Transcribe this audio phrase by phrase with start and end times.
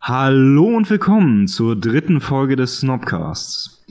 [0.00, 3.84] Hallo und willkommen zur dritten Folge des Snobcasts.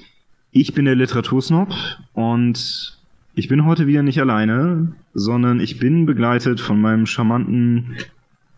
[0.52, 1.74] Ich bin der Literatursnob
[2.14, 2.98] und
[3.34, 7.98] ich bin heute wieder nicht alleine, sondern ich bin begleitet von meinem charmanten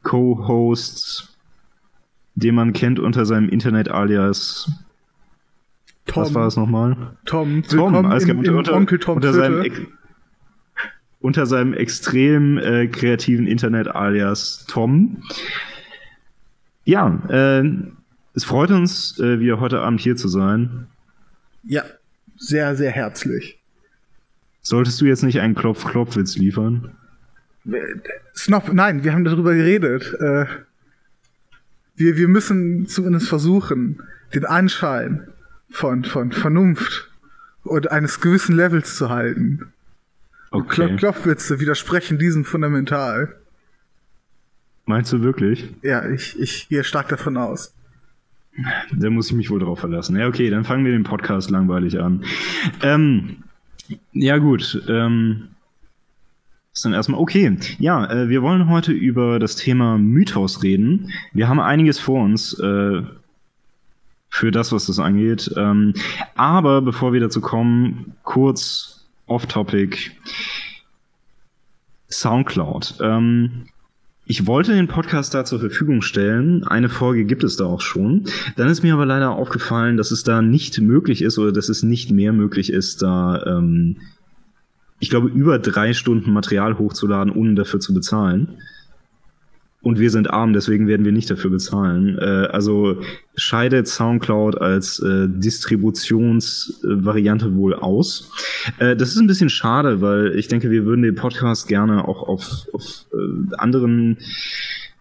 [0.04, 1.36] Co-Host,
[2.36, 4.72] den man kennt unter seinem Internet-Alias.
[6.06, 6.24] Tom.
[6.24, 7.18] Was war das nochmal?
[7.26, 9.88] Tom, Tom, willkommen klar, im, unter, Onkel Tom unter seinem,
[11.20, 15.24] unter seinem extrem äh, kreativen Internet-Alias Tom.
[16.88, 17.70] Ja, äh,
[18.34, 20.88] es freut uns, äh, wieder heute Abend hier zu sein.
[21.64, 21.84] Ja,
[22.38, 23.62] sehr, sehr herzlich.
[24.62, 26.96] Solltest du jetzt nicht einen Klopf-Klopf-Witz liefern?
[28.34, 30.14] Snob, nein, wir haben darüber geredet.
[30.22, 30.46] Äh,
[31.98, 34.02] wir, wir müssen zumindest versuchen,
[34.34, 35.28] den Anschein
[35.70, 37.12] von, von Vernunft
[37.64, 39.74] und eines gewissen Levels zu halten.
[40.52, 40.86] Okay.
[40.86, 43.36] Klopf, Klopfwitze widersprechen diesem fundamental.
[44.88, 45.70] Meinst du wirklich?
[45.84, 47.74] Ja, ich, ich gehe stark davon aus.
[48.92, 50.18] Da muss ich mich wohl drauf verlassen.
[50.18, 52.24] Ja, okay, dann fangen wir den Podcast langweilig an.
[52.82, 53.44] Ähm,
[54.14, 54.82] ja, gut.
[54.88, 55.50] Ähm,
[56.74, 57.58] ist dann erstmal okay.
[57.80, 61.12] Ja, äh, wir wollen heute über das Thema Mythos reden.
[61.34, 63.02] Wir haben einiges vor uns äh,
[64.30, 65.52] für das, was das angeht.
[65.58, 65.94] Ähm,
[66.36, 70.12] aber bevor wir dazu kommen, kurz off-topic.
[72.10, 72.96] Soundcloud.
[73.02, 73.66] Ähm,
[74.30, 76.66] ich wollte den Podcast da zur Verfügung stellen.
[76.66, 78.26] Eine Folge gibt es da auch schon.
[78.58, 81.82] Dann ist mir aber leider aufgefallen, dass es da nicht möglich ist oder dass es
[81.82, 83.98] nicht mehr möglich ist, da, ähm,
[85.00, 88.58] ich glaube, über drei Stunden Material hochzuladen, ohne dafür zu bezahlen.
[89.82, 92.18] Und wir sind arm, deswegen werden wir nicht dafür bezahlen.
[92.18, 93.00] Äh, also
[93.36, 98.32] scheidet Soundcloud als äh, Distributionsvariante wohl aus.
[98.80, 102.28] Äh, das ist ein bisschen schade, weil ich denke, wir würden den Podcast gerne auch
[102.28, 103.18] auf, auf äh,
[103.58, 104.18] anderen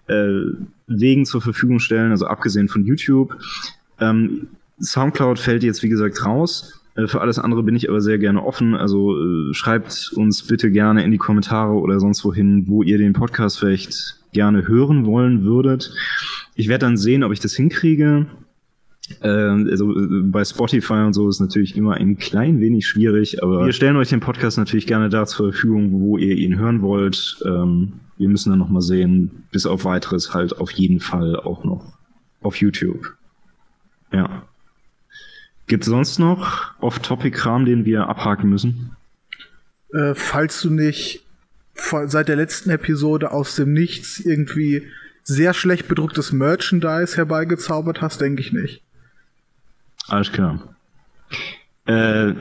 [0.09, 0.41] äh,
[0.87, 3.35] Wegen zur Verfügung stellen, also abgesehen von YouTube.
[3.99, 4.49] Ähm,
[4.81, 6.83] Soundcloud fällt jetzt, wie gesagt, raus.
[6.97, 8.75] Äh, Für alles andere bin ich aber sehr gerne offen.
[8.75, 13.15] Also äh, schreibt uns bitte gerne in die Kommentare oder sonst wohin, wo ihr den
[13.15, 15.93] Podcast vielleicht gerne hören wollen würdet.
[16.55, 18.27] Ich werde dann sehen, ob ich das hinkriege.
[19.21, 23.67] Äh, also äh, bei Spotify und so ist natürlich immer ein klein wenig schwierig, aber
[23.67, 27.39] wir stellen euch den Podcast natürlich gerne da zur Verfügung, wo ihr ihn hören wollt.
[27.45, 31.65] Ähm, wir müssen dann noch mal sehen, bis auf weiteres halt auf jeden Fall auch
[31.65, 31.99] noch
[32.41, 33.15] auf YouTube.
[34.13, 34.43] Ja.
[35.67, 38.97] Gibt es sonst noch Off-Topic-Kram, den wir abhaken müssen?
[39.93, 41.26] Äh, falls du nicht
[42.07, 44.87] seit der letzten Episode aus dem Nichts irgendwie
[45.23, 48.83] sehr schlecht bedrucktes Merchandise herbeigezaubert hast, denke ich nicht.
[50.09, 50.75] Alles klar.
[51.87, 52.35] Äh,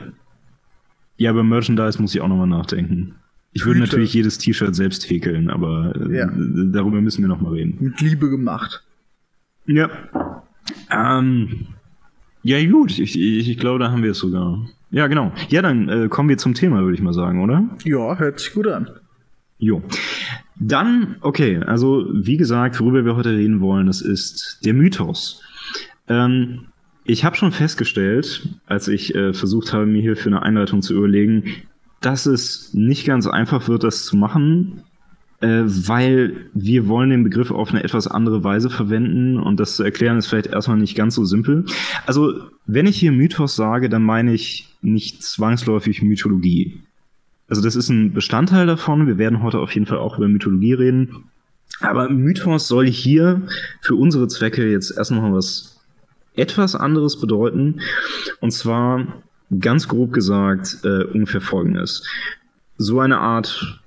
[1.16, 3.16] ja, über Merchandise muss ich auch nochmal nachdenken.
[3.52, 3.88] Ich würde Hüte.
[3.88, 6.26] natürlich jedes T-Shirt selbst häkeln, aber äh, Ja.
[6.30, 7.76] darüber müssen wir nochmal reden.
[7.80, 8.84] Mit Liebe gemacht.
[9.66, 9.90] Ja.
[10.90, 11.66] Ähm,
[12.42, 14.68] ja, gut, ich, ich, ich glaube, da haben wir es sogar.
[14.90, 15.32] Ja, genau.
[15.48, 17.64] Ja, dann äh, kommen wir zum Thema, würde ich mal sagen, oder?
[17.84, 18.88] Ja, hört sich gut an.
[19.58, 19.82] Jo.
[20.58, 25.42] Dann, okay, also wie gesagt, worüber wir heute reden wollen, das ist der Mythos.
[26.08, 26.66] Ähm,
[27.04, 30.94] ich habe schon festgestellt, als ich äh, versucht habe, mir hier für eine Einleitung zu
[30.94, 31.44] überlegen,
[32.00, 34.82] dass es nicht ganz einfach wird, das zu machen,
[35.40, 39.82] äh, weil wir wollen den Begriff auf eine etwas andere Weise verwenden und das zu
[39.82, 41.64] erklären ist vielleicht erstmal nicht ganz so simpel.
[42.06, 42.32] Also,
[42.66, 46.80] wenn ich hier Mythos sage, dann meine ich nicht zwangsläufig Mythologie.
[47.48, 49.06] Also das ist ein Bestandteil davon.
[49.06, 51.24] Wir werden heute auf jeden Fall auch über Mythologie reden.
[51.80, 53.42] Aber Mythos soll hier
[53.82, 55.80] für unsere Zwecke jetzt erst noch mal was
[56.34, 57.80] etwas anderes bedeuten.
[58.40, 59.06] Und zwar
[59.60, 62.04] ganz grob gesagt äh, ungefähr folgendes.
[62.78, 63.80] So eine Art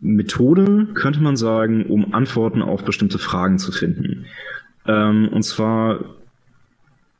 [0.00, 4.26] Methode könnte man sagen, um Antworten auf bestimmte Fragen zu finden.
[4.86, 6.00] Ähm, und zwar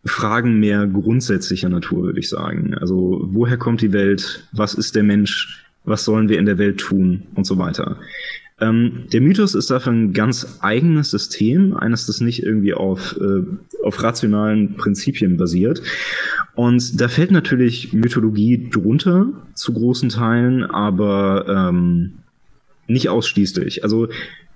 [0.05, 2.75] Fragen mehr grundsätzlicher Natur, würde ich sagen.
[2.75, 4.49] Also woher kommt die Welt?
[4.53, 5.67] Was ist der Mensch?
[5.85, 7.23] Was sollen wir in der Welt tun?
[7.35, 7.97] Und so weiter.
[8.61, 13.43] Ähm, der Mythos ist dafür ein ganz eigenes System, eines, das nicht irgendwie auf, äh,
[13.83, 15.83] auf rationalen Prinzipien basiert.
[16.55, 22.13] Und da fällt natürlich Mythologie drunter, zu großen Teilen, aber ähm,
[22.87, 23.83] nicht ausschließlich.
[23.83, 24.09] Also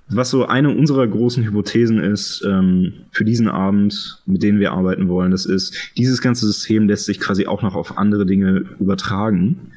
[0.09, 5.09] was so eine unserer großen Hypothesen ist ähm, für diesen Abend, mit denen wir arbeiten
[5.09, 9.73] wollen, das ist, dieses ganze System lässt sich quasi auch noch auf andere Dinge übertragen.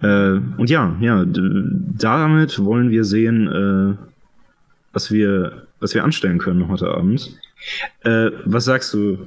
[0.00, 3.96] Äh, und ja, ja, damit wollen wir sehen, äh,
[4.92, 7.36] was wir, was wir anstellen können heute Abend.
[8.04, 9.26] Äh, was sagst du?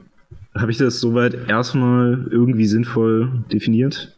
[0.56, 4.16] Habe ich das soweit erstmal irgendwie sinnvoll definiert?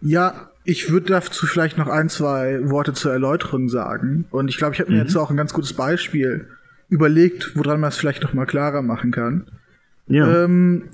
[0.00, 4.24] Ja, ich würde dazu vielleicht noch ein, zwei Worte zur Erläuterung sagen.
[4.30, 5.02] Und ich glaube, ich habe mir Mhm.
[5.04, 6.46] jetzt auch ein ganz gutes Beispiel
[6.88, 9.46] überlegt, woran man es vielleicht noch mal klarer machen kann.
[10.08, 10.44] Ja.
[10.44, 10.84] Ähm,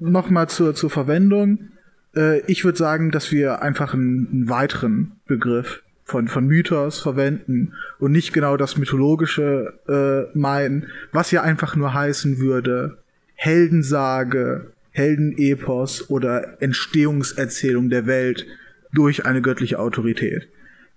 [0.00, 1.70] Nochmal zur, zur Verwendung.
[2.16, 7.72] Äh, ich würde sagen, dass wir einfach einen, einen, weiteren Begriff von, von Mythos verwenden
[7.98, 12.98] und nicht genau das Mythologische äh, meinen, was ja einfach nur heißen würde,
[13.34, 18.46] Heldensage, Heldenepos oder Entstehungserzählung der Welt
[18.92, 20.48] durch eine göttliche Autorität.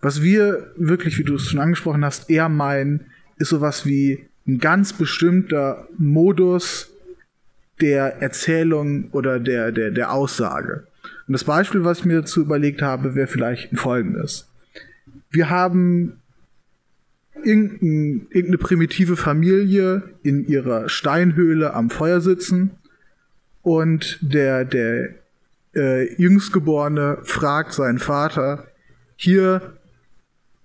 [0.01, 3.05] Was wir wirklich, wie du es schon angesprochen hast, eher meinen,
[3.37, 6.91] ist sowas wie ein ganz bestimmter Modus
[7.81, 10.86] der Erzählung oder der, der, der Aussage.
[11.27, 14.49] Und das Beispiel, was ich mir dazu überlegt habe, wäre vielleicht folgendes.
[15.29, 16.21] Wir haben
[17.43, 22.71] irgendein, irgendeine primitive Familie in ihrer Steinhöhle am Feuer sitzen
[23.61, 25.15] und der, der
[25.75, 28.67] äh, Jüngstgeborene fragt seinen Vater,
[29.17, 29.77] hier,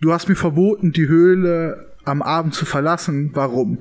[0.00, 3.78] du hast mir verboten, die Höhle am Abend zu verlassen, warum?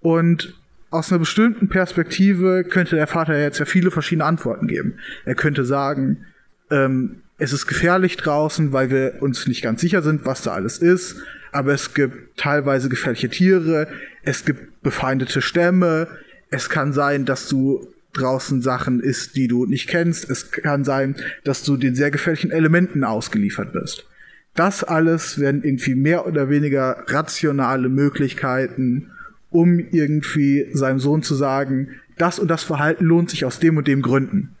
[0.00, 0.54] Und
[0.94, 4.94] aus einer bestimmten Perspektive könnte der Vater jetzt ja viele verschiedene Antworten geben.
[5.24, 6.24] Er könnte sagen,
[6.70, 10.78] ähm, es ist gefährlich draußen, weil wir uns nicht ganz sicher sind, was da alles
[10.78, 11.16] ist,
[11.50, 13.88] aber es gibt teilweise gefährliche Tiere,
[14.22, 16.06] es gibt befeindete Stämme,
[16.50, 21.16] es kann sein, dass du draußen Sachen isst, die du nicht kennst, es kann sein,
[21.42, 24.06] dass du den sehr gefährlichen Elementen ausgeliefert bist.
[24.54, 29.10] Das alles werden irgendwie mehr oder weniger rationale Möglichkeiten,
[29.54, 33.88] um irgendwie seinem Sohn zu sagen, das und das Verhalten lohnt sich aus dem und
[33.88, 34.56] dem Gründen.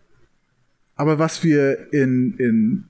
[0.96, 2.84] Aber was wir in, in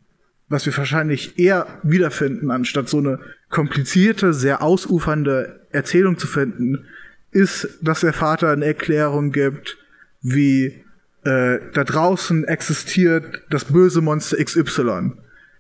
[0.49, 3.19] was wir wahrscheinlich eher wiederfinden, anstatt so eine
[3.49, 6.85] komplizierte, sehr ausufernde Erzählung zu finden,
[7.31, 9.79] ist, dass der Vater eine Erklärung gibt,
[10.21, 10.85] wie
[11.25, 15.13] äh, da draußen existiert das böse Monster XY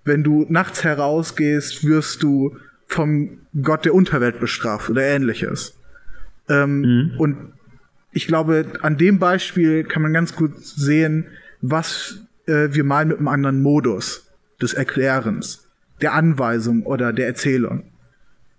[0.04, 2.56] wenn du nachts herausgehst, wirst du
[2.86, 5.74] vom Gott der Unterwelt bestraft oder ähnliches.
[6.48, 7.14] Ähm, mhm.
[7.18, 7.36] Und
[8.12, 11.26] ich glaube, an dem Beispiel kann man ganz gut sehen,
[11.60, 14.30] was äh, wir meinen mit einem anderen Modus
[14.60, 15.68] des Erklärens,
[16.00, 17.84] der Anweisung oder der Erzählung.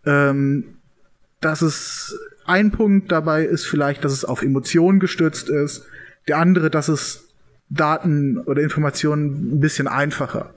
[0.06, 0.76] Ähm,
[1.42, 5.86] dass es ein Punkt dabei ist vielleicht, dass es auf Emotionen gestützt ist.
[6.28, 7.34] Der andere, dass es
[7.70, 10.54] Daten oder Informationen ein bisschen einfacher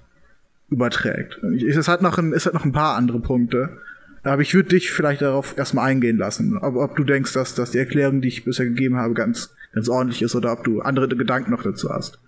[0.71, 1.39] überträgt.
[1.67, 3.79] Es hat noch ein, es hat noch ein paar andere Punkte.
[4.23, 6.59] Aber ich würde dich vielleicht darauf erstmal eingehen lassen.
[6.59, 9.88] Ob, ob du denkst, dass, dass die Erklärung, die ich bisher gegeben habe, ganz, ganz
[9.88, 12.19] ordentlich ist oder ob du andere Gedanken noch dazu hast.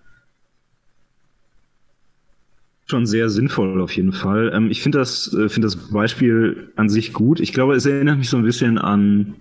[2.86, 4.52] Schon sehr sinnvoll auf jeden Fall.
[4.54, 7.40] Ähm, ich finde das, äh, finde das Beispiel an sich gut.
[7.40, 9.36] Ich glaube, es erinnert mich so ein bisschen an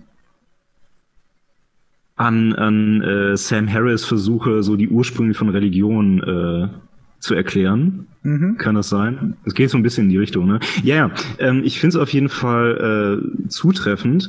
[2.20, 6.68] an, an äh, Sam Harris Versuche, so die Ursprünge von Religion äh,
[7.20, 8.06] zu erklären.
[8.22, 8.56] Mhm.
[8.58, 9.36] Kann das sein?
[9.44, 10.60] Es geht so ein bisschen in die Richtung, ne?
[10.82, 11.10] Ja, ja.
[11.38, 14.28] Ähm, ich finde es auf jeden Fall äh, zutreffend.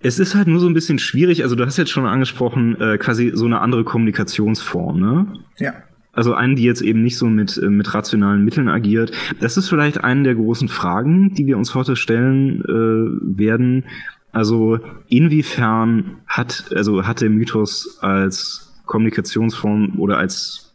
[0.00, 2.98] Es ist halt nur so ein bisschen schwierig, also du hast jetzt schon angesprochen, äh,
[2.98, 5.26] quasi so eine andere Kommunikationsform, ne?
[5.58, 5.74] Ja.
[6.12, 9.12] Also eine, die jetzt eben nicht so mit, äh, mit rationalen Mitteln agiert.
[9.40, 13.84] Das ist vielleicht eine der großen Fragen, die wir uns heute stellen äh, werden.
[14.32, 14.78] Also
[15.08, 20.74] inwiefern hat, also hat der Mythos als Kommunikationsform oder als,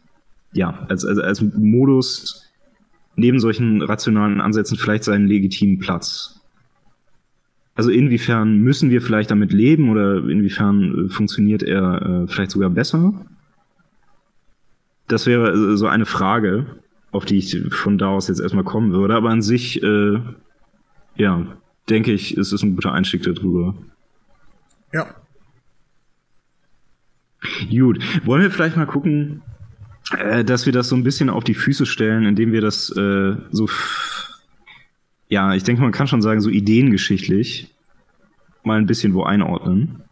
[0.52, 2.48] ja, als, als, als Modus
[3.16, 6.40] neben solchen rationalen Ansätzen vielleicht seinen legitimen Platz.
[7.74, 12.70] Also inwiefern müssen wir vielleicht damit leben oder inwiefern äh, funktioniert er äh, vielleicht sogar
[12.70, 13.14] besser?
[15.08, 16.66] Das wäre äh, so eine Frage,
[17.12, 19.14] auf die ich von da aus jetzt erstmal kommen würde.
[19.14, 20.20] Aber an sich, äh,
[21.16, 21.46] ja,
[21.88, 23.74] denke ich, ist es ein guter Einstieg darüber.
[24.92, 25.14] Ja,
[27.70, 29.42] Gut, wollen wir vielleicht mal gucken,
[30.16, 33.36] äh, dass wir das so ein bisschen auf die Füße stellen, indem wir das äh,
[33.50, 33.68] so,
[35.28, 37.74] ja, ich denke, man kann schon sagen, so ideengeschichtlich
[38.62, 40.02] mal ein bisschen wo einordnen.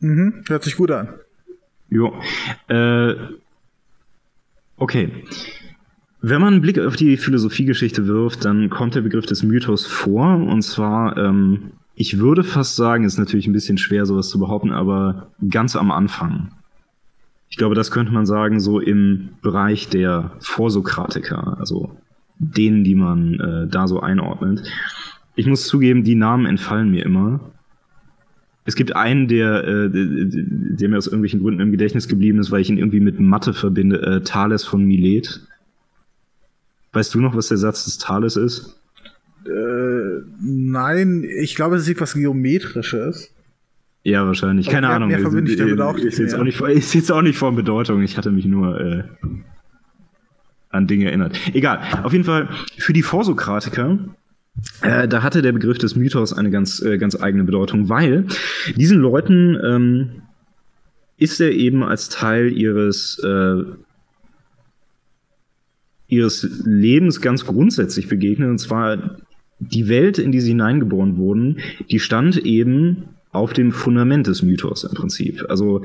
[0.00, 1.14] Mhm, hört sich gut an.
[1.88, 2.12] Jo.
[2.68, 3.14] Äh,
[4.76, 5.10] okay.
[6.20, 10.36] Wenn man einen Blick auf die Philosophiegeschichte wirft, dann kommt der Begriff des Mythos vor,
[10.36, 14.72] und zwar ähm, ich würde fast sagen, ist natürlich ein bisschen schwer, sowas zu behaupten,
[14.72, 16.52] aber ganz am Anfang.
[17.48, 21.94] Ich glaube, das könnte man sagen, so im Bereich der Vorsokratiker, also
[22.38, 24.62] denen, die man äh, da so einordnet.
[25.36, 27.40] Ich muss zugeben, die Namen entfallen mir immer.
[28.64, 32.62] Es gibt einen, der, äh, der mir aus irgendwelchen Gründen im Gedächtnis geblieben ist, weil
[32.62, 35.40] ich ihn irgendwie mit Mathe verbinde, äh, Thales von Milet.
[36.92, 38.81] Weißt du noch, was der Satz des Thales ist?
[39.46, 43.34] Äh, nein, ich glaube, es ist etwas Geometrisches.
[44.04, 44.68] Ja, wahrscheinlich.
[44.68, 45.08] Keine mehr, Ahnung.
[45.08, 46.04] Mehr verbinde ich damit auch nicht.
[46.06, 48.02] Ist jetzt, auch nicht, ist jetzt auch nicht von Bedeutung.
[48.02, 49.04] Ich hatte mich nur äh,
[50.70, 51.38] an Dinge erinnert.
[51.54, 51.80] Egal.
[52.02, 53.98] Auf jeden Fall, für die Vorsokratiker
[54.82, 58.26] äh, da hatte der Begriff des Mythos eine ganz, äh, ganz eigene Bedeutung, weil
[58.76, 60.22] diesen Leuten ähm,
[61.16, 63.64] ist er eben als Teil ihres, äh,
[66.08, 68.50] ihres Lebens ganz grundsätzlich begegnet.
[68.50, 69.16] Und zwar
[69.70, 71.58] die Welt, in die sie hineingeboren wurden,
[71.90, 75.44] die stand eben auf dem Fundament des Mythos im Prinzip.
[75.48, 75.82] Also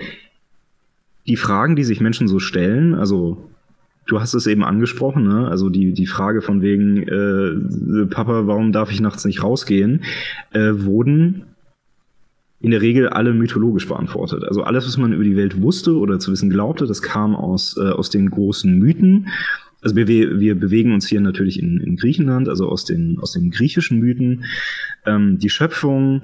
[1.28, 3.50] die Fragen, die sich Menschen so stellen, also
[4.06, 5.48] du hast es eben angesprochen, ne?
[5.48, 10.04] also die, die Frage von wegen, äh, Papa, warum darf ich nachts nicht rausgehen,
[10.52, 11.44] äh, wurden
[12.60, 14.44] in der Regel alle mythologisch beantwortet.
[14.44, 17.78] Also alles, was man über die Welt wusste oder zu wissen glaubte, das kam aus,
[17.78, 19.28] äh, aus den großen Mythen.
[19.82, 23.52] Also wir, wir bewegen uns hier natürlich in, in Griechenland, also aus den, aus den
[23.52, 24.46] griechischen Mythen.
[25.06, 26.22] Ähm, die Schöpfung,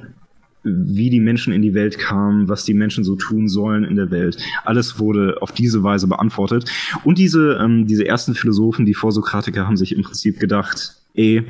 [0.63, 4.11] wie die Menschen in die Welt kamen, was die Menschen so tun sollen in der
[4.11, 4.37] Welt.
[4.63, 6.69] Alles wurde auf diese Weise beantwortet.
[7.03, 11.43] Und diese, ähm, diese ersten Philosophen, die Vorsokratiker, haben sich im Prinzip gedacht, ey,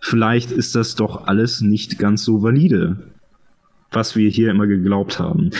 [0.00, 2.96] vielleicht ist das doch alles nicht ganz so valide,
[3.90, 5.50] was wir hier immer geglaubt haben.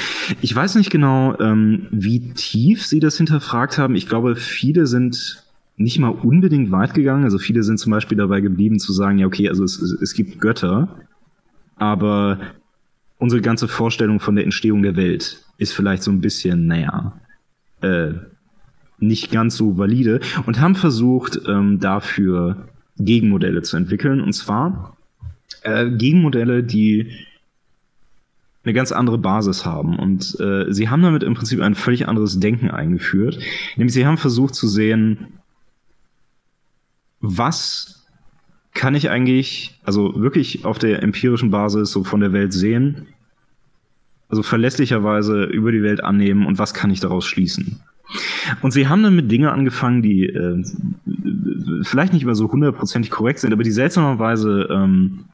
[0.40, 3.96] Ich weiß nicht genau, ähm, wie tief sie das hinterfragt haben.
[3.96, 5.42] Ich glaube, viele sind
[5.80, 7.24] nicht mal unbedingt weit gegangen.
[7.24, 10.38] Also viele sind zum Beispiel dabei geblieben zu sagen, ja, okay, also es, es gibt
[10.38, 11.00] Götter,
[11.76, 12.38] aber
[13.18, 17.18] unsere ganze Vorstellung von der Entstehung der Welt ist vielleicht so ein bisschen, naja,
[17.80, 18.12] äh,
[18.98, 22.68] nicht ganz so valide und haben versucht, ähm, dafür
[22.98, 24.20] Gegenmodelle zu entwickeln.
[24.20, 24.98] Und zwar
[25.62, 27.10] äh, Gegenmodelle, die
[28.64, 29.98] eine ganz andere Basis haben.
[29.98, 33.38] Und äh, sie haben damit im Prinzip ein völlig anderes Denken eingeführt.
[33.76, 35.39] Nämlich sie haben versucht zu sehen,
[37.20, 38.06] was
[38.72, 43.08] kann ich eigentlich, also wirklich auf der empirischen Basis so von der Welt sehen,
[44.28, 47.80] also verlässlicherweise über die Welt annehmen und was kann ich daraus schließen.
[48.62, 50.64] Und sie haben dann mit Dingen angefangen, die äh,
[51.82, 55.24] vielleicht nicht immer so hundertprozentig korrekt sind, aber die seltsamerweise ähm,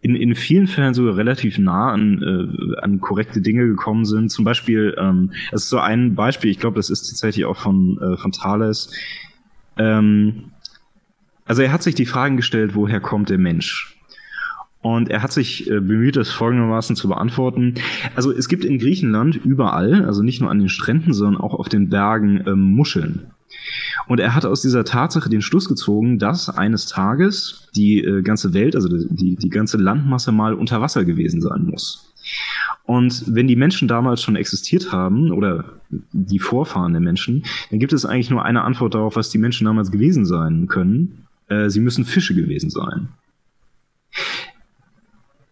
[0.00, 4.30] in, in vielen Fällen sogar relativ nah an, äh, an korrekte Dinge gekommen sind.
[4.30, 7.98] Zum Beispiel, ähm, das ist so ein Beispiel, ich glaube, das ist tatsächlich auch von,
[8.00, 8.92] äh, von Thales.
[9.78, 10.52] Ähm,
[11.46, 13.96] also er hat sich die Fragen gestellt, woher kommt der Mensch?
[14.82, 17.74] Und er hat sich äh, bemüht, das folgendermaßen zu beantworten.
[18.14, 21.68] Also es gibt in Griechenland überall, also nicht nur an den Stränden, sondern auch auf
[21.68, 23.26] den Bergen ähm, Muscheln.
[24.06, 28.54] Und er hat aus dieser Tatsache den Schluss gezogen, dass eines Tages die äh, ganze
[28.54, 32.12] Welt, also die, die ganze Landmasse mal unter Wasser gewesen sein muss.
[32.84, 35.64] Und wenn die Menschen damals schon existiert haben, oder
[36.12, 39.64] die Vorfahren der Menschen, dann gibt es eigentlich nur eine Antwort darauf, was die Menschen
[39.64, 41.25] damals gewesen sein können.
[41.48, 43.08] Äh, sie müssen Fische gewesen sein.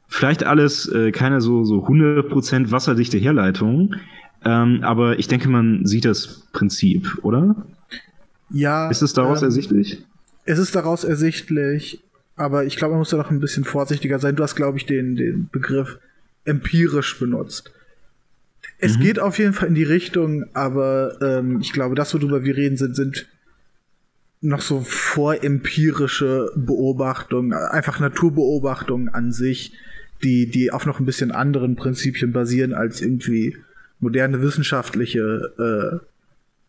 [0.08, 3.96] Vielleicht alles äh, keine so, so 100% wasserdichte Herleitung,
[4.44, 7.66] ähm, aber ich denke, man sieht das Prinzip, oder?
[8.50, 8.90] Ja.
[8.90, 10.04] Ist es daraus ähm, ersichtlich?
[10.44, 12.02] Es ist daraus ersichtlich,
[12.36, 14.36] aber ich glaube, man muss da noch ein bisschen vorsichtiger sein.
[14.36, 15.98] Du hast, glaube ich, den, den Begriff
[16.44, 17.72] empirisch benutzt.
[18.78, 19.02] Es mhm.
[19.02, 22.76] geht auf jeden Fall in die Richtung, aber ähm, ich glaube, das, worüber wir reden,
[22.76, 23.26] sind, sind
[24.44, 29.72] noch so vorempirische Beobachtungen, einfach Naturbeobachtungen an sich,
[30.22, 33.56] die, die auf noch ein bisschen anderen Prinzipien basieren, als irgendwie
[34.00, 36.06] moderne wissenschaftliche äh,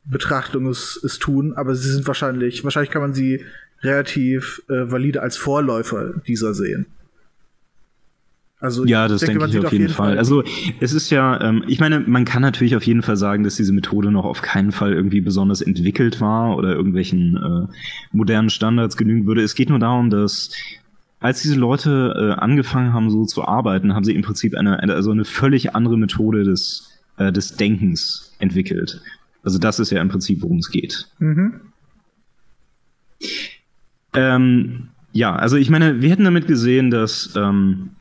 [0.09, 3.43] Betrachtungen es, es tun, aber sie sind wahrscheinlich, wahrscheinlich kann man sie
[3.81, 6.85] relativ äh, valide als Vorläufer dieser sehen.
[8.59, 10.11] Also ja, das denke, denke ich auf jeden, Fall.
[10.11, 10.17] Fall.
[10.17, 10.43] Also
[10.79, 13.73] es ist ja, ähm, ich meine, man kann natürlich auf jeden Fall sagen, dass diese
[13.73, 17.73] Methode noch auf keinen Fall irgendwie besonders entwickelt war oder irgendwelchen äh,
[18.11, 19.43] modernen Standards genügen würde.
[19.43, 20.51] Es geht nur darum, dass
[21.19, 24.93] als diese Leute äh, angefangen haben, so zu arbeiten, haben sie im Prinzip eine, eine
[24.93, 29.01] also eine völlig andere Methode des, äh, des Denkens entwickelt.
[29.43, 31.07] Also das ist ja im Prinzip, worum es geht.
[31.19, 31.61] Mhm.
[34.13, 37.91] Ähm, ja, also ich meine, wir hätten damit gesehen, dass ähm,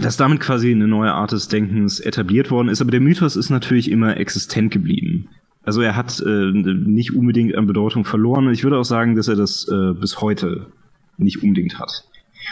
[0.00, 3.50] dass damit quasi eine neue Art des Denkens etabliert worden ist, aber der Mythos ist
[3.50, 5.28] natürlich immer existent geblieben.
[5.62, 8.50] Also er hat äh, nicht unbedingt an Bedeutung verloren.
[8.50, 10.66] Ich würde auch sagen, dass er das äh, bis heute
[11.18, 12.04] nicht unbedingt hat.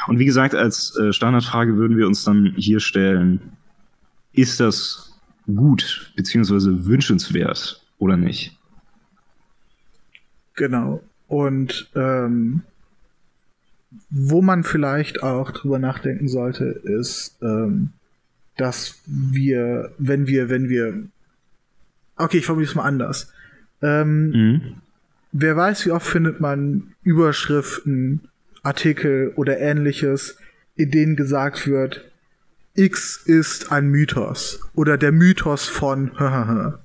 [0.06, 3.40] Und wie gesagt, als äh, Standardfrage würden wir uns dann hier stellen,
[4.32, 8.56] ist das gut beziehungsweise wünschenswert oder nicht?
[10.54, 11.02] Genau.
[11.26, 12.62] Und ähm,
[14.10, 17.90] wo man vielleicht auch drüber nachdenken sollte, ist, ähm,
[18.56, 21.04] dass wir, wenn wir, wenn wir,
[22.16, 23.32] okay, ich formuliere es mal anders.
[23.80, 24.62] Ähm, mhm.
[25.32, 28.28] Wer weiß, wie oft findet man Überschriften,
[28.62, 30.36] Artikel oder ähnliches,
[30.74, 32.04] in denen gesagt wird,
[32.74, 36.12] X ist ein Mythos oder der Mythos von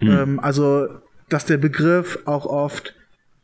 [0.00, 0.08] mhm.
[0.08, 0.88] ähm, also,
[1.28, 2.94] dass der Begriff auch oft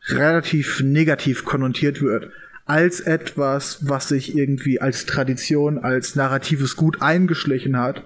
[0.08, 2.30] relativ negativ konnotiert wird.
[2.72, 8.02] Als etwas, was sich irgendwie als Tradition, als narratives Gut eingeschlichen hat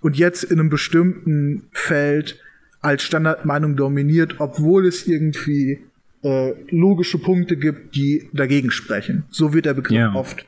[0.00, 2.40] und jetzt in einem bestimmten Feld
[2.80, 5.84] als Standardmeinung dominiert, obwohl es irgendwie
[6.24, 9.24] äh, logische Punkte gibt, die dagegen sprechen.
[9.28, 10.14] So wird der Begriff ja.
[10.14, 10.46] oft,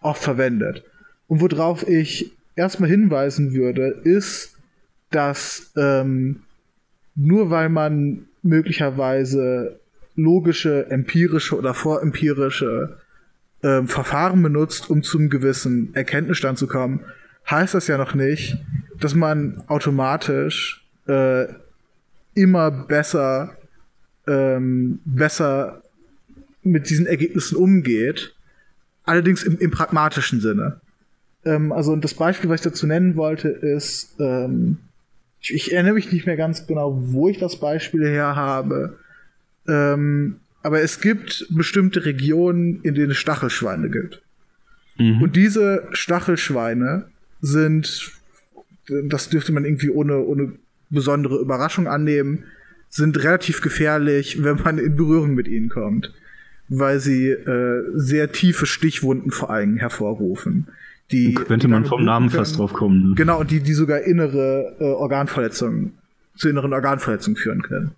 [0.00, 0.82] oft verwendet.
[1.26, 4.56] Und worauf ich erstmal hinweisen würde, ist,
[5.10, 6.40] dass ähm,
[7.14, 9.78] nur weil man möglicherweise
[10.16, 12.96] logische, empirische oder vorempirische
[13.62, 17.00] ähm, Verfahren benutzt, um zum gewissen Erkenntnisstand zu kommen,
[17.50, 18.58] heißt das ja noch nicht,
[18.98, 21.46] dass man automatisch äh,
[22.34, 23.56] immer besser
[24.26, 25.82] ähm, besser
[26.62, 28.34] mit diesen Ergebnissen umgeht.
[29.04, 30.80] Allerdings im, im pragmatischen Sinne.
[31.44, 34.78] Ähm, also das Beispiel, was ich dazu nennen wollte, ist, ähm,
[35.40, 38.98] ich, ich, erinnere mich nicht mehr ganz genau, wo ich das Beispiel her habe.
[39.66, 44.22] Ähm, aber es gibt bestimmte Regionen, in denen es Stachelschweine gibt.
[44.98, 45.22] Mhm.
[45.22, 47.06] Und diese Stachelschweine
[47.40, 48.12] sind,
[49.04, 50.52] das dürfte man irgendwie ohne, ohne
[50.90, 52.44] besondere Überraschung annehmen,
[52.88, 56.12] sind relativ gefährlich, wenn man in Berührung mit ihnen kommt,
[56.68, 60.66] weil sie äh, sehr tiefe Stichwunden vor allem hervorrufen.
[61.10, 62.38] Die, könnte man vom Namen können.
[62.38, 63.10] fast drauf kommen.
[63.10, 63.14] Ne?
[63.16, 65.92] Genau, die, die sogar innere äh, Organverletzungen,
[66.36, 67.92] zu inneren Organverletzungen führen können.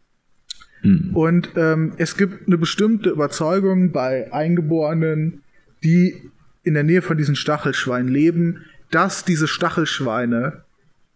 [0.83, 1.11] Hm.
[1.15, 5.43] Und ähm, es gibt eine bestimmte Überzeugung bei Eingeborenen,
[5.83, 6.31] die
[6.65, 10.63] in der Nähe von diesen Stachelschweinen leben, dass diese Stachelschweine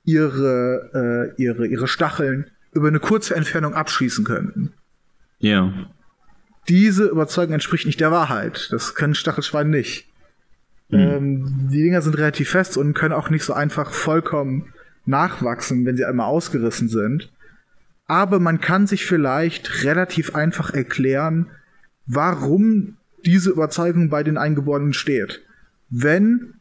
[0.04, 4.72] ihre, äh, ihre, ihre Stacheln über eine kurze Entfernung abschießen könnten.
[5.38, 5.72] Ja.
[6.68, 8.68] Diese Überzeugung entspricht nicht der Wahrheit.
[8.70, 10.08] Das können Stachelschweine nicht.
[10.88, 10.98] Mhm.
[10.98, 14.72] Ähm, die Dinger sind relativ fest und können auch nicht so einfach vollkommen
[15.04, 17.30] nachwachsen, wenn sie einmal ausgerissen sind.
[18.06, 21.46] Aber man kann sich vielleicht relativ einfach erklären,
[22.06, 25.42] warum diese Überzeugung bei den Eingeborenen steht.
[25.90, 26.54] Wenn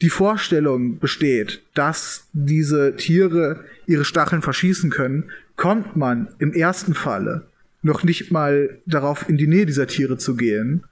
[0.00, 7.46] die Vorstellung besteht, dass diese Tiere ihre Stacheln verschießen können, kommt man im ersten Falle
[7.82, 10.84] noch nicht mal darauf, in die Nähe dieser Tiere zu gehen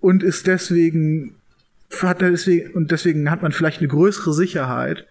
[0.00, 1.36] und ist deswegen
[2.02, 5.06] hat deswegen und deswegen hat man vielleicht eine größere Sicherheit,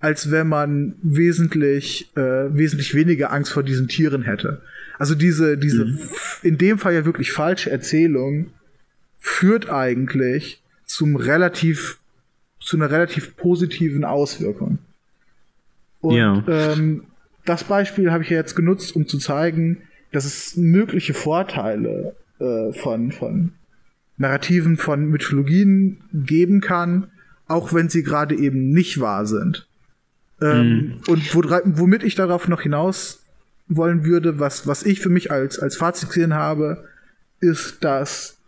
[0.00, 2.20] als wenn man wesentlich äh,
[2.54, 4.62] wesentlich weniger Angst vor diesen Tieren hätte.
[4.98, 5.98] Also diese diese mhm.
[6.42, 8.50] in dem Fall ja wirklich falsche Erzählung
[9.18, 11.98] führt eigentlich zum relativ
[12.60, 14.78] zu einer relativ positiven Auswirkung.
[16.00, 16.44] Und ja.
[16.48, 17.04] ähm,
[17.44, 19.82] das Beispiel habe ich ja jetzt genutzt, um zu zeigen,
[20.12, 23.52] dass es mögliche Vorteile äh, von, von
[24.16, 27.10] Narrativen, von Mythologien geben kann,
[27.46, 29.67] auch wenn sie gerade eben nicht wahr sind.
[30.40, 31.00] Ähm, mhm.
[31.08, 33.22] Und wo, womit ich darauf noch hinaus
[33.68, 36.84] wollen würde, was, was ich für mich als, als Fazit gesehen habe,
[37.40, 38.38] ist, dass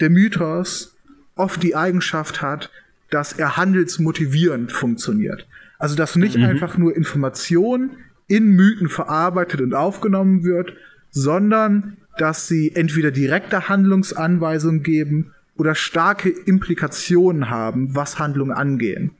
[0.00, 0.96] der Mythos
[1.36, 2.70] oft die Eigenschaft hat,
[3.10, 5.46] dass er handelsmotivierend funktioniert.
[5.78, 6.44] Also dass nicht mhm.
[6.44, 7.90] einfach nur Information
[8.26, 10.72] in Mythen verarbeitet und aufgenommen wird,
[11.10, 19.12] sondern dass sie entweder direkte Handlungsanweisungen geben oder starke Implikationen haben, was Handlungen angehen.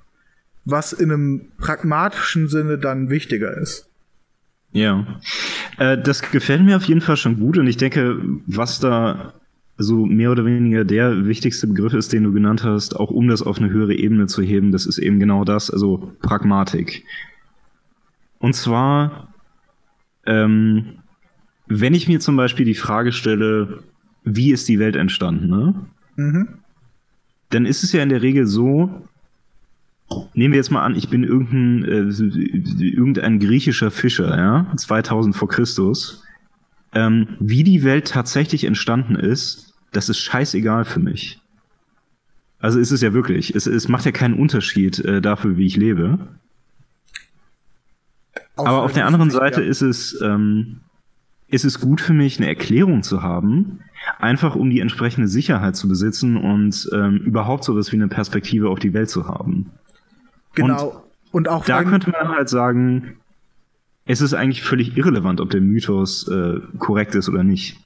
[0.65, 3.89] Was in einem pragmatischen Sinne dann wichtiger ist.
[4.73, 5.07] Ja,
[5.79, 9.35] äh, das gefällt mir auf jeden Fall schon gut und ich denke, was da
[9.77, 13.43] so mehr oder weniger der wichtigste Begriff ist, den du genannt hast, auch um das
[13.43, 17.05] auf eine höhere Ebene zu heben, das ist eben genau das, also Pragmatik.
[18.39, 19.33] Und zwar,
[20.27, 20.99] ähm,
[21.67, 23.83] wenn ich mir zum Beispiel die Frage stelle,
[24.25, 25.75] wie ist die Welt entstanden, ne?
[26.17, 26.49] Mhm.
[27.51, 29.09] Dann ist es ja in der Regel so,
[30.35, 35.49] nehmen wir jetzt mal an, ich bin irgendein, äh, irgendein griechischer Fischer, ja, 2000 vor
[35.49, 36.23] Christus.
[36.95, 41.41] Ähm, wie die Welt tatsächlich entstanden ist, das ist scheißegal für mich.
[42.59, 43.55] Also ist es ja wirklich.
[43.55, 46.19] Es, es macht ja keinen Unterschied äh, dafür, wie ich lebe.
[48.57, 49.69] Auf Aber auf der anderen Seite ja.
[49.69, 50.81] ist es, ähm,
[51.49, 53.81] ist es gut für mich, eine Erklärung zu haben,
[54.19, 58.69] einfach um die entsprechende Sicherheit zu besitzen und ähm, überhaupt so was wie eine Perspektive
[58.71, 59.71] auf die Welt zu haben.
[60.55, 61.05] Genau.
[61.31, 63.17] Und, und auch da könnte man halt sagen,
[64.05, 67.79] es ist eigentlich völlig irrelevant, ob der Mythos äh, korrekt ist oder nicht.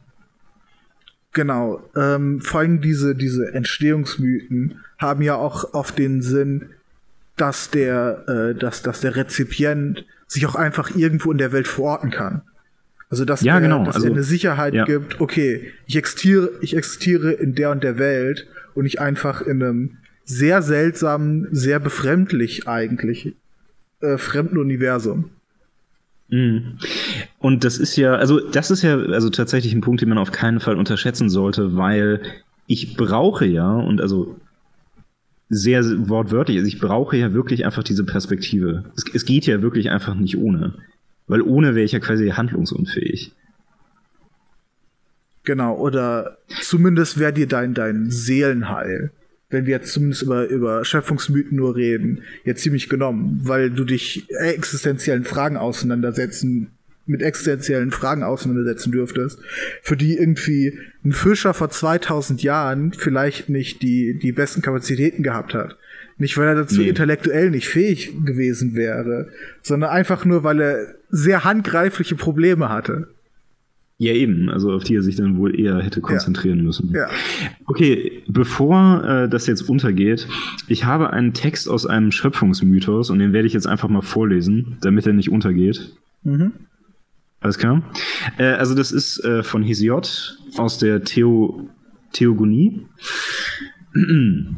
[1.32, 1.82] Genau.
[1.94, 6.70] Ähm, vor allem diese, diese Entstehungsmythen haben ja auch oft den Sinn,
[7.36, 12.10] dass der, äh, dass, dass der Rezipient sich auch einfach irgendwo in der Welt verorten
[12.10, 12.42] kann.
[13.10, 13.84] Also dass, ja, der, genau.
[13.84, 14.84] dass also, er eine Sicherheit ja.
[14.84, 19.62] gibt, okay, ich existiere, ich existiere in der und der Welt und nicht einfach in
[19.62, 23.34] einem sehr seltsamen, sehr befremdlich eigentlich
[24.00, 25.30] äh, fremden Universum.
[26.28, 26.78] Mhm.
[27.38, 30.32] Und das ist ja, also das ist ja also tatsächlich ein Punkt, den man auf
[30.32, 32.20] keinen Fall unterschätzen sollte, weil
[32.66, 34.36] ich brauche ja, und also
[35.48, 38.84] sehr wortwörtlich, also ich brauche ja wirklich einfach diese Perspektive.
[38.96, 40.74] Es, es geht ja wirklich einfach nicht ohne.
[41.28, 43.32] Weil ohne wäre ich ja quasi handlungsunfähig.
[45.44, 49.12] Genau, oder zumindest wäre dir dein, dein Seelenheil,
[49.48, 54.26] wenn wir jetzt zumindest über, über Schöpfungsmythen nur reden, ja ziemlich genommen, weil du dich
[54.30, 56.72] existenziellen Fragen auseinandersetzen,
[57.06, 59.38] mit existenziellen Fragen auseinandersetzen dürftest,
[59.82, 65.54] für die irgendwie ein Fischer vor 2000 Jahren vielleicht nicht die, die besten Kapazitäten gehabt
[65.54, 65.78] hat.
[66.18, 66.88] Nicht, weil er dazu nee.
[66.88, 69.28] intellektuell nicht fähig gewesen wäre,
[69.62, 73.08] sondern einfach nur, weil er sehr handgreifliche Probleme hatte.
[73.98, 76.64] Ja, eben, also auf die er sich dann wohl eher hätte konzentrieren ja.
[76.64, 76.92] müssen.
[76.94, 77.08] Ja.
[77.64, 80.28] Okay, bevor äh, das jetzt untergeht,
[80.68, 84.76] ich habe einen Text aus einem Schöpfungsmythos und den werde ich jetzt einfach mal vorlesen,
[84.82, 85.96] damit er nicht untergeht.
[86.24, 86.52] Mhm.
[87.40, 87.82] Alles klar?
[88.36, 91.70] Äh, also das ist äh, von Hesiod aus der Theo
[92.12, 92.86] Theogonie.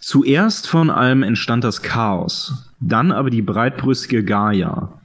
[0.00, 5.00] Zuerst von allem entstand das Chaos, dann aber die breitbrüstige Gaia,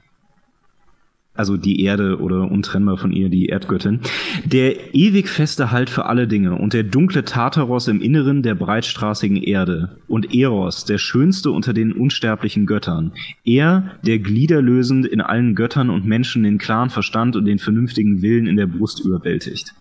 [1.34, 4.00] also die Erde oder untrennbar von ihr die Erdgöttin,
[4.44, 9.42] der ewig feste Halt für alle Dinge und der dunkle Tartaros im Inneren der breitstraßigen
[9.42, 13.12] Erde und Eros, der schönste unter den unsterblichen Göttern,
[13.44, 18.46] er, der gliederlösend in allen Göttern und Menschen den klaren Verstand und den vernünftigen Willen
[18.46, 19.74] in der Brust überwältigt.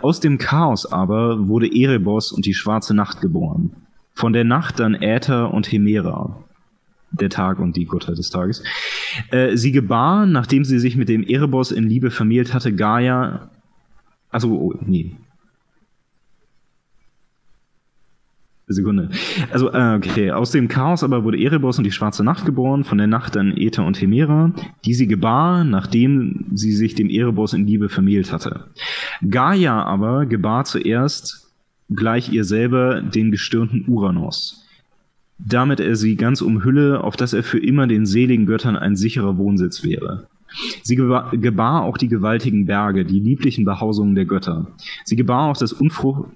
[0.00, 3.70] Aus dem Chaos aber wurde Erebos und die schwarze Nacht geboren.
[4.12, 6.44] Von der Nacht dann Äther und Hemera
[7.12, 8.62] der Tag und die Gottheit des Tages.
[9.30, 13.50] Äh, sie gebar, nachdem sie sich mit dem Erebos in Liebe vermählt hatte, Gaia.
[14.30, 15.16] Also, oh, nee.
[18.68, 19.10] Sekunde.
[19.50, 22.96] Also, äh, okay, aus dem Chaos aber wurde Erebos und die schwarze Nacht geboren, von
[22.96, 24.52] der Nacht dann Ether und Hemera,
[24.84, 28.68] die sie gebar, nachdem sie sich dem Erebos in Liebe vermählt hatte.
[29.28, 31.52] Gaia aber gebar zuerst
[31.90, 34.61] gleich ihr selber den gestirnten Uranus
[35.44, 39.36] damit er sie ganz umhülle, auf dass er für immer den seligen Göttern ein sicherer
[39.38, 40.28] Wohnsitz wäre.
[40.82, 44.68] Sie gebar auch die gewaltigen Berge, die lieblichen Behausungen der Götter.
[45.04, 46.28] Sie gebar auch das Unfrucht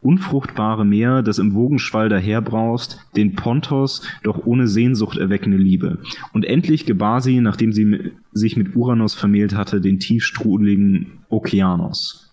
[0.00, 5.98] unfruchtbare Meer, das im Wogenschwall daherbraust, den Pontos, doch ohne Sehnsucht erweckende Liebe.
[6.32, 12.27] Und endlich gebar sie, nachdem sie sich mit Uranus vermählt hatte, den tiefstrudeligen Okeanos.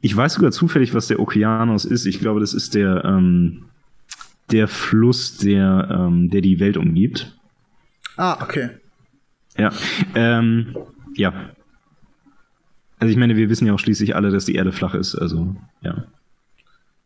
[0.00, 2.06] Ich weiß sogar zufällig, was der Okeanos ist.
[2.06, 3.64] Ich glaube, das ist der, ähm,
[4.50, 7.38] der Fluss, der, ähm, der die Welt umgibt.
[8.16, 8.70] Ah, okay.
[9.56, 9.72] Ja.
[10.14, 10.76] Ähm,
[11.14, 11.32] ja.
[12.98, 15.56] Also ich meine, wir wissen ja auch schließlich alle, dass die Erde flach ist, also
[15.80, 16.04] ja.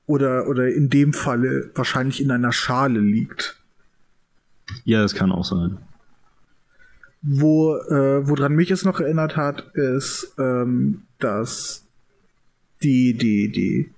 [0.06, 3.60] Oder, oder in dem Falle wahrscheinlich in einer Schale liegt.
[4.84, 5.78] Ja, das kann auch sein.
[7.22, 11.85] Wo, äh, woran mich es noch erinnert hat, ist, ähm, dass
[12.82, 13.90] die, die, die,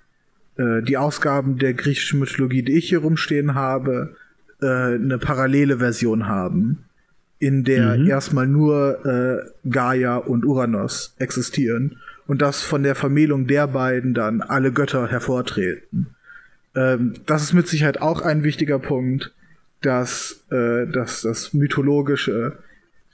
[0.62, 4.16] äh, die Ausgaben der griechischen Mythologie, die ich hier rumstehen habe,
[4.60, 6.84] äh, eine parallele Version haben,
[7.38, 8.06] in der mhm.
[8.06, 14.42] erstmal nur äh, Gaia und Uranus existieren und dass von der Vermählung der beiden dann
[14.42, 16.08] alle Götter hervortreten.
[16.74, 19.32] Ähm, das ist mit Sicherheit auch ein wichtiger Punkt,
[19.80, 22.58] dass, äh, dass das Mythologische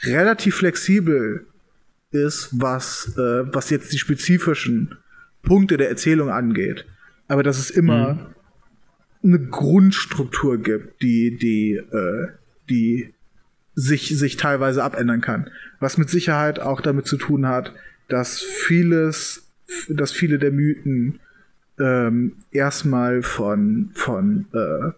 [0.02, 1.46] relativ flexibel
[2.10, 4.96] ist, was, äh, was jetzt die spezifischen
[5.44, 6.86] Punkte der Erzählung angeht.
[7.28, 8.26] Aber dass es immer mhm.
[9.22, 12.28] eine Grundstruktur gibt, die, die, äh,
[12.68, 13.14] die
[13.74, 15.50] sich, sich teilweise abändern kann.
[15.80, 17.74] Was mit Sicherheit auch damit zu tun hat,
[18.08, 19.50] dass vieles,
[19.88, 21.20] dass viele der Mythen
[21.78, 24.92] ähm, erstmal von, von, äh,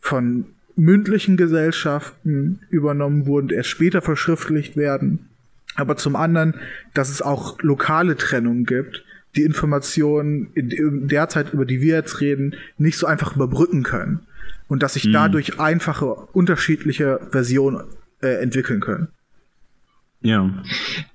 [0.00, 5.28] von mündlichen Gesellschaften übernommen wurden, erst später verschriftlicht werden.
[5.74, 6.54] Aber zum anderen,
[6.94, 9.04] dass es auch lokale Trennungen gibt,
[9.36, 14.20] die Informationen in, der Zeit, über die wir jetzt reden, nicht so einfach überbrücken können.
[14.68, 15.12] Und dass sich mhm.
[15.12, 17.84] dadurch einfache, unterschiedliche Versionen
[18.20, 19.08] äh, entwickeln können.
[20.20, 20.62] Ja.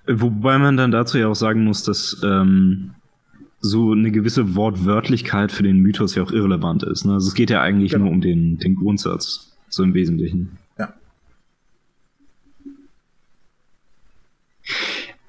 [0.06, 2.92] Wobei man dann dazu ja auch sagen muss, dass ähm,
[3.60, 7.06] so eine gewisse Wortwörtlichkeit für den Mythos ja auch irrelevant ist.
[7.06, 7.14] Ne?
[7.14, 8.06] Also es geht ja eigentlich genau.
[8.06, 10.58] nur um den, den Grundsatz, so im Wesentlichen.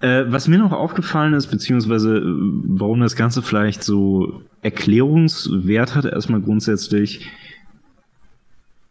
[0.01, 6.05] Äh, was mir noch aufgefallen ist, beziehungsweise äh, warum das Ganze vielleicht so Erklärungswert hat,
[6.05, 7.29] erstmal grundsätzlich,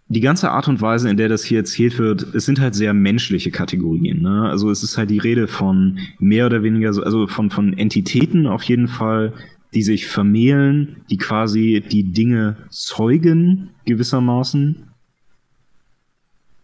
[0.10, 2.94] die ganze Art und Weise, in der das hier erzählt wird, es sind halt sehr
[2.94, 4.22] menschliche Kategorien.
[4.22, 4.48] Ne?
[4.50, 8.48] Also es ist halt die Rede von mehr oder weniger, so, also von, von Entitäten
[8.48, 9.34] auf jeden Fall,
[9.74, 14.88] die sich vermählen, die quasi die Dinge zeugen gewissermaßen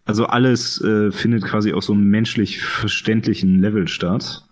[0.05, 4.43] Also alles äh, findet quasi auf so einem menschlich verständlichen Level statt.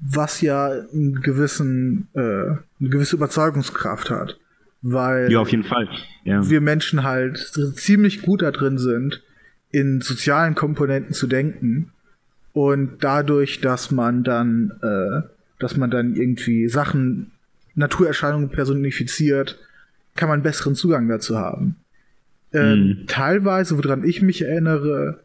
[0.00, 4.38] Was ja einen gewissen, äh, eine gewisse Überzeugungskraft hat.
[4.82, 5.88] Weil Ja, auf jeden Fall.
[6.24, 6.48] Ja.
[6.48, 7.38] wir Menschen halt
[7.76, 9.22] ziemlich gut da drin sind,
[9.70, 11.92] in sozialen Komponenten zu denken.
[12.52, 15.26] Und dadurch, dass man dann, äh,
[15.58, 17.30] dass man dann irgendwie Sachen,
[17.74, 19.58] Naturerscheinungen personifiziert,
[20.16, 21.76] kann man besseren Zugang dazu haben.
[22.54, 23.06] Ähm, Mhm.
[23.06, 25.20] Teilweise, woran ich mich erinnere,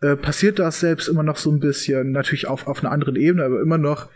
[0.00, 3.44] äh, passiert das selbst immer noch so ein bisschen, natürlich auf, auf einer anderen Ebene,
[3.44, 4.08] aber immer noch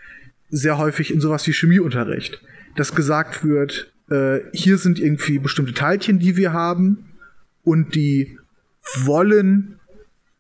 [0.49, 2.41] sehr häufig in sowas wie Chemieunterricht,
[2.77, 7.13] dass gesagt wird, äh, hier sind irgendwie bestimmte Teilchen, die wir haben
[7.63, 8.39] und die
[9.05, 9.79] wollen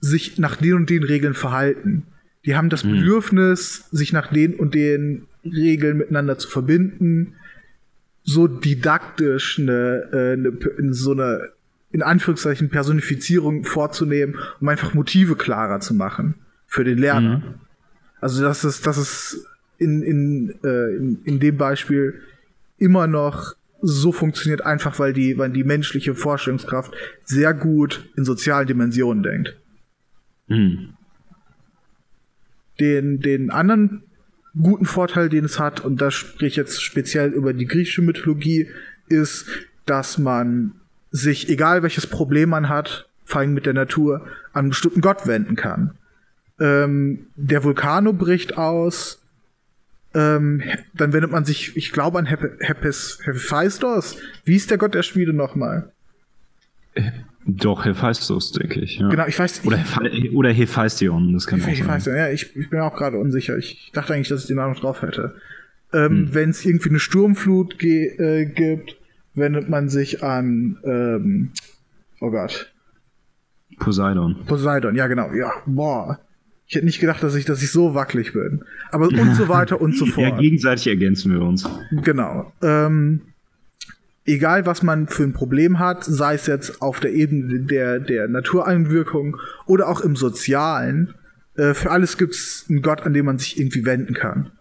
[0.00, 2.06] sich nach den und den Regeln verhalten.
[2.44, 7.34] Die haben das Bedürfnis, sich nach den und den Regeln miteinander zu verbinden,
[8.22, 11.53] so didaktisch eine, äh, eine, so eine
[11.94, 16.34] in Anführungszeichen Personifizierung vorzunehmen, um einfach Motive klarer zu machen
[16.66, 17.54] für den Lerner.
[18.20, 19.46] Also das ist, das ist
[19.78, 22.20] in, in, äh, in, in dem Beispiel
[22.78, 26.92] immer noch so funktioniert, einfach weil die, weil die menschliche Vorstellungskraft
[27.26, 29.56] sehr gut in sozialen Dimensionen denkt.
[30.48, 30.94] Mhm.
[32.80, 34.02] Den, den anderen
[34.60, 38.68] guten Vorteil, den es hat, und da spreche ich jetzt speziell über die griechische Mythologie,
[39.08, 39.46] ist,
[39.86, 40.80] dass man
[41.14, 45.28] sich, egal welches Problem man hat, vor allem mit der Natur, an einen bestimmten Gott
[45.28, 45.92] wenden kann.
[46.58, 49.22] Ähm, der Vulkano bricht aus,
[50.12, 54.16] ähm, dann wendet man sich, ich glaube, an Hep Hepes, Hephaistos.
[54.44, 55.92] Wie ist der Gott der Schmiede nochmal?
[57.46, 58.98] Doch, Hephaistos, denke ich.
[58.98, 59.08] Ja.
[59.08, 60.00] Genau, ich weiß Oder, Hepha
[60.32, 62.00] oder Hephaistion, das kann auch Ich sein.
[62.06, 63.56] ja, ja ich, ich bin auch gerade unsicher.
[63.56, 65.36] Ich dachte eigentlich, dass ich den Namen drauf hätte.
[65.92, 68.96] Ähm, Wenn es irgendwie eine Sturmflut äh, gibt,
[69.34, 71.50] wendet man sich an, ähm,
[72.20, 72.72] oh Gott,
[73.78, 74.44] Poseidon.
[74.46, 74.94] Poseidon.
[74.94, 75.32] Ja, genau.
[75.32, 76.20] Ja, boah.
[76.66, 78.64] Ich hätte nicht gedacht, dass ich, dass ich so wackelig bin.
[78.90, 80.40] Aber und so weiter und so Ja, fort.
[80.40, 81.68] gegenseitig ergänzen wir uns.
[81.90, 82.52] Genau.
[82.62, 83.20] Ähm,
[84.24, 88.28] egal, was man für ein Problem hat, sei es jetzt auf der Ebene der, der
[88.28, 91.14] Natureinwirkung oder auch im Sozialen,
[91.56, 94.52] äh, für alles gibt es einen Gott, an den man sich irgendwie wenden kann.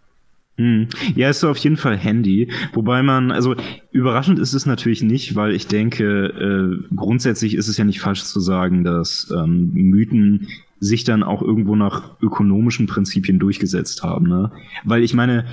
[0.58, 0.88] Hm.
[1.16, 2.52] Ja, ist auf jeden Fall Handy.
[2.74, 3.56] Wobei man, also
[3.92, 8.24] überraschend ist es natürlich nicht, weil ich denke, äh, grundsätzlich ist es ja nicht falsch
[8.24, 10.48] zu sagen, dass ähm, Mythen
[10.80, 14.28] sich dann auch irgendwo nach ökonomischen Prinzipien durchgesetzt haben.
[14.28, 14.52] Ne?
[14.84, 15.46] Weil ich meine,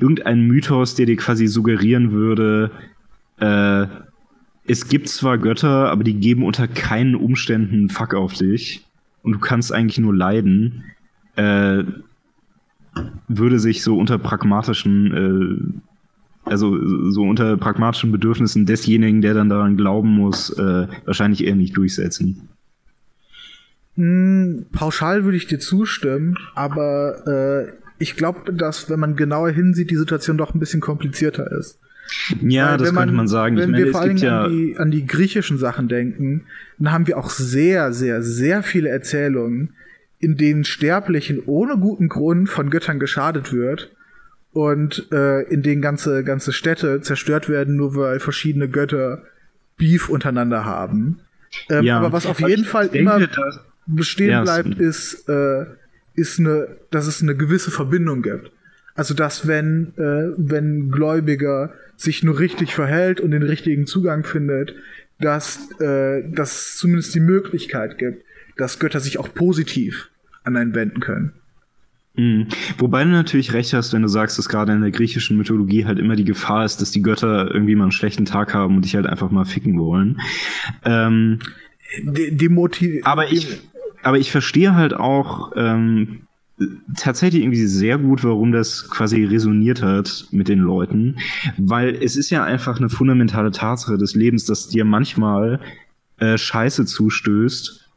[0.00, 2.70] irgendein Mythos, der dir quasi suggerieren würde,
[3.38, 3.86] äh,
[4.66, 8.84] es gibt zwar Götter, aber die geben unter keinen Umständen Fuck auf dich
[9.22, 10.84] und du kannst eigentlich nur leiden.
[11.36, 11.84] Äh,
[13.28, 15.80] würde sich so unter pragmatischen,
[16.46, 21.56] äh, also so unter pragmatischen Bedürfnissen desjenigen, der dann daran glauben muss, äh, wahrscheinlich eher
[21.56, 22.48] nicht durchsetzen.
[23.96, 29.90] Hm, pauschal würde ich dir zustimmen, aber äh, ich glaube, dass, wenn man genauer hinsieht,
[29.90, 31.78] die Situation doch ein bisschen komplizierter ist.
[32.40, 33.56] Ja, Weil das wenn könnte man sagen.
[33.56, 34.44] Wenn meine, wir vor allem ja.
[34.44, 36.44] an, die, an die griechischen Sachen denken,
[36.78, 39.70] dann haben wir auch sehr, sehr, sehr viele Erzählungen,
[40.20, 43.94] in denen Sterblichen ohne guten Grund von Göttern geschadet wird
[44.52, 49.22] und äh, in denen ganze, ganze Städte zerstört werden, nur weil verschiedene Götter
[49.76, 51.20] Beef untereinander haben.
[51.70, 53.28] Ähm, ja, aber was auf jeden ich Fall denke, immer
[53.86, 55.64] bestehen Ja, bleibt, ist, äh,
[56.14, 58.50] ist eine, dass es eine gewisse Verbindung gibt.
[58.94, 64.24] Also dass wenn, äh, wenn ein Gläubiger sich nur richtig verhält und den richtigen Zugang
[64.24, 64.74] findet,
[65.20, 68.24] dass, äh, dass es zumindest die Möglichkeit gibt,
[68.58, 70.10] dass Götter sich auch positiv
[70.44, 71.32] an einen wenden können.
[72.14, 72.48] Mhm.
[72.76, 75.98] Wobei du natürlich recht hast, wenn du sagst, dass gerade in der griechischen Mythologie halt
[75.98, 78.96] immer die Gefahr ist, dass die Götter irgendwie mal einen schlechten Tag haben und dich
[78.96, 80.20] halt einfach mal ficken wollen.
[80.84, 81.38] Ähm,
[82.02, 83.60] Die, die Moti aber ich,
[84.02, 86.22] aber ich verstehe halt auch ähm,
[86.96, 91.16] tatsächlich irgendwie sehr gut, warum das quasi resoniert hat mit den Leuten,
[91.56, 95.60] weil es ist ja einfach eine fundamentale Tatsache des Lebens, dass dir manchmal
[96.18, 97.87] äh, Scheiße zustößt,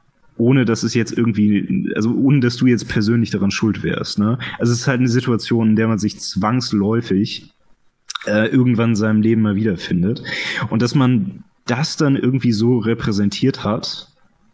[0.41, 4.17] ohne dass es jetzt irgendwie, also ohne dass du jetzt persönlich daran schuld wärst.
[4.17, 4.39] Ne?
[4.58, 7.54] Also es ist halt eine Situation, in der man sich zwangsläufig
[8.25, 10.23] äh, irgendwann in seinem Leben mal wiederfindet.
[10.71, 14.08] Und dass man das dann irgendwie so repräsentiert hat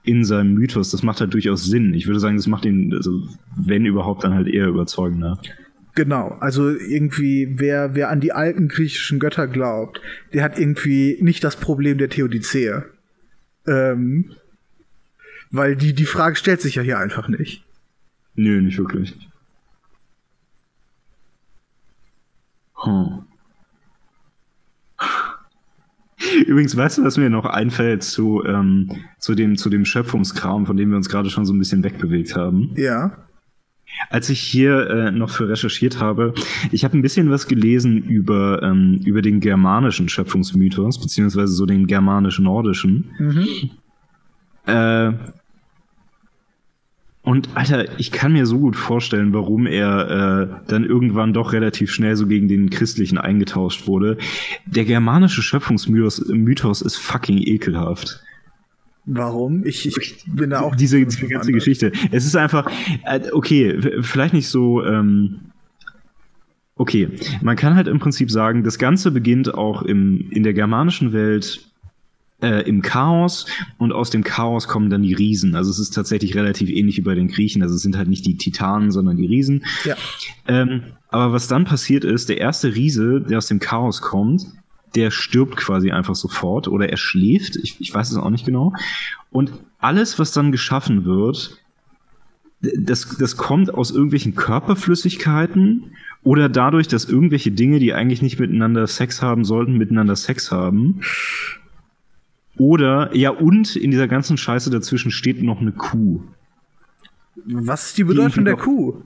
[0.04, 1.94] in seinem Mythos, das macht halt durchaus Sinn.
[1.94, 3.22] Ich würde sagen, das macht ihn, also
[3.56, 5.40] wenn überhaupt, dann halt eher überzeugender.
[5.96, 10.02] Genau, also irgendwie, wer, wer an die alten griechischen Götter glaubt,
[10.34, 12.74] der hat irgendwie nicht das Problem der Theodizee.
[13.66, 14.32] Ähm,
[15.52, 17.64] weil die, die Frage stellt sich ja hier einfach nicht.
[18.36, 19.16] Nö, nicht wirklich.
[22.84, 23.24] Hm.
[26.46, 30.78] Übrigens, weißt du, was mir noch einfällt zu, ähm, zu, dem, zu dem Schöpfungskram, von
[30.78, 32.72] dem wir uns gerade schon so ein bisschen wegbewegt haben?
[32.76, 33.28] Ja.
[34.10, 36.34] Als ich hier äh, noch für recherchiert habe,
[36.72, 41.88] ich habe ein bisschen was gelesen über, ähm, über den germanischen Schöpfungsmythos, beziehungsweise so den
[41.88, 43.12] germanisch-nordischen.
[43.18, 43.48] Mhm.
[44.66, 45.14] Äh,
[47.28, 51.92] und Alter, ich kann mir so gut vorstellen, warum er äh, dann irgendwann doch relativ
[51.92, 54.18] schnell so gegen den christlichen eingetauscht wurde.
[54.66, 58.24] Der germanische Schöpfungsmythos Mythos ist fucking ekelhaft.
[59.04, 59.66] Warum?
[59.66, 60.78] Ich, ich bin da auch.
[60.78, 61.92] Diese, diese ganze Geschichte.
[62.12, 62.72] Es ist einfach,
[63.04, 64.86] äh, okay, vielleicht nicht so.
[64.86, 65.52] Ähm,
[66.76, 67.10] okay,
[67.42, 71.67] man kann halt im Prinzip sagen, das Ganze beginnt auch im, in der germanischen Welt
[72.42, 73.46] äh, im Chaos
[73.78, 75.56] und aus dem Chaos kommen dann die Riesen.
[75.56, 77.62] Also es ist tatsächlich relativ ähnlich wie bei den Griechen.
[77.64, 79.66] Also es sind halt nicht die Titanen, sondern die Riesen.
[79.84, 79.96] Ja.
[80.48, 84.46] Ähm, aber was dann passiert ist, der erste Riese, der aus dem Chaos kommt,
[84.96, 87.56] der stirbt quasi einfach sofort oder er schläft.
[87.58, 88.74] Ich, ich weiß es auch nicht genau.
[89.32, 91.58] Und alles, was dann geschaffen wird,
[92.62, 95.92] das, das kommt aus irgendwelchen Körperflüssigkeiten
[96.24, 101.02] oder dadurch, dass irgendwelche Dinge, die eigentlich nicht miteinander Sex haben sollten, miteinander Sex haben.
[102.58, 106.22] Oder, ja, und in dieser ganzen Scheiße dazwischen steht noch eine Kuh.
[107.46, 109.04] Was ist die Bedeutung die der Kuh?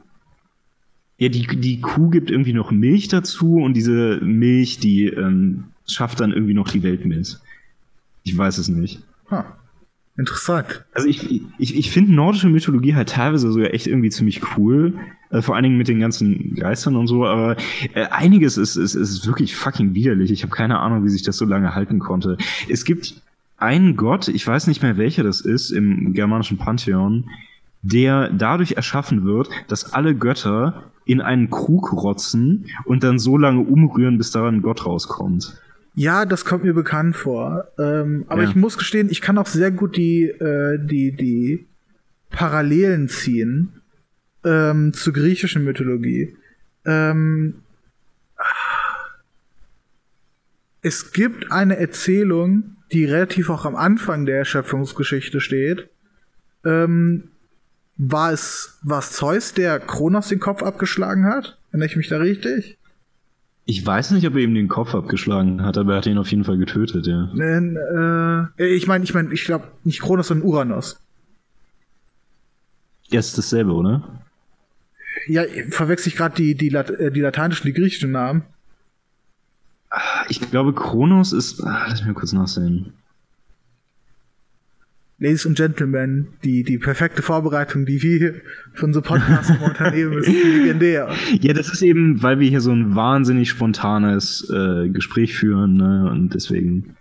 [1.18, 6.20] Ja, die, die Kuh gibt irgendwie noch Milch dazu und diese Milch, die ähm, schafft
[6.20, 7.40] dann irgendwie noch die Welt mit.
[8.24, 9.04] Ich weiß es nicht.
[9.30, 9.44] Huh.
[10.18, 10.86] Interessant.
[10.94, 14.94] Also ich, ich, ich finde nordische Mythologie halt teilweise sogar echt irgendwie ziemlich cool.
[15.30, 17.56] Äh, vor allen Dingen mit den ganzen Geistern und so, aber
[17.94, 20.32] äh, einiges ist, ist, ist wirklich fucking widerlich.
[20.32, 22.38] Ich habe keine Ahnung, wie sich das so lange halten konnte.
[22.68, 23.22] Es gibt
[23.62, 27.30] einen Gott, ich weiß nicht mehr welcher das ist, im germanischen Pantheon,
[27.82, 33.62] der dadurch erschaffen wird, dass alle Götter in einen Krug rotzen und dann so lange
[33.62, 35.60] umrühren, bis da ein Gott rauskommt.
[35.94, 37.66] Ja, das kommt mir bekannt vor.
[37.78, 38.50] Ähm, aber ja.
[38.50, 41.68] ich muss gestehen, ich kann auch sehr gut die, äh, die, die
[42.30, 43.82] Parallelen ziehen
[44.46, 46.36] ähm, zur griechischen Mythologie.
[46.86, 47.56] Ähm,
[50.82, 55.90] es gibt eine Erzählung, die relativ auch am Anfang der Schöpfungsgeschichte steht.
[56.66, 57.30] Ähm,
[57.98, 61.58] war es, war es Zeus, der Kronos den Kopf abgeschlagen hat?
[61.70, 62.78] Erinnere ich mich da richtig?
[63.66, 66.30] Ich weiß nicht, ob er ihm den Kopf abgeschlagen hat, aber er hat ihn auf
[66.30, 67.32] jeden Fall getötet, ja.
[68.58, 71.00] Äh, ich meine, ich meine, ich glaube nicht Kronos, sondern Uranus.
[73.10, 74.22] Ja, ist dasselbe, oder?
[75.28, 78.44] Ja, verwechsel ich gerade die, die, Lat äh, die lateinischen, die griechischen Namen.
[80.30, 81.62] Ich glaube, Kronos ist.
[81.66, 82.94] Ach, lass mich mal kurz nachsehen.
[85.20, 88.42] Ladies und Gentlemen, die, die perfekte Vorbereitung, die wir
[88.74, 91.14] für unsere Podcasts unternehmen, ist legendär.
[91.40, 96.10] Ja, das ist eben, weil wir hier so ein wahnsinnig spontanes äh, Gespräch führen, ne?
[96.10, 96.96] Und deswegen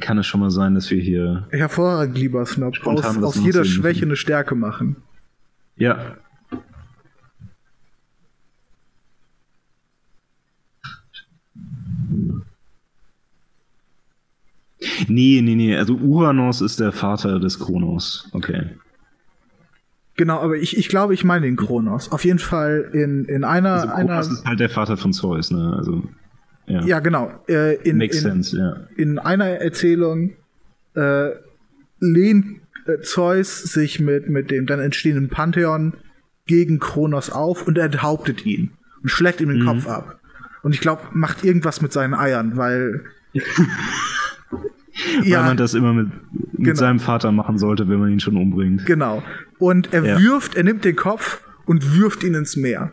[0.00, 1.46] kann es schon mal sein, dass wir hier.
[1.50, 2.74] Hervorragend, lieber Snob.
[2.86, 4.96] Aus, aus jeder Schwäche eine Stärke machen.
[5.76, 6.16] Ja,
[15.08, 15.76] Nee, nee, nee.
[15.76, 18.28] Also Uranus ist der Vater des Kronos.
[18.32, 18.70] Okay.
[20.16, 22.12] Genau, aber ich, ich glaube, ich meine den Kronos.
[22.12, 23.72] Auf jeden Fall in, in einer.
[23.72, 25.74] Also Kronos einer, ist halt der Vater von Zeus, ne?
[25.76, 26.02] Also.
[26.66, 27.32] Ja, ja genau.
[27.48, 28.76] Äh, in, Makes in, sense, ja.
[28.96, 30.34] In einer Erzählung
[30.94, 31.30] äh,
[32.00, 35.94] lehnt äh, Zeus sich mit, mit dem dann entstehenden Pantheon
[36.46, 39.66] gegen Kronos auf und enthauptet ihn und schlägt ihm den mhm.
[39.66, 40.20] Kopf ab.
[40.62, 43.04] Und ich glaube, macht irgendwas mit seinen Eiern, weil
[45.24, 45.40] ja.
[45.40, 46.74] Weil man das immer mit, mit genau.
[46.74, 48.86] seinem Vater machen sollte, wenn man ihn schon umbringt.
[48.86, 49.22] Genau.
[49.58, 50.20] Und er ja.
[50.20, 52.92] wirft, er nimmt den Kopf und wirft ihn ins Meer.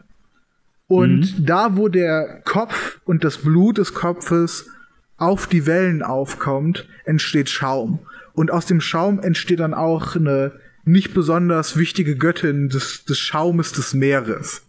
[0.87, 1.45] Und mhm.
[1.45, 4.69] da, wo der Kopf und das Blut des Kopfes
[5.17, 7.99] auf die Wellen aufkommt, entsteht Schaum.
[8.33, 10.53] Und aus dem Schaum entsteht dann auch eine
[10.85, 14.63] nicht besonders wichtige Göttin des, des Schaumes des Meeres.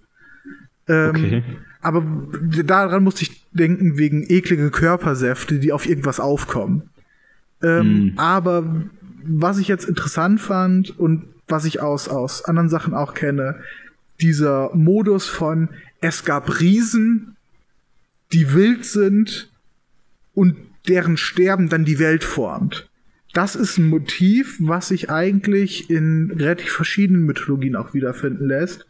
[0.89, 1.43] Ähm, okay.
[1.81, 2.05] Aber
[2.65, 6.91] daran musste ich denken, wegen eklige Körpersäfte, die auf irgendwas aufkommen.
[7.63, 8.13] Ähm, mhm.
[8.17, 8.87] Aber
[9.25, 13.57] was ich jetzt interessant fand und was ich aus, aus anderen Sachen auch kenne,
[14.21, 15.69] dieser Modus von
[16.01, 17.37] es gab Riesen,
[18.33, 19.51] die wild sind
[20.35, 20.57] und
[20.87, 22.89] deren Sterben dann die Welt formt.
[23.33, 28.87] Das ist ein Motiv, was sich eigentlich in relativ verschiedenen Mythologien auch wiederfinden lässt.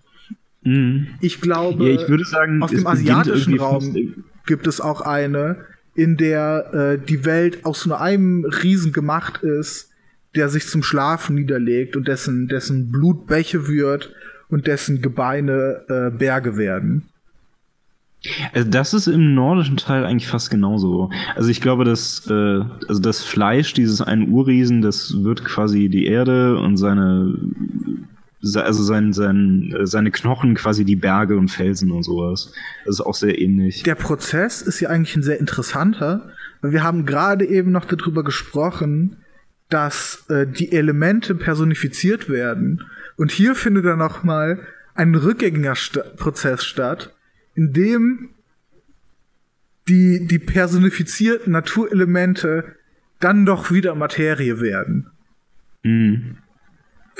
[0.62, 1.08] Mhm.
[1.20, 4.14] Ich glaube, ja, ich würde sagen, aus dem asiatischen Raum
[4.46, 5.64] gibt es auch eine,
[5.98, 9.90] in der äh, die Welt aus nur einem Riesen gemacht ist,
[10.36, 14.12] der sich zum Schlafen niederlegt und dessen, dessen Blut Bäche wird
[14.48, 17.08] und dessen Gebeine äh, Berge werden.
[18.52, 21.10] Also das ist im nordischen Teil eigentlich fast genauso.
[21.34, 26.06] Also ich glaube, dass äh, also das Fleisch dieses einen Urriesen, das wird quasi die
[26.06, 27.34] Erde und seine
[28.42, 32.52] also sein, sein, seine Knochen quasi die Berge und Felsen und sowas.
[32.84, 33.82] Das ist auch sehr ähnlich.
[33.82, 36.30] Der Prozess ist ja eigentlich ein sehr interessanter,
[36.60, 39.16] weil wir haben gerade eben noch darüber gesprochen,
[39.68, 42.84] dass äh, die Elemente personifiziert werden.
[43.16, 44.60] Und hier findet dann noch mal
[44.94, 47.14] ein rückgängiger St Prozess statt,
[47.54, 48.30] in dem
[49.88, 52.76] die, die personifizierten Naturelemente
[53.20, 55.10] dann doch wieder Materie werden.
[55.82, 56.38] Mhm.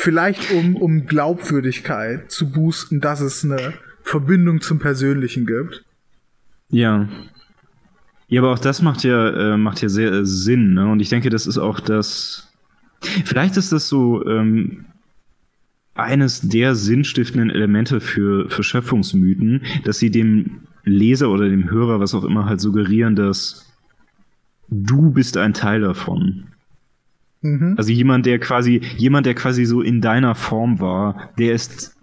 [0.01, 3.75] Vielleicht um, um Glaubwürdigkeit zu boosten, dass es eine
[4.05, 5.85] Verbindung zum Persönlichen gibt.
[6.71, 7.09] Ja.
[8.29, 10.87] Ja, aber auch das macht ja, äh, macht ja sehr äh, Sinn, ne?
[10.87, 12.55] Und ich denke, das ist auch das.
[13.25, 14.85] Vielleicht ist das so ähm,
[15.95, 22.15] eines der sinnstiftenden Elemente für, für Schöpfungsmythen, dass sie dem Leser oder dem Hörer, was
[22.15, 23.67] auch immer, halt suggerieren, dass
[24.69, 26.47] du bist ein Teil davon.
[27.41, 27.75] Mhm.
[27.77, 31.97] Also jemand, der quasi, jemand, der quasi so in deiner Form war, der ist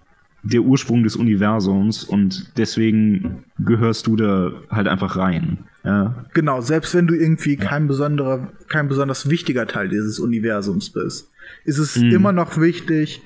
[0.43, 5.65] der Ursprung des Universums und deswegen gehörst du da halt einfach rein.
[5.83, 6.25] Ja.
[6.33, 11.29] Genau, selbst wenn du irgendwie kein besonderer, kein besonders wichtiger Teil dieses Universums bist,
[11.63, 12.11] ist es mhm.
[12.11, 13.21] immer noch wichtig,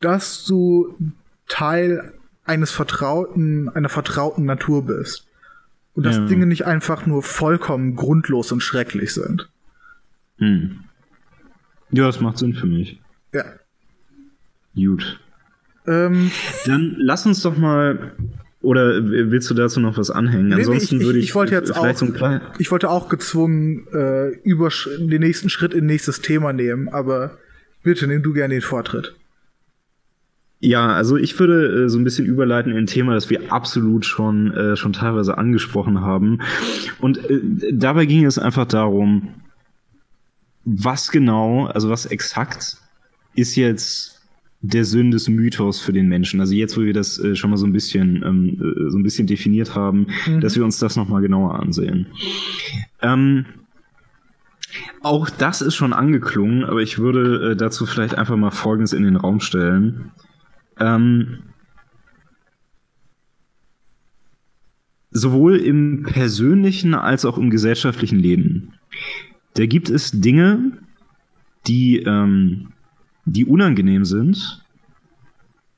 [0.00, 0.96] dass du
[1.48, 2.12] Teil
[2.44, 5.26] eines vertrauten, einer vertrauten Natur bist.
[5.94, 6.26] Und dass ja.
[6.26, 9.48] Dinge nicht einfach nur vollkommen grundlos und schrecklich sind.
[10.38, 10.80] Hm.
[11.96, 13.00] Ja, das macht Sinn für mich.
[13.32, 13.44] Ja.
[14.74, 15.18] Gut.
[15.86, 16.30] Ähm,
[16.66, 18.12] Dann lass uns doch mal.
[18.60, 20.48] Oder willst du dazu noch was anhängen?
[20.48, 22.08] Nee, Ansonsten ich, würde ich, ich wollte jetzt auch, so
[22.58, 27.38] ich wollte auch gezwungen äh, über den nächsten Schritt in nächstes Thema nehmen, aber
[27.84, 29.14] bitte nimm du gerne den Vortritt.
[30.58, 34.04] Ja, also ich würde äh, so ein bisschen überleiten in ein Thema, das wir absolut
[34.04, 36.40] schon, äh, schon teilweise angesprochen haben.
[36.98, 37.40] Und äh,
[37.72, 39.28] dabei ging es einfach darum,
[40.66, 42.76] was genau, also was exakt
[43.36, 44.20] ist jetzt
[44.60, 46.40] der Sinn des Mythos für den Menschen?
[46.40, 49.04] Also jetzt, wo wir das äh, schon mal so ein bisschen, ähm, äh, so ein
[49.04, 50.40] bisschen definiert haben, mhm.
[50.40, 52.08] dass wir uns das nochmal genauer ansehen.
[53.00, 53.46] Ähm,
[55.02, 59.04] auch das ist schon angeklungen, aber ich würde äh, dazu vielleicht einfach mal Folgendes in
[59.04, 60.10] den Raum stellen.
[60.80, 61.44] Ähm,
[65.12, 68.72] sowohl im persönlichen als auch im gesellschaftlichen Leben
[69.56, 70.72] da gibt es Dinge,
[71.66, 72.72] die, ähm,
[73.24, 74.64] die unangenehm sind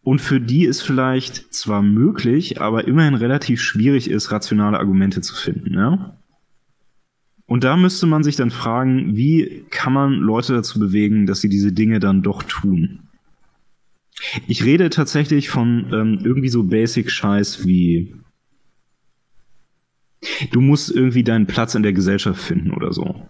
[0.02, 5.34] und für die es vielleicht zwar möglich, aber immerhin relativ schwierig ist, rationale Argumente zu
[5.34, 5.74] finden.
[5.74, 6.18] Ja?
[7.46, 11.48] Und da müsste man sich dann fragen, wie kann man Leute dazu bewegen, dass sie
[11.48, 13.00] diese Dinge dann doch tun?
[14.48, 18.14] Ich rede tatsächlich von ähm, irgendwie so Basic-Scheiß wie
[20.50, 23.28] du musst irgendwie deinen Platz in der Gesellschaft finden oder so.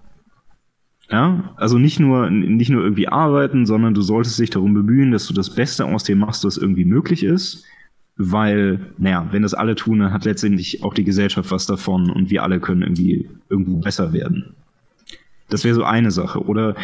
[1.11, 5.27] Ja, also nicht nur, nicht nur irgendwie arbeiten, sondern du solltest dich darum bemühen, dass
[5.27, 7.65] du das Beste aus dem machst, was irgendwie möglich ist.
[8.17, 12.31] Weil, naja, wenn das alle tun, dann hat letztendlich auch die Gesellschaft was davon und
[12.31, 14.55] wir alle können irgendwie irgendwo besser werden.
[15.49, 16.45] Das wäre so eine Sache.
[16.45, 16.75] Oder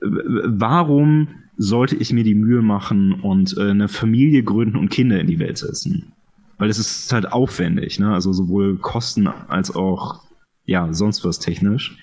[0.00, 5.28] warum sollte ich mir die Mühe machen und äh, eine Familie gründen und Kinder in
[5.28, 6.12] die Welt setzen?
[6.58, 8.12] Weil es ist halt aufwendig, ne?
[8.12, 10.20] Also sowohl Kosten als auch
[10.66, 11.96] ja sonst was technisch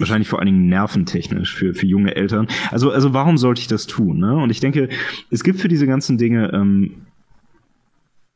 [0.00, 2.48] wahrscheinlich vor allen Dingen nerventechnisch für, für junge Eltern.
[2.70, 4.18] Also, also warum sollte ich das tun?
[4.18, 4.34] Ne?
[4.34, 4.88] Und ich denke,
[5.30, 7.06] es gibt für diese ganzen Dinge ähm,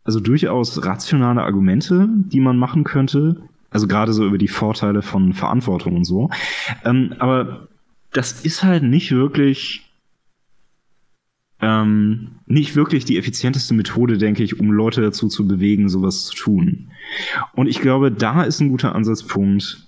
[0.05, 3.41] also durchaus rationale Argumente, die man machen könnte.
[3.71, 6.31] Also gerade so über die Vorteile von Verantwortung und so.
[6.85, 7.69] Ähm, aber
[8.13, 9.85] das ist halt nicht wirklich
[11.61, 16.37] ähm, nicht wirklich die effizienteste Methode, denke ich, um Leute dazu zu bewegen, sowas zu
[16.37, 16.91] tun.
[17.55, 19.84] Und ich glaube, da ist ein guter Ansatzpunkt,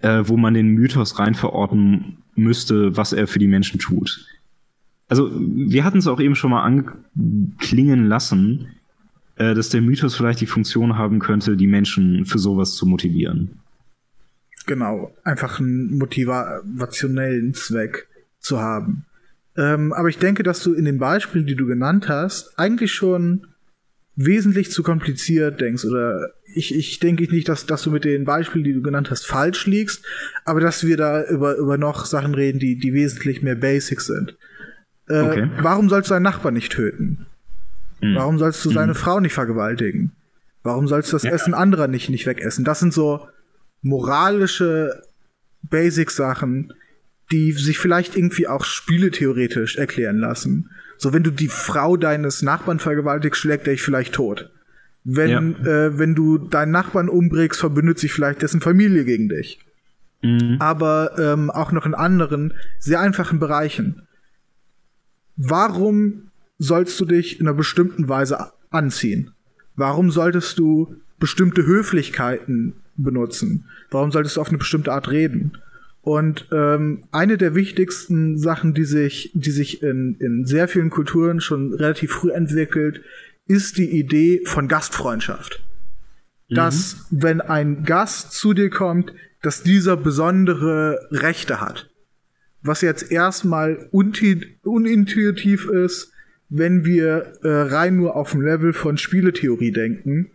[0.00, 4.26] äh, wo man den Mythos rein verorten müsste, was er für die Menschen tut.
[5.08, 8.68] Also, wir hatten es auch eben schon mal anklingen lassen,
[9.36, 13.60] äh, dass der Mythos vielleicht die Funktion haben könnte, die Menschen für sowas zu motivieren.
[14.66, 18.08] Genau, einfach einen motivationellen Zweck
[18.40, 19.04] zu haben.
[19.56, 23.46] Ähm, aber ich denke, dass du in den Beispielen, die du genannt hast, eigentlich schon
[24.16, 28.64] wesentlich zu kompliziert denkst oder ich, ich denke nicht, dass, dass du mit den Beispielen,
[28.64, 30.04] die du genannt hast, falsch liegst,
[30.44, 34.36] aber dass wir da über, über noch Sachen reden, die, die wesentlich mehr basic sind.
[35.08, 35.50] Äh, okay.
[35.60, 37.26] Warum sollst du deinen Nachbarn nicht töten?
[38.00, 38.14] Mhm.
[38.16, 38.96] Warum sollst du seine mhm.
[38.96, 40.12] Frau nicht vergewaltigen?
[40.62, 41.30] Warum sollst du das ja.
[41.30, 42.64] Essen anderer nicht, nicht wegessen?
[42.64, 43.28] Das sind so
[43.82, 45.02] moralische
[45.62, 46.72] Basic-Sachen,
[47.30, 50.70] die sich vielleicht irgendwie auch spieletheoretisch erklären lassen.
[50.96, 54.50] So, wenn du die Frau deines Nachbarn vergewaltigst, schlägt er dich vielleicht tot.
[55.08, 55.86] Wenn, ja.
[55.86, 59.60] äh, wenn du deinen Nachbarn umbringst, verbündet sich vielleicht dessen Familie gegen dich.
[60.20, 60.56] Mhm.
[60.58, 64.02] Aber ähm, auch noch in anderen sehr einfachen Bereichen.
[65.36, 69.30] Warum sollst du dich in einer bestimmten Weise anziehen?
[69.76, 73.66] Warum solltest du bestimmte Höflichkeiten benutzen?
[73.90, 75.58] Warum solltest du auf eine bestimmte Art reden?
[76.00, 81.40] Und ähm, eine der wichtigsten Sachen, die sich, die sich in, in sehr vielen Kulturen
[81.40, 83.02] schon relativ früh entwickelt,
[83.46, 85.62] ist die Idee von Gastfreundschaft.
[86.48, 86.54] Mhm.
[86.54, 91.90] Dass, wenn ein Gast zu dir kommt, dass dieser besondere Rechte hat.
[92.62, 96.12] Was jetzt erstmal unintuitiv ist,
[96.48, 100.30] wenn wir äh, rein nur auf dem Level von Spieletheorie denken,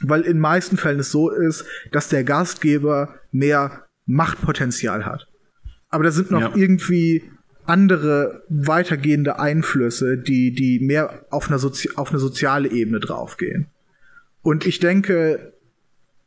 [0.00, 5.26] weil in meisten Fällen es so ist, dass der Gastgeber mehr Machtpotenzial hat.
[5.88, 6.52] Aber da sind noch ja.
[6.54, 7.22] irgendwie
[7.66, 13.66] andere weitergehende Einflüsse, die, die mehr auf eine, Sozi auf eine soziale Ebene draufgehen.
[14.42, 15.54] Und ich denke,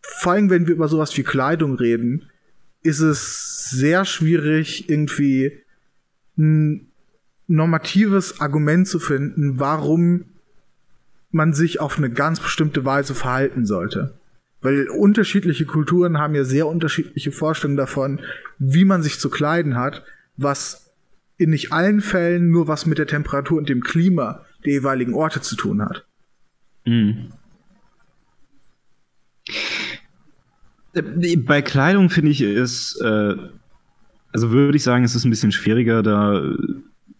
[0.01, 2.29] vor allem wenn wir über sowas wie Kleidung reden,
[2.81, 5.51] ist es sehr schwierig, irgendwie
[6.37, 6.87] ein
[7.47, 10.25] normatives Argument zu finden, warum
[11.31, 14.19] man sich auf eine ganz bestimmte Weise verhalten sollte.
[14.61, 18.21] Weil unterschiedliche Kulturen haben ja sehr unterschiedliche Vorstellungen davon,
[18.57, 20.03] wie man sich zu kleiden hat,
[20.35, 20.86] was
[21.37, 25.41] in nicht allen Fällen nur was mit der Temperatur und dem Klima der jeweiligen Orte
[25.41, 26.05] zu tun hat.
[26.85, 27.31] Mhm.
[31.45, 33.35] Bei Kleidung finde ich es, äh,
[34.31, 36.55] also würde ich sagen, es ist ein bisschen schwieriger, da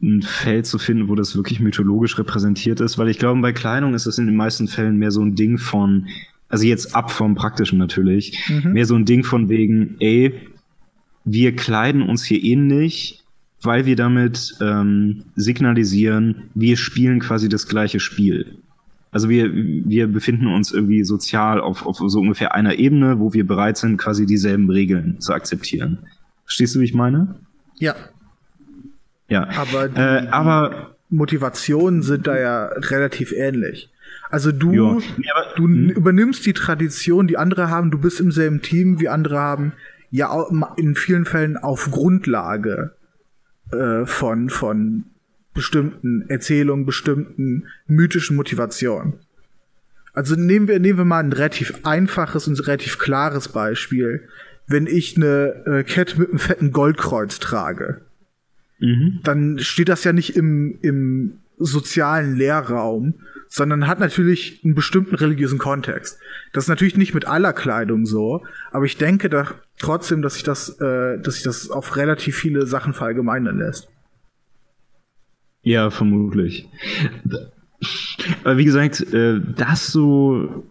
[0.01, 3.93] ein Feld zu finden, wo das wirklich mythologisch repräsentiert ist, weil ich glaube, bei Kleidung
[3.93, 6.07] ist es in den meisten Fällen mehr so ein Ding von,
[6.49, 8.73] also jetzt ab vom Praktischen natürlich, mhm.
[8.73, 10.33] mehr so ein Ding von wegen, ey,
[11.23, 13.23] wir kleiden uns hier ähnlich,
[13.61, 18.57] weil wir damit ähm, signalisieren, wir spielen quasi das gleiche Spiel.
[19.11, 23.47] Also wir, wir befinden uns irgendwie sozial auf, auf so ungefähr einer Ebene, wo wir
[23.47, 25.99] bereit sind, quasi dieselben Regeln zu akzeptieren.
[26.43, 27.35] Verstehst du, wie ich meine?
[27.79, 27.95] Ja.
[29.27, 29.47] Ja.
[29.57, 33.89] Aber, die, äh, aber Motivationen sind da ja relativ ähnlich.
[34.29, 34.97] Also du, ja.
[35.55, 35.89] du hm.
[35.89, 39.73] übernimmst die Tradition, die andere haben, du bist im selben Team wie andere haben,
[40.11, 40.31] ja
[40.75, 42.96] in vielen Fällen auf Grundlage
[43.71, 45.05] äh, von, von
[45.53, 49.13] bestimmten Erzählungen, bestimmten mythischen Motivationen.
[50.13, 54.27] Also nehmen wir, nehmen wir mal ein relativ einfaches und relativ klares Beispiel.
[54.67, 58.01] Wenn ich eine äh, Kette mit einem fetten Goldkreuz trage,
[58.79, 59.19] mhm.
[59.23, 63.15] dann steht das ja nicht im, im sozialen Lehrraum,
[63.49, 66.19] sondern hat natürlich einen bestimmten religiösen Kontext.
[66.53, 69.47] Das ist natürlich nicht mit aller Kleidung so, aber ich denke da
[69.79, 73.89] trotzdem, dass sich das, äh, dass sich das auf relativ viele Sachen verallgemeinern lässt.
[75.61, 76.69] Ja, vermutlich.
[78.43, 80.63] Aber wie gesagt, äh, das so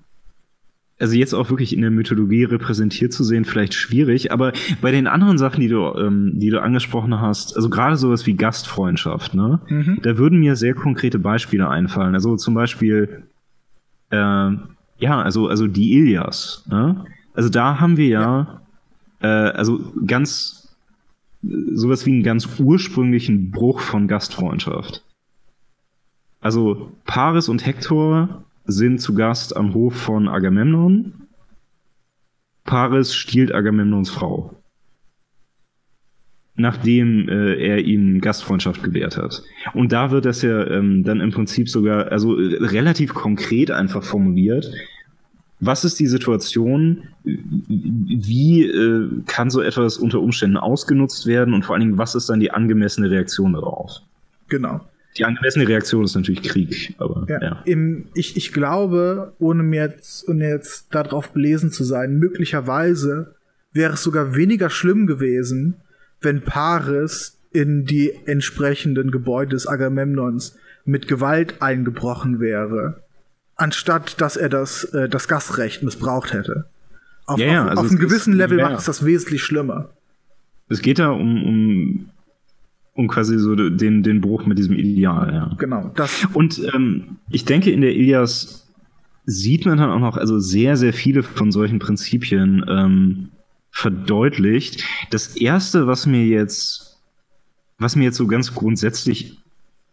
[0.98, 5.06] also jetzt auch wirklich in der Mythologie repräsentiert zu sehen, vielleicht schwierig, aber bei den
[5.06, 9.60] anderen Sachen, die du, ähm, die du angesprochen hast, also gerade sowas wie Gastfreundschaft, ne,
[9.68, 9.98] mhm.
[10.02, 12.14] da würden mir sehr konkrete Beispiele einfallen.
[12.14, 13.24] Also zum Beispiel,
[14.10, 17.04] äh, ja, also, also die Ilias, ne?
[17.34, 19.48] Also da haben wir ja, ja.
[19.48, 20.74] Äh, also ganz,
[21.42, 25.04] sowas wie einen ganz ursprünglichen Bruch von Gastfreundschaft.
[26.40, 31.12] Also Paris und Hektor sind zu Gast am Hof von Agamemnon.
[32.64, 34.54] Paris stiehlt Agamemnons Frau.
[36.56, 39.42] Nachdem äh, er ihm Gastfreundschaft gewährt hat.
[39.74, 44.02] Und da wird das ja ähm, dann im Prinzip sogar, also äh, relativ konkret einfach
[44.02, 44.70] formuliert.
[45.60, 47.04] Was ist die Situation?
[47.24, 51.54] Wie äh, kann so etwas unter Umständen ausgenutzt werden?
[51.54, 54.00] Und vor allen Dingen, was ist dann die angemessene Reaktion darauf?
[54.48, 54.80] Genau.
[55.18, 57.40] Die angemessene Reaktion ist natürlich Krieg, aber ja.
[57.40, 57.62] ja.
[57.64, 63.34] Im, ich, ich glaube, ohne mir jetzt, ohne jetzt darauf belesen zu sein, möglicherweise
[63.72, 65.76] wäre es sogar weniger schlimm gewesen,
[66.20, 73.02] wenn Paris in die entsprechenden Gebäude des Agamemnons mit Gewalt eingebrochen wäre,
[73.56, 76.66] anstatt dass er das, äh, das Gastrecht missbraucht hätte.
[77.24, 78.68] Auf, ja, auf, also auf einem gewissen Level ja.
[78.68, 79.90] macht es das wesentlich schlimmer.
[80.68, 82.10] Es geht da um, um
[82.96, 85.54] und quasi so den, den Bruch mit diesem Ideal, ja.
[85.58, 85.92] Genau.
[85.94, 88.66] Das und ähm, ich denke, in der Ilias
[89.26, 93.28] sieht man dann auch noch also sehr, sehr viele von solchen Prinzipien ähm,
[93.70, 94.84] verdeutlicht.
[95.10, 96.98] Das erste, was mir jetzt,
[97.78, 99.38] was mir jetzt so ganz grundsätzlich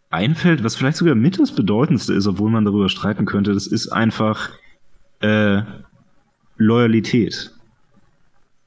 [0.09, 3.89] einfällt, was vielleicht sogar mit das Bedeutendste ist, obwohl man darüber streiten könnte, das ist
[3.89, 4.51] einfach
[5.19, 5.63] äh,
[6.57, 7.51] Loyalität.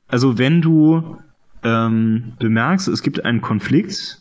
[0.09, 1.16] Also wenn du
[1.62, 4.20] ähm, bemerkst, es gibt einen Konflikt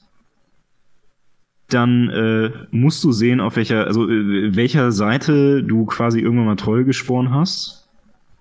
[1.70, 6.56] dann äh, musst du sehen, auf welcher, also äh, welcher Seite du quasi irgendwann mal
[6.56, 7.90] Treue geschworen hast.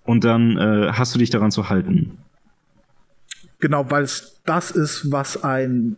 [0.04, 2.18] Und dann äh, hast du dich daran zu halten.
[3.60, 5.96] Genau, weil es das ist, was ein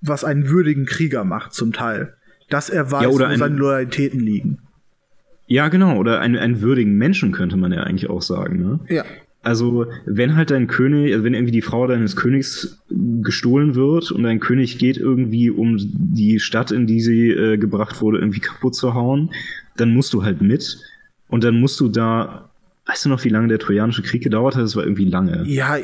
[0.00, 2.14] was einen würdigen Krieger macht, zum Teil.
[2.48, 4.58] Dass er weiß, ja, wo seine Loyalitäten liegen.
[5.46, 8.80] Ja, genau, oder einen, einen würdigen Menschen könnte man ja eigentlich auch sagen, ne?
[8.88, 9.04] Ja.
[9.42, 14.22] Also, wenn halt dein König, also wenn irgendwie die Frau deines Königs gestohlen wird und
[14.22, 18.76] dein König geht irgendwie, um die Stadt, in die sie äh, gebracht wurde, irgendwie kaputt
[18.76, 19.30] zu hauen,
[19.76, 20.78] dann musst du halt mit.
[21.26, 22.50] Und dann musst du da,
[22.86, 24.62] weißt du noch, wie lange der Trojanische Krieg gedauert hat?
[24.62, 25.42] Das war irgendwie lange.
[25.44, 25.76] Ja,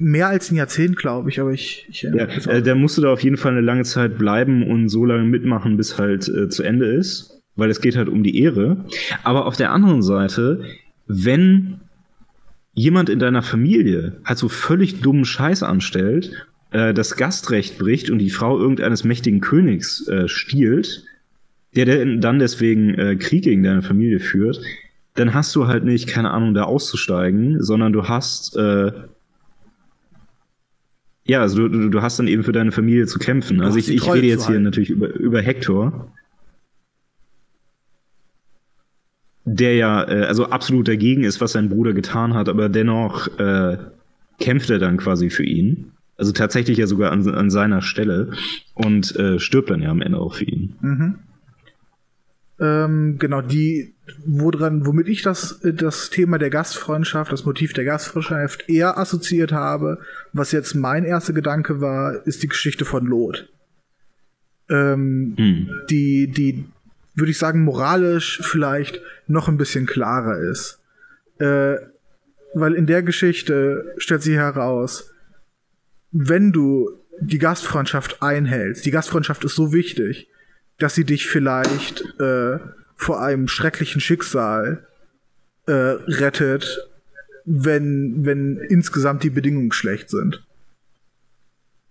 [0.00, 3.12] mehr als ein Jahrzehnt, glaube ich, aber ich, ich ja, äh, da musst du da
[3.12, 6.64] auf jeden Fall eine lange Zeit bleiben und so lange mitmachen, bis halt äh, zu
[6.64, 7.42] Ende ist.
[7.54, 8.84] Weil es geht halt um die Ehre.
[9.22, 10.62] Aber auf der anderen Seite,
[11.06, 11.78] wenn
[12.74, 16.32] jemand in deiner Familie halt so völlig dummen Scheiß anstellt,
[16.70, 21.04] äh, das Gastrecht bricht und die Frau irgendeines mächtigen Königs äh, stiehlt,
[21.76, 24.60] der, der dann deswegen äh, Krieg gegen deine Familie führt,
[25.14, 28.92] dann hast du halt nicht, keine Ahnung, da auszusteigen, sondern du hast äh,
[31.26, 33.62] ja, also du, du hast dann eben für deine Familie zu kämpfen.
[33.62, 36.12] Also ich, ich rede jetzt hier natürlich über, über Hector.
[39.44, 43.78] Der ja äh, also absolut dagegen ist, was sein Bruder getan hat, aber dennoch äh,
[44.40, 45.92] kämpft er dann quasi für ihn.
[46.16, 48.32] Also tatsächlich ja sogar an, an seiner Stelle
[48.74, 50.76] und äh, stirbt dann ja am Ende auch für ihn.
[50.80, 51.18] Mhm.
[52.60, 58.68] Ähm, genau, die, woran, womit ich das, das Thema der Gastfreundschaft, das Motiv der Gastfreundschaft
[58.68, 59.98] eher assoziiert habe,
[60.32, 63.48] was jetzt mein erster Gedanke war, ist die Geschichte von Lot.
[64.70, 65.68] Ähm, hm.
[65.90, 66.64] Die, die
[67.14, 70.80] würde ich sagen, moralisch vielleicht noch ein bisschen klarer ist.
[71.38, 71.76] Äh,
[72.54, 75.12] weil in der Geschichte stellt sich heraus,
[76.12, 76.90] wenn du
[77.20, 80.28] die Gastfreundschaft einhältst, die Gastfreundschaft ist so wichtig,
[80.78, 82.58] dass sie dich vielleicht äh,
[82.96, 84.86] vor einem schrecklichen Schicksal
[85.66, 86.88] äh, rettet,
[87.44, 90.44] wenn, wenn insgesamt die Bedingungen schlecht sind.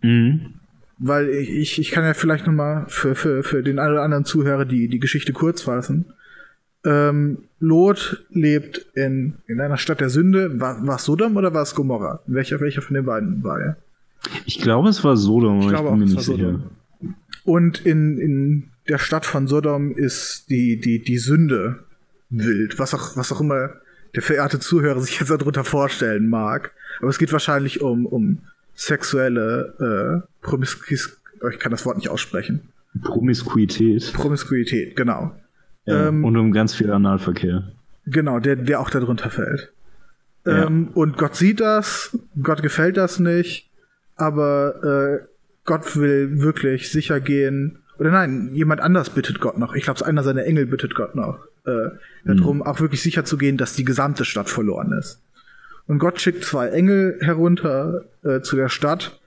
[0.02, 0.60] Mhm
[1.06, 4.24] weil ich, ich kann ja vielleicht noch mal für, für, für den einen oder anderen
[4.24, 6.06] Zuhörer die, die Geschichte kurz fassen.
[6.86, 10.62] Ähm, Lot lebt in, in einer Stadt der Sünde.
[10.62, 12.22] War, war es Sodom oder war es Gomorra?
[12.26, 13.78] Welcher, welcher von den beiden war er?
[14.46, 16.60] Ich glaube, es war Sodom, ich, glaube ich bin mir nicht sicher.
[17.44, 21.80] Und in, in der Stadt von Sodom ist die, die, die Sünde
[22.30, 22.80] wild.
[22.80, 23.72] Was auch, was auch immer
[24.16, 26.72] der verehrte Zuhörer sich jetzt darunter vorstellen mag.
[27.00, 28.40] Aber es geht wahrscheinlich um, um
[28.76, 31.18] sexuelle äh, Promiskuität.
[31.52, 32.70] Ich kann das Wort nicht aussprechen.
[33.02, 34.14] Promiskuität.
[34.14, 35.36] Promiskuität, genau.
[35.86, 37.72] Ja, ähm, und um ganz viel Analverkehr.
[38.06, 39.72] Genau, der, der auch darunter fällt.
[40.46, 40.66] Ja.
[40.66, 43.70] Ähm, und Gott sieht das, Gott gefällt das nicht,
[44.16, 45.26] aber äh,
[45.66, 47.80] Gott will wirklich sicher gehen.
[47.98, 49.74] Oder nein, jemand anders bittet Gott noch.
[49.76, 51.40] Ich glaube, einer seiner Engel bittet Gott noch.
[51.66, 51.72] Äh,
[52.24, 52.38] mhm.
[52.38, 55.22] darum, auch wirklich sicher zu gehen, dass die gesamte Stadt verloren ist.
[55.88, 59.20] Und Gott schickt zwei Engel herunter äh, zu der Stadt.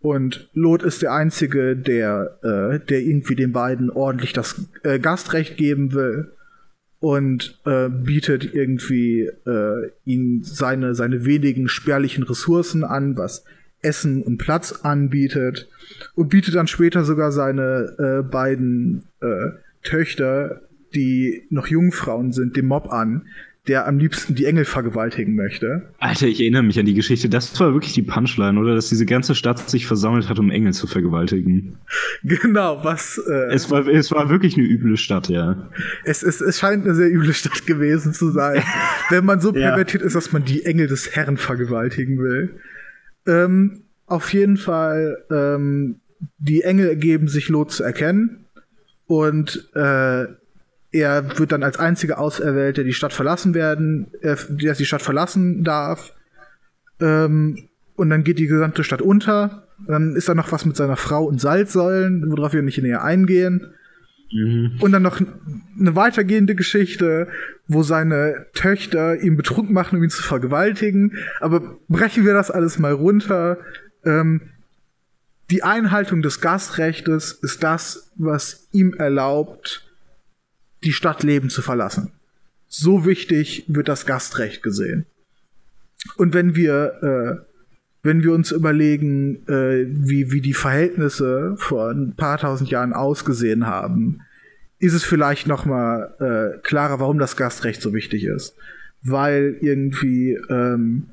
[0.00, 5.56] Und Lot ist der Einzige, der, äh, der irgendwie den beiden ordentlich das äh, Gastrecht
[5.56, 6.32] geben will
[6.98, 13.44] und äh, bietet irgendwie äh, ihnen seine, seine wenigen spärlichen Ressourcen an, was
[13.80, 15.68] Essen und Platz anbietet
[16.14, 19.50] und bietet dann später sogar seine äh, beiden äh,
[19.82, 20.62] Töchter,
[20.94, 23.26] die noch Jungfrauen sind, dem Mob an,
[23.68, 25.92] der am liebsten die Engel vergewaltigen möchte.
[25.98, 27.28] Alter, ich erinnere mich an die Geschichte.
[27.28, 28.74] Das war wirklich die Punchline, oder?
[28.74, 31.78] Dass diese ganze Stadt sich versammelt hat, um Engel zu vergewaltigen.
[32.24, 33.18] Genau, was.
[33.18, 35.68] Äh, es, war, es war wirklich eine üble Stadt, ja.
[36.04, 38.62] Es, es, es scheint eine sehr üble Stadt gewesen zu sein.
[39.10, 40.06] wenn man so pervertiert ja.
[40.06, 42.60] ist, dass man die Engel des Herrn vergewaltigen will.
[43.26, 46.00] Ähm, auf jeden Fall, ähm,
[46.38, 48.46] die Engel ergeben sich Lot zu erkennen.
[49.06, 50.26] Und äh,
[50.92, 55.02] er wird dann als einziger auserwählt, der die Stadt verlassen werden, äh, der die Stadt
[55.02, 56.12] verlassen darf.
[57.00, 59.66] Ähm, und dann geht die gesamte Stadt unter.
[59.86, 63.72] Dann ist da noch was mit seiner Frau und Salzsäulen, worauf wir nicht näher eingehen.
[64.32, 64.72] Mhm.
[64.80, 67.28] Und dann noch eine weitergehende Geschichte,
[67.68, 71.16] wo seine Töchter ihn betrunken machen, um ihn zu vergewaltigen.
[71.40, 73.58] Aber brechen wir das alles mal runter.
[74.04, 74.42] Ähm,
[75.50, 79.91] die Einhaltung des Gastrechtes ist das, was ihm erlaubt,
[80.84, 82.12] die Stadt leben zu verlassen.
[82.68, 85.06] So wichtig wird das Gastrecht gesehen.
[86.16, 87.44] Und wenn wir, äh,
[88.02, 93.66] wenn wir uns überlegen, äh, wie, wie die Verhältnisse vor ein paar tausend Jahren ausgesehen
[93.66, 94.22] haben,
[94.78, 98.56] ist es vielleicht noch mal äh, klarer, warum das Gastrecht so wichtig ist.
[99.02, 101.10] Weil irgendwie ähm,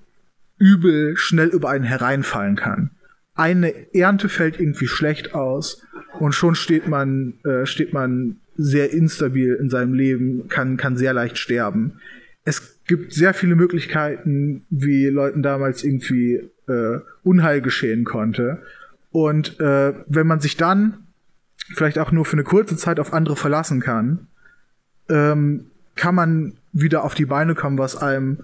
[0.58, 2.92] Übel schnell über einen hereinfallen kann.
[3.36, 5.86] Eine Ernte fällt irgendwie schlecht aus
[6.20, 11.14] und schon steht man, äh, steht man sehr instabil in seinem Leben, kann, kann sehr
[11.14, 12.02] leicht sterben.
[12.44, 18.62] Es gibt sehr viele Möglichkeiten, wie Leuten damals irgendwie äh, Unheil geschehen konnte.
[19.12, 21.06] Und äh, wenn man sich dann
[21.74, 24.28] vielleicht auch nur für eine kurze Zeit auf andere verlassen kann,
[25.08, 28.44] ähm, kann man wieder auf die Beine kommen, was einem,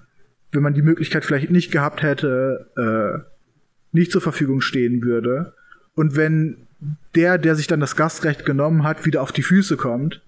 [0.50, 3.20] wenn man die Möglichkeit vielleicht nicht gehabt hätte, äh,
[3.92, 5.52] nicht zur Verfügung stehen würde.
[5.94, 6.65] Und wenn
[7.14, 10.22] der, der sich dann das Gastrecht genommen hat, wieder auf die Füße kommt,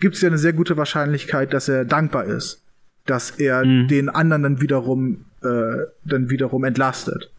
[0.00, 2.62] gibt es ja eine sehr gute Wahrscheinlichkeit, dass er dankbar ist,
[3.06, 3.88] dass er mhm.
[3.88, 7.30] den anderen dann wiederum äh, dann wiederum entlastet.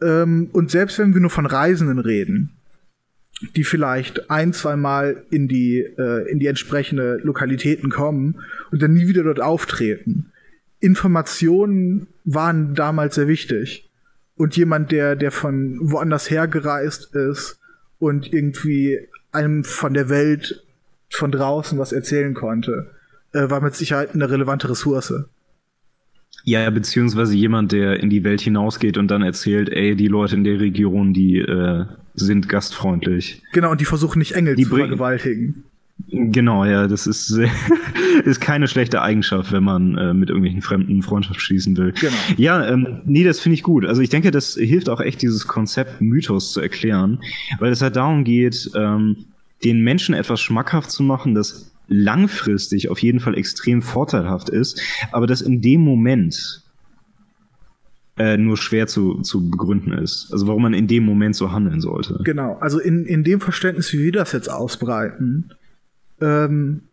[0.00, 2.52] Ähm, und selbst wenn wir nur von Reisenden reden,
[3.54, 8.40] die vielleicht ein, zwei Mal in die, äh, in die entsprechende Lokalitäten kommen
[8.70, 10.32] und dann nie wieder dort auftreten.
[10.80, 13.85] Informationen waren damals sehr wichtig.
[14.36, 17.58] Und jemand, der, der von woanders hergereist ist
[17.98, 18.98] und irgendwie
[19.32, 20.62] einem von der Welt
[21.10, 22.90] von draußen was erzählen konnte,
[23.32, 25.14] äh, war mit Sicherheit eine relevante Ressource.
[26.44, 30.44] Ja, beziehungsweise jemand, der in die Welt hinausgeht und dann erzählt, ey, die Leute in
[30.44, 33.42] der Region, die äh, sind gastfreundlich.
[33.52, 35.64] Genau, und die versuchen nicht Engel die zu vergewaltigen.
[36.08, 37.38] Genau, ja, das ist,
[38.24, 41.92] ist keine schlechte Eigenschaft, wenn man äh, mit irgendwelchen Fremden Freundschaft schließen will.
[41.92, 42.14] Genau.
[42.36, 43.84] Ja, ähm, nee, das finde ich gut.
[43.86, 47.20] Also ich denke, das hilft auch echt, dieses Konzept Mythos zu erklären,
[47.58, 49.24] weil es halt darum geht, ähm,
[49.64, 54.80] den Menschen etwas schmackhaft zu machen, das langfristig auf jeden Fall extrem vorteilhaft ist,
[55.12, 56.62] aber das in dem Moment
[58.18, 60.30] äh, nur schwer zu, zu begründen ist.
[60.32, 62.20] Also warum man in dem Moment so handeln sollte.
[62.24, 65.50] Genau, also in, in dem Verständnis, wie wir das jetzt ausbreiten,
[66.20, 66.88] ähm,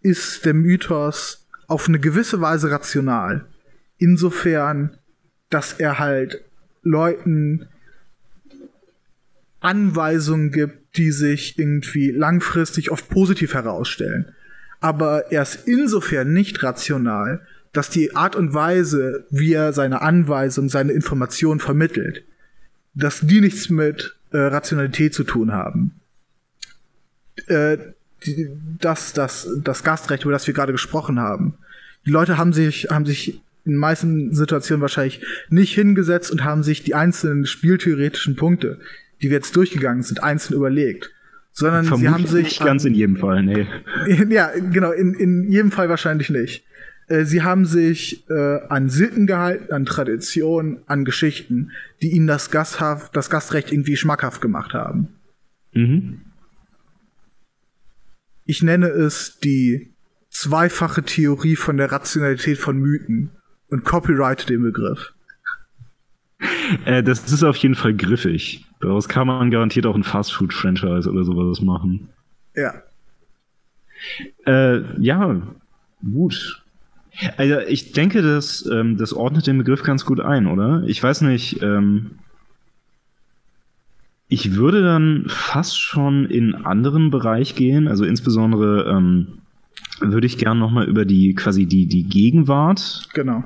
[0.00, 3.46] ist der Mythos auf eine gewisse Weise rational.
[3.98, 4.98] Insofern,
[5.50, 6.44] dass er halt
[6.82, 7.68] Leuten
[9.60, 14.34] Anweisungen gibt, die sich irgendwie langfristig oft positiv herausstellen.
[14.80, 20.68] Aber er ist insofern nicht rational, dass die Art und Weise, wie er seine Anweisungen,
[20.68, 22.24] seine Informationen vermittelt,
[22.94, 26.00] dass die nichts mit äh, Rationalität zu tun haben.
[27.46, 27.78] Äh,
[28.26, 28.48] die,
[28.80, 31.54] das, das, das Gastrecht, über das wir gerade gesprochen haben.
[32.06, 36.62] Die Leute haben sich, haben sich in den meisten Situationen wahrscheinlich nicht hingesetzt und haben
[36.62, 38.78] sich die einzelnen spieltheoretischen Punkte,
[39.22, 41.10] die wir jetzt durchgegangen sind, einzeln überlegt.
[41.52, 42.44] Sondern Vermutlich sie haben sich.
[42.44, 43.66] Nicht ganz in jedem Fall, nee.
[44.28, 46.64] Ja, genau, in, in jedem Fall wahrscheinlich nicht.
[47.06, 51.70] Äh, sie haben sich äh, an Sitten gehalten, an Traditionen, an Geschichten,
[52.02, 55.08] die ihnen das, Gasthaft, das Gastrecht irgendwie schmackhaft gemacht haben.
[55.72, 56.20] Mhm.
[58.44, 59.92] Ich nenne es die
[60.30, 63.30] zweifache Theorie von der Rationalität von Mythen
[63.68, 65.12] und copyright den Begriff.
[66.84, 68.66] Äh, das ist auf jeden Fall griffig.
[68.80, 72.08] Daraus kann man garantiert auch ein Fastfood-Franchise oder sowas machen.
[72.54, 72.74] Ja.
[74.46, 75.40] Äh, ja,
[76.02, 76.62] gut.
[77.36, 80.82] Also ich denke, das, ähm, das ordnet den Begriff ganz gut ein, oder?
[80.86, 82.18] Ich weiß nicht, ähm,
[84.34, 89.38] ich würde dann fast schon in einen anderen Bereich gehen, also insbesondere ähm,
[90.00, 93.44] würde ich gerne nochmal über die quasi die, die Gegenwart genau.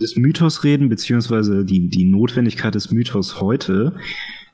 [0.00, 3.94] des Mythos reden, beziehungsweise die, die Notwendigkeit des Mythos heute.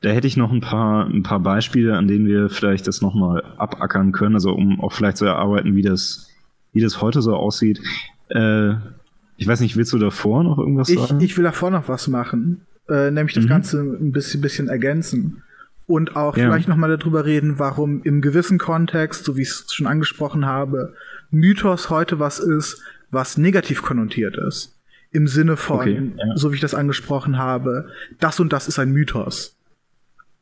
[0.01, 3.43] Da hätte ich noch ein paar, ein paar Beispiele, an denen wir vielleicht das nochmal
[3.57, 6.29] abackern können, also um auch vielleicht zu erarbeiten, wie das,
[6.73, 7.81] wie das heute so aussieht.
[8.29, 8.73] Äh,
[9.35, 11.21] ich weiß nicht, willst du davor noch irgendwas ich, sagen?
[11.21, 13.49] Ich will davor noch was machen, äh, nämlich das mhm.
[13.49, 15.41] Ganze ein bisschen, bisschen ergänzen
[15.87, 16.45] und auch ja.
[16.45, 20.45] vielleicht noch mal darüber reden, warum im gewissen Kontext, so wie ich es schon angesprochen
[20.45, 20.93] habe,
[21.29, 24.77] Mythos heute was ist, was negativ konnotiert ist.
[25.11, 26.37] Im Sinne von, okay, ja.
[26.37, 29.57] so wie ich das angesprochen habe, das und das ist ein Mythos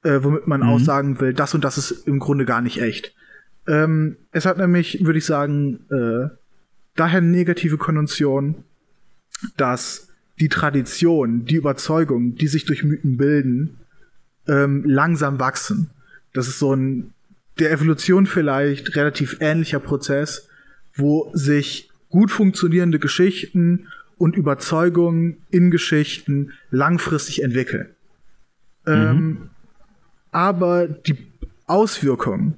[0.04, 0.70] äh, womit man mhm.
[0.70, 3.14] aussagen will, das und das ist im Grunde gar nicht echt.
[3.68, 6.30] Ähm, es hat nämlich, würde ich sagen, äh,
[6.96, 8.64] daher eine negative Konnotation,
[9.58, 10.10] dass
[10.40, 13.78] die Tradition, die Überzeugung, die sich durch Mythen bilden,
[14.50, 15.92] ähm, langsam wachsen.
[16.34, 17.14] Das ist so ein
[17.60, 20.48] der Evolution vielleicht relativ ähnlicher Prozess,
[20.96, 23.88] wo sich gut funktionierende Geschichten
[24.18, 27.90] und Überzeugungen in Geschichten langfristig entwickeln.
[28.86, 28.94] Mhm.
[28.94, 29.50] Ähm,
[30.32, 31.18] aber die
[31.66, 32.56] Auswirkungen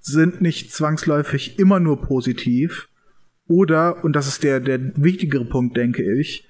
[0.00, 2.88] sind nicht zwangsläufig immer nur positiv
[3.46, 6.46] oder, und das ist der, der wichtigere Punkt, denke ich,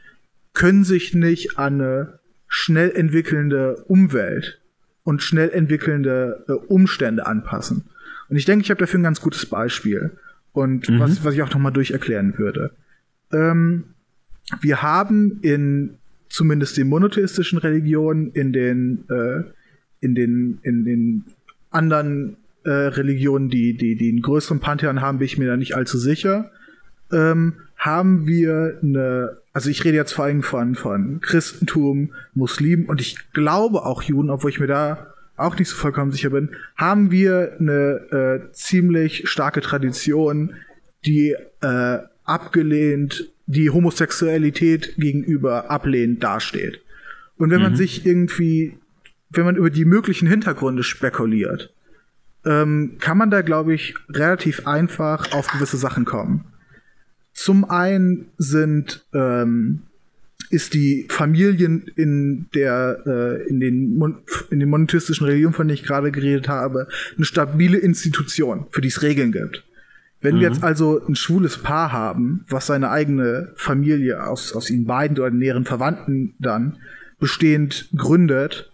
[0.53, 4.58] können sich nicht an eine schnell entwickelnde Umwelt
[5.09, 7.85] und schnell entwickelnde äh, Umstände anpassen.
[8.29, 10.11] Und ich denke, ich habe dafür ein ganz gutes Beispiel
[10.53, 11.01] und mhm.
[11.01, 12.73] was, was ich auch noch mal durcherklären würde.
[13.33, 13.85] Ähm,
[14.61, 15.97] wir haben in
[16.29, 19.45] zumindest den monotheistischen Religionen, in den äh,
[20.01, 21.25] in den, in den
[21.71, 25.75] anderen äh, Religionen, die, die, die einen größeren Pantheon haben, bin ich mir da nicht
[25.75, 26.51] allzu sicher.
[27.11, 33.01] Ähm, haben wir eine, also ich rede jetzt vor allem von, von Christentum, Muslimen und
[33.01, 37.13] ich glaube auch Juden, obwohl ich mir da auch nicht so vollkommen sicher bin, haben
[37.13, 40.55] wir eine äh, ziemlich starke Tradition,
[41.07, 46.81] die äh, abgelehnt, die Homosexualität gegenüber ablehnend dasteht.
[47.37, 47.63] Und wenn mhm.
[47.63, 48.77] man sich irgendwie,
[49.31, 51.73] wenn man über die möglichen Hintergründe spekuliert,
[52.45, 56.45] ähm, kann man da, glaube ich, relativ einfach auf gewisse Sachen kommen.
[57.41, 59.83] Zum einen sind ähm,
[60.51, 64.19] ist die Familien in der äh, in den Mon
[64.51, 68.89] in den monotheistischen Religionen, von denen ich gerade geredet habe, eine stabile Institution, für die
[68.89, 69.65] es Regeln gibt.
[70.21, 70.41] Wenn mhm.
[70.41, 75.17] wir jetzt also ein schwules Paar haben, was seine eigene Familie aus aus ihnen beiden
[75.17, 76.79] oder näheren Verwandten dann
[77.21, 78.73] bestehend gründet,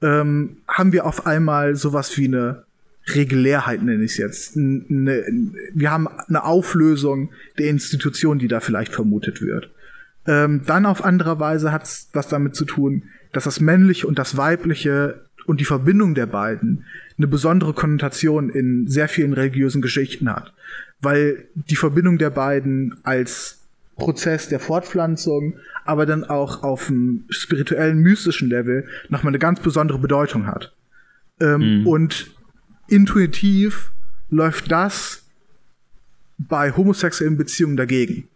[0.00, 2.64] ähm, haben wir auf einmal sowas wie eine
[3.06, 4.56] Regulärheit nenne ich es jetzt.
[4.56, 5.24] Eine,
[5.72, 9.70] wir haben eine Auflösung der Institution, die da vielleicht vermutet wird.
[10.26, 14.18] Ähm, dann auf andere Weise hat es was damit zu tun, dass das Männliche und
[14.18, 16.84] das Weibliche und die Verbindung der beiden
[17.16, 20.52] eine besondere Konnotation in sehr vielen religiösen Geschichten hat.
[21.00, 23.60] Weil die Verbindung der beiden als
[23.96, 29.98] Prozess der Fortpflanzung, aber dann auch auf dem spirituellen, mystischen Level nochmal eine ganz besondere
[29.98, 30.74] Bedeutung hat.
[31.40, 31.86] Ähm, mhm.
[31.86, 32.30] Und
[32.90, 33.92] intuitiv
[34.28, 35.22] läuft das
[36.38, 38.28] bei homosexuellen Beziehungen dagegen.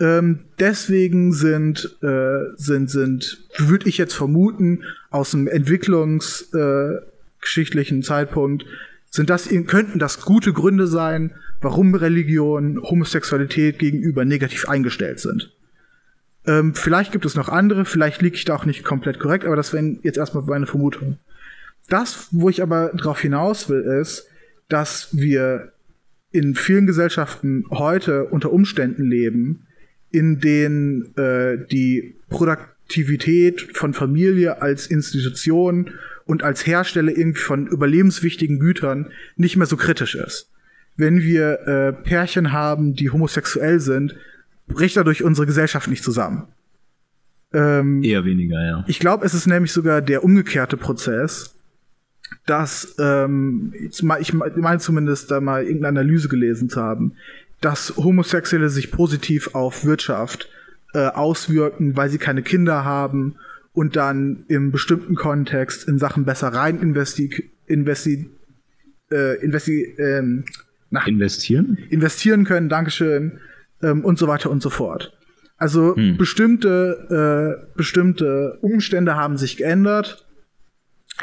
[0.00, 8.64] Ähm, deswegen sind, äh, sind, sind, würde ich jetzt vermuten, aus dem entwicklungsgeschichtlichen äh, Zeitpunkt,
[9.10, 15.52] sind das, könnten das gute Gründe sein, warum Religion, Homosexualität gegenüber negativ eingestellt sind.
[16.46, 19.54] Ähm, vielleicht gibt es noch andere, vielleicht liege ich da auch nicht komplett korrekt, aber
[19.54, 21.18] das wären jetzt erstmal meine Vermutungen.
[21.92, 24.26] Das, wo ich aber drauf hinaus will, ist,
[24.70, 25.72] dass wir
[26.30, 29.66] in vielen Gesellschaften heute unter Umständen leben,
[30.10, 35.90] in denen äh, die Produktivität von Familie als Institution
[36.24, 40.50] und als Hersteller irgendwie von überlebenswichtigen Gütern nicht mehr so kritisch ist.
[40.96, 44.16] Wenn wir äh, Pärchen haben, die homosexuell sind,
[44.66, 46.48] bricht dadurch unsere Gesellschaft nicht zusammen.
[47.52, 48.84] Ähm, Eher weniger, ja.
[48.88, 51.54] Ich glaube, es ist nämlich sogar der umgekehrte Prozess,
[52.46, 57.14] dass, ähm, ich meine zumindest da mal irgendeine Analyse gelesen zu haben,
[57.60, 60.48] dass Homosexuelle sich positiv auf Wirtschaft
[60.94, 63.36] äh, auswirken, weil sie keine Kinder haben
[63.72, 68.28] und dann im bestimmten Kontext in Sachen Bessereien investi investi
[69.10, 70.44] äh, investi ähm,
[70.90, 73.38] na, investieren investieren können, Dankeschön
[73.82, 75.16] ähm, und so weiter und so fort.
[75.56, 76.16] Also hm.
[76.16, 80.26] bestimmte äh, bestimmte Umstände haben sich geändert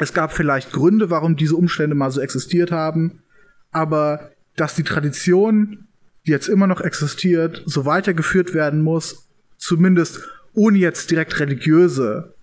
[0.00, 3.22] es gab vielleicht Gründe, warum diese Umstände mal so existiert haben,
[3.70, 5.88] aber dass die Tradition,
[6.26, 9.28] die jetzt immer noch existiert, so weitergeführt werden muss,
[9.58, 12.34] zumindest ohne jetzt direkt religiöse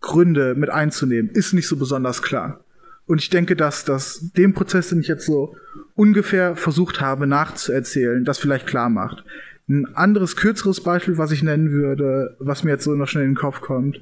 [0.00, 2.64] Gründe mit einzunehmen, ist nicht so besonders klar.
[3.06, 5.56] Und ich denke, dass das dem Prozess, den ich jetzt so
[5.94, 9.24] ungefähr versucht habe nachzuerzählen, das vielleicht klar macht.
[9.68, 13.30] Ein anderes, kürzeres Beispiel, was ich nennen würde, was mir jetzt so noch schnell in
[13.30, 14.00] den Kopf kommt,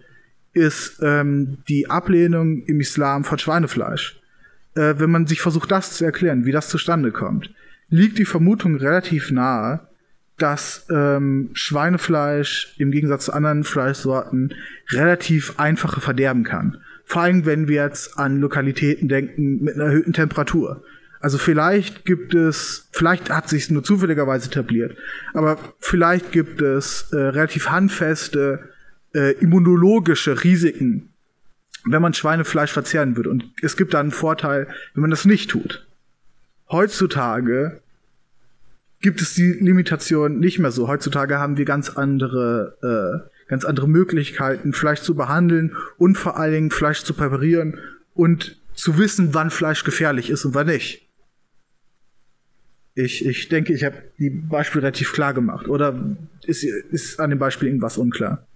[0.52, 4.20] ist ähm, die Ablehnung im Islam von Schweinefleisch.
[4.74, 7.52] Äh, wenn man sich versucht, das zu erklären, wie das zustande kommt,
[7.88, 9.80] liegt die Vermutung relativ nahe,
[10.38, 14.54] dass ähm, Schweinefleisch im Gegensatz zu anderen Fleischsorten
[14.90, 16.78] relativ einfache verderben kann.
[17.04, 20.82] Vor allem, wenn wir jetzt an Lokalitäten denken mit einer erhöhten Temperatur.
[21.20, 24.96] Also vielleicht gibt es, vielleicht hat sich nur zufälligerweise etabliert,
[25.34, 28.71] aber vielleicht gibt es äh, relativ handfeste
[29.14, 31.10] äh, immunologische Risiken,
[31.84, 33.30] wenn man Schweinefleisch verzehren würde.
[33.30, 35.86] Und es gibt da einen Vorteil, wenn man das nicht tut.
[36.70, 37.82] Heutzutage
[39.00, 40.88] gibt es die Limitation nicht mehr so.
[40.88, 46.52] Heutzutage haben wir ganz andere, äh, ganz andere Möglichkeiten, Fleisch zu behandeln und vor allen
[46.52, 47.78] Dingen Fleisch zu präparieren
[48.14, 51.08] und zu wissen, wann Fleisch gefährlich ist und wann nicht.
[52.94, 55.68] Ich, ich denke, ich habe die Beispiele relativ klar gemacht.
[55.68, 58.46] Oder ist, ist an dem Beispiel irgendwas unklar?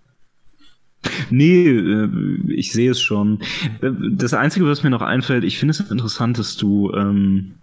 [1.30, 2.09] Nee, äh,
[2.49, 3.40] ich sehe es schon.
[3.80, 7.55] Das Einzige, was mir noch einfällt, ich finde es interessant, dass du, ähm,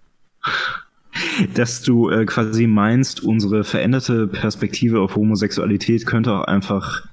[1.53, 7.07] dass du äh, quasi meinst, unsere veränderte Perspektive auf Homosexualität könnte auch einfach,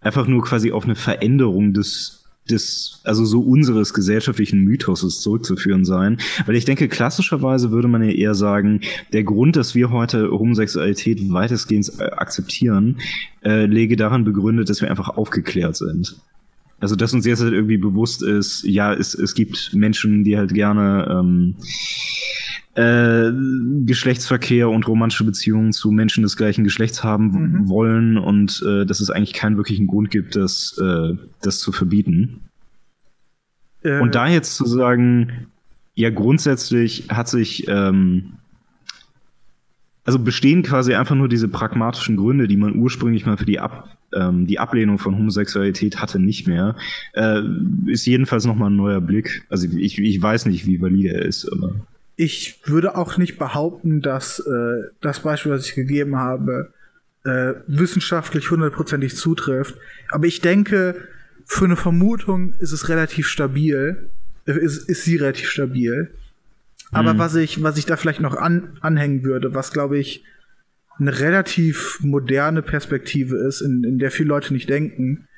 [0.00, 6.18] einfach nur quasi auf eine Veränderung des des, also so unseres gesellschaftlichen Mythoses zurückzuführen sein.
[6.46, 8.80] Weil ich denke, klassischerweise würde man ja eher sagen,
[9.12, 12.98] der Grund, dass wir heute Homosexualität weitestgehend äh, akzeptieren,
[13.44, 16.16] äh, lege daran begründet, dass wir einfach aufgeklärt sind.
[16.78, 20.52] Also, dass uns jetzt halt irgendwie bewusst ist, ja, es, es gibt Menschen, die halt
[20.52, 21.54] gerne ähm,
[22.74, 23.32] äh,
[23.86, 27.68] Geschlechtsverkehr und romantische Beziehungen zu Menschen des gleichen Geschlechts haben mhm.
[27.68, 32.42] wollen und äh, dass es eigentlich keinen wirklichen Grund gibt, das, äh, das zu verbieten.
[33.82, 34.00] Äh.
[34.00, 35.46] Und da jetzt zu sagen,
[35.94, 38.34] ja, grundsätzlich hat sich ähm,
[40.06, 43.96] also bestehen quasi einfach nur diese pragmatischen Gründe, die man ursprünglich mal für die, Ab,
[44.14, 46.76] ähm, die Ablehnung von Homosexualität hatte, nicht mehr.
[47.12, 47.42] Äh,
[47.86, 49.44] ist jedenfalls nochmal ein neuer Blick.
[49.50, 51.74] Also ich, ich weiß nicht, wie valide er ist, aber
[52.16, 56.72] ich würde auch nicht behaupten, dass äh, das Beispiel, was ich gegeben habe,
[57.24, 59.74] äh, wissenschaftlich hundertprozentig zutrifft.
[60.10, 60.96] Aber ich denke,
[61.44, 64.08] für eine Vermutung ist es relativ stabil.
[64.46, 66.10] Äh, ist, ist sie relativ stabil.
[66.92, 67.18] Aber mhm.
[67.18, 70.24] was ich, was ich da vielleicht noch an, anhängen würde, was glaube ich
[70.98, 75.28] eine relativ moderne Perspektive ist, in, in der viele Leute nicht denken,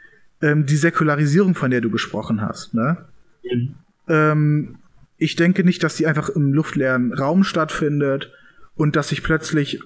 [0.40, 2.74] ähm, die Säkularisierung, von der du gesprochen hast.
[2.74, 2.98] Ne?
[3.42, 3.74] Mhm.
[4.08, 4.78] Ähm,
[5.16, 8.32] ich denke nicht, dass die einfach im luftleeren Raum stattfindet
[8.76, 9.80] und dass sich plötzlich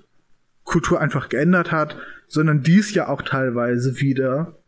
[0.64, 1.96] Kultur einfach geändert hat,
[2.28, 4.58] sondern dies ja auch teilweise wieder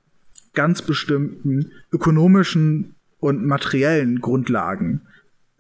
[0.55, 5.03] ganz bestimmten ökonomischen und materiellen Grundlagen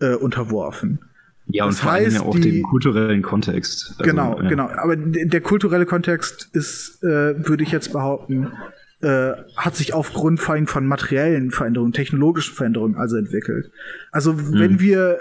[0.00, 1.00] äh, unterworfen.
[1.46, 3.94] Ja, und das vor allem ja auch die, dem kulturellen Kontext.
[3.98, 4.48] Also, genau, ja.
[4.48, 4.68] genau.
[4.68, 8.52] Aber der kulturelle Kontext ist, äh, würde ich jetzt behaupten,
[9.02, 13.70] äh, hat sich aufgrund vor allem von materiellen Veränderungen, technologischen Veränderungen also entwickelt.
[14.10, 14.58] Also mhm.
[14.58, 15.18] wenn wir,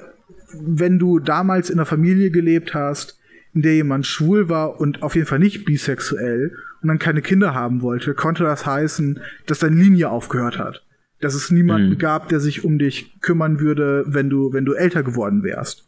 [0.53, 3.19] wenn du damals in einer Familie gelebt hast,
[3.53, 7.53] in der jemand schwul war und auf jeden Fall nicht bisexuell und dann keine Kinder
[7.53, 10.85] haben wollte, konnte das heißen, dass deine Linie aufgehört hat.
[11.19, 11.97] Dass es niemanden mhm.
[11.97, 15.87] gab, der sich um dich kümmern würde, wenn du, wenn du älter geworden wärst.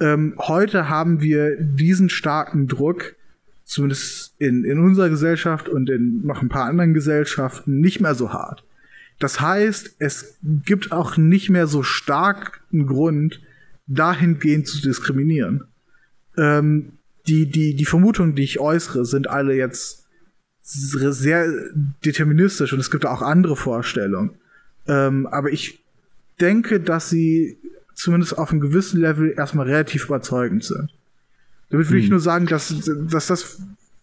[0.00, 3.14] Ähm, heute haben wir diesen starken Druck,
[3.64, 8.32] zumindest in, in unserer Gesellschaft und in noch ein paar anderen Gesellschaften, nicht mehr so
[8.32, 8.64] hart.
[9.18, 13.40] Das heißt, es gibt auch nicht mehr so stark einen Grund,
[13.86, 15.64] dahingehend zu diskriminieren.
[16.36, 16.92] Ähm,
[17.26, 20.06] die, die, die Vermutungen, die ich äußere, sind alle jetzt
[20.62, 21.52] sehr
[22.04, 24.30] deterministisch und es gibt auch andere Vorstellungen.
[24.86, 25.84] Ähm, aber ich
[26.40, 27.58] denke, dass sie
[27.94, 30.92] zumindest auf einem gewissen Level erstmal relativ überzeugend sind.
[31.70, 32.04] Damit will hm.
[32.04, 32.74] ich nur sagen, dass,
[33.10, 33.62] dass das,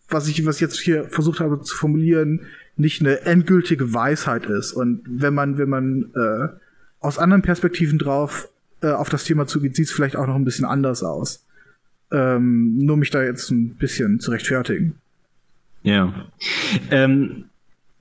[0.09, 2.41] was ich, was ich jetzt hier versucht habe zu formulieren,
[2.75, 4.73] nicht eine endgültige Weisheit ist.
[4.73, 6.49] Und wenn man, wenn man äh,
[6.99, 8.49] aus anderen Perspektiven drauf
[8.81, 11.45] äh, auf das Thema zugeht, sieht es vielleicht auch noch ein bisschen anders aus.
[12.11, 14.95] Ähm, nur mich da jetzt ein bisschen zu rechtfertigen.
[15.83, 16.13] Ja.
[16.89, 17.45] Ähm,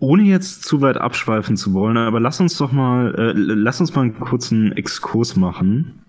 [0.01, 3.95] ohne jetzt zu weit abschweifen zu wollen, aber lass uns doch mal, äh, lass uns
[3.95, 6.03] mal einen kurzen Exkurs machen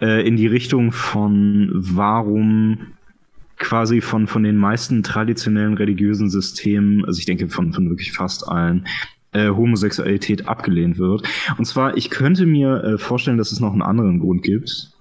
[0.00, 2.78] äh, in die Richtung von warum
[3.56, 8.46] quasi von, von den meisten traditionellen religiösen Systemen, also ich denke von, von wirklich fast
[8.48, 8.86] allen,
[9.32, 11.28] äh, Homosexualität abgelehnt wird.
[11.58, 14.92] Und zwar, ich könnte mir äh, vorstellen, dass es noch einen anderen Grund gibt.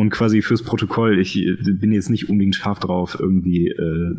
[0.00, 4.16] Und quasi fürs Protokoll, ich äh, bin jetzt nicht unbedingt scharf drauf, irgendwie äh,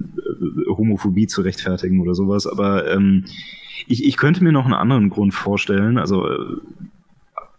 [0.68, 3.26] Homophobie zu rechtfertigen oder sowas, aber ähm,
[3.88, 5.98] ich, ich könnte mir noch einen anderen Grund vorstellen.
[5.98, 6.56] Also äh,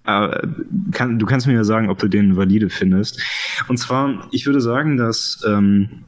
[0.04, 0.46] äh,
[0.92, 3.20] kann, du kannst mir ja sagen, ob du den valide findest.
[3.66, 6.04] Und zwar, ich würde sagen, dass ähm,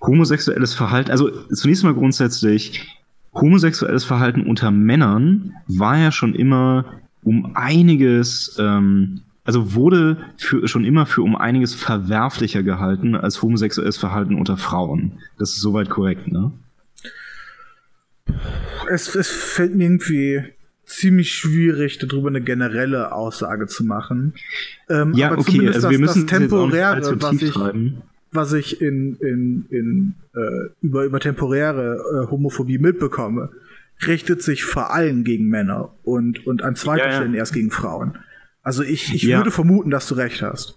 [0.00, 2.86] homosexuelles Verhalten, also zunächst mal grundsätzlich,
[3.34, 6.84] homosexuelles Verhalten unter Männern war ja schon immer
[7.24, 13.98] um einiges, ähm, also wurde für, schon immer für um einiges verwerflicher gehalten als homosexuelles
[13.98, 15.20] Verhalten unter Frauen.
[15.38, 16.52] Das ist soweit korrekt, ne?
[18.90, 20.42] Es, es fällt mir irgendwie
[20.86, 24.34] ziemlich schwierig, darüber eine generelle Aussage zu machen.
[24.88, 27.54] Ähm, ja, okay, also wir müssen das temporäre, was ich,
[28.32, 33.50] was ich in, in, in äh, über, über temporäre äh, Homophobie mitbekomme,
[34.06, 37.16] richtet sich vor allem gegen Männer und, und an zweiter ja, ja.
[37.16, 38.18] Stelle erst gegen Frauen.
[38.64, 39.36] Also ich, ich ja.
[39.36, 40.74] würde vermuten, dass du recht hast.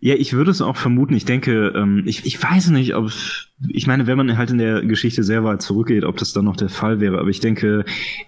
[0.00, 1.14] Ja, ich würde es auch vermuten.
[1.14, 3.10] Ich denke, ähm, ich, ich weiß nicht, ob
[3.68, 6.56] ich meine, wenn man halt in der Geschichte sehr weit zurückgeht, ob das dann noch
[6.56, 7.18] der Fall wäre.
[7.18, 7.84] Aber ich denke,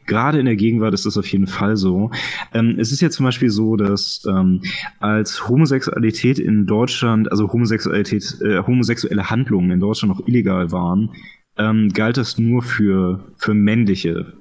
[0.07, 2.11] gerade in der Gegenwart ist das auf jeden Fall so.
[2.53, 4.63] Ähm, es ist ja zum Beispiel so, dass ähm,
[4.99, 11.11] als Homosexualität in Deutschland, also Homosexualität, äh, homosexuelle Handlungen in Deutschland noch illegal waren,
[11.59, 14.35] ähm, galt das nur für für männliche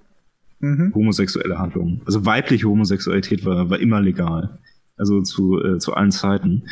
[0.61, 0.93] mhm.
[0.95, 2.01] homosexuelle Handlungen.
[2.05, 4.57] Also weibliche Homosexualität war war immer legal
[5.01, 6.63] also zu, äh, zu allen Zeiten.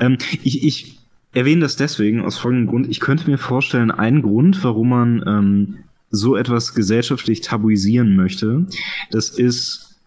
[0.00, 0.98] Ähm, ich, ich
[1.32, 2.88] erwähne das deswegen aus folgendem Grund.
[2.88, 5.76] Ich könnte mir vorstellen, ein Grund, warum man ähm,
[6.10, 8.66] so etwas gesellschaftlich tabuisieren möchte,
[9.12, 10.00] das ist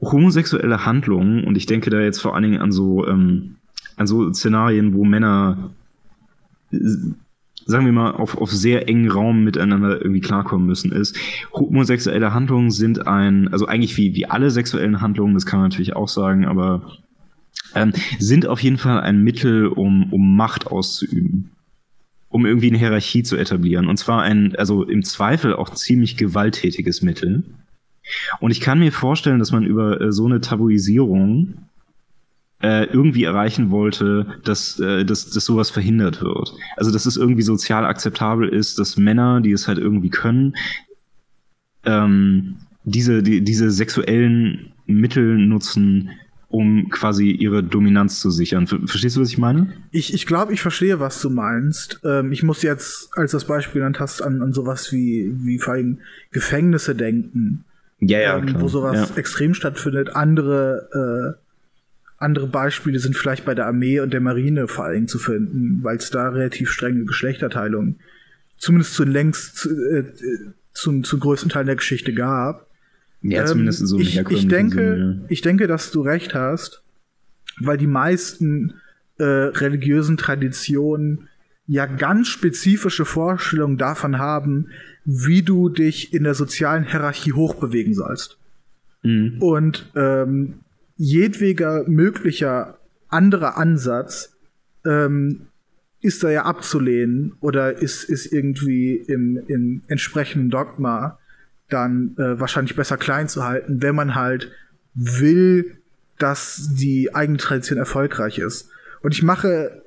[0.00, 3.56] homosexuelle Handlungen, und ich denke da jetzt vor allen Dingen an so, ähm,
[3.96, 5.70] an so Szenarien, wo Männer
[7.68, 11.14] sagen wir mal, auf, auf sehr engen Raum miteinander irgendwie klarkommen müssen, ist,
[11.52, 15.94] homosexuelle Handlungen sind ein, also eigentlich wie, wie alle sexuellen Handlungen, das kann man natürlich
[15.94, 16.96] auch sagen, aber
[17.74, 21.50] ähm, sind auf jeden Fall ein Mittel, um, um Macht auszuüben.
[22.30, 23.86] Um irgendwie eine Hierarchie zu etablieren.
[23.86, 27.44] Und zwar ein, also im Zweifel auch ziemlich gewalttätiges Mittel.
[28.40, 31.67] Und ich kann mir vorstellen, dass man über äh, so eine Tabuisierung
[32.60, 36.52] äh, irgendwie erreichen wollte, dass, äh, dass, dass sowas verhindert wird.
[36.76, 40.54] Also dass es irgendwie sozial akzeptabel ist, dass Männer, die es halt irgendwie können,
[41.84, 46.10] ähm, diese, die, diese sexuellen Mittel nutzen,
[46.48, 48.66] um quasi ihre Dominanz zu sichern.
[48.66, 49.72] Verstehst du, was ich meine?
[49.90, 52.00] Ich, ich glaube, ich verstehe, was du meinst.
[52.04, 55.74] Ähm, ich muss jetzt, als das Beispiel genannt hast, an, an sowas wie, wie vor
[55.74, 55.98] allem
[56.32, 57.64] Gefängnisse denken.
[58.00, 59.16] Ja, ja, ähm, Wo sowas ja.
[59.16, 60.14] extrem stattfindet.
[60.16, 61.47] Andere, äh,
[62.18, 65.96] andere Beispiele sind vielleicht bei der Armee und der Marine vor allem zu finden, weil
[65.96, 67.96] es da relativ strenge Geschlechterteilung
[68.58, 70.04] zumindest zu längst zu, äh,
[70.72, 72.66] zu, zu größten Teil der Geschichte gab.
[73.22, 75.26] Ja, zumindest so ähm, ich, ich denke, Sinn, ja.
[75.28, 76.82] ich denke, dass du recht hast,
[77.60, 78.74] weil die meisten
[79.18, 81.28] äh, religiösen Traditionen
[81.66, 84.68] ja ganz spezifische Vorstellungen davon haben,
[85.04, 88.38] wie du dich in der sozialen Hierarchie hochbewegen sollst.
[89.02, 89.36] Mhm.
[89.40, 90.60] Und ähm,
[90.98, 92.78] jedweder möglicher
[93.08, 94.36] anderer Ansatz
[94.84, 95.46] ähm,
[96.00, 101.18] ist da ja abzulehnen oder ist, ist irgendwie im, im entsprechenden Dogma
[101.68, 104.50] dann äh, wahrscheinlich besser klein zu halten, wenn man halt
[104.94, 105.78] will,
[106.18, 108.70] dass die eigene Tradition erfolgreich ist.
[109.00, 109.82] Und ich mache,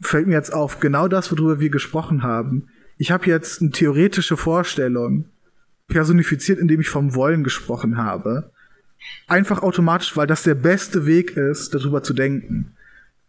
[0.00, 2.68] fällt mir jetzt auf, genau das, worüber wir gesprochen haben.
[2.96, 5.26] Ich habe jetzt eine theoretische Vorstellung,
[5.88, 8.50] personifiziert, indem ich vom Wollen gesprochen habe.
[9.26, 12.72] Einfach automatisch, weil das der beste Weg ist, darüber zu denken.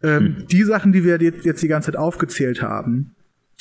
[0.02, 0.46] Ähm, hm.
[0.48, 3.14] Die Sachen, die wir jetzt die ganze Zeit aufgezählt haben,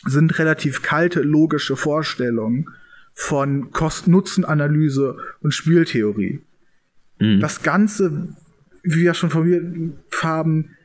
[0.05, 2.68] sind relativ kalte, logische Vorstellungen
[3.14, 6.41] von Kosten-Nutzen-Analyse und Spieltheorie.
[7.20, 7.39] Mhm.
[7.39, 8.30] Das Ganze,
[8.84, 10.76] wie wir schon von mir haben,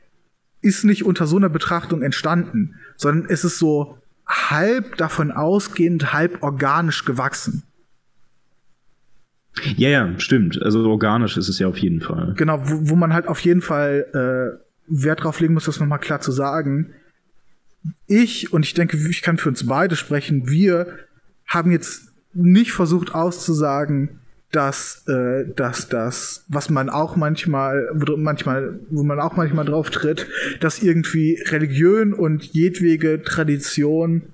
[0.61, 3.97] ist nicht unter so einer Betrachtung entstanden, sondern es ist so
[4.27, 7.63] halb davon ausgehend, halb organisch gewachsen.
[9.77, 10.61] Ja, ja, stimmt.
[10.61, 12.33] Also organisch ist es ja auf jeden Fall.
[12.37, 15.99] Genau, wo, wo man halt auf jeden Fall äh, Wert drauf legen muss, das nochmal
[15.99, 16.93] klar zu sagen.
[18.07, 20.87] Ich, und ich denke, ich kann für uns beide sprechen, wir
[21.45, 24.19] haben jetzt nicht versucht auszusagen,
[24.51, 30.27] dass äh, dass das, was man auch manchmal, manchmal, wo man auch manchmal drauf tritt,
[30.61, 34.33] dass irgendwie Religion und jedwege Tradition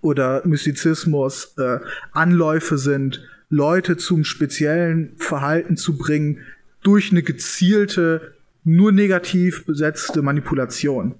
[0.00, 1.78] oder Mystizismus äh,
[2.12, 3.22] Anläufe sind,
[3.54, 6.38] Leute zum speziellen Verhalten zu bringen
[6.82, 8.34] durch eine gezielte,
[8.64, 11.14] nur negativ besetzte Manipulation.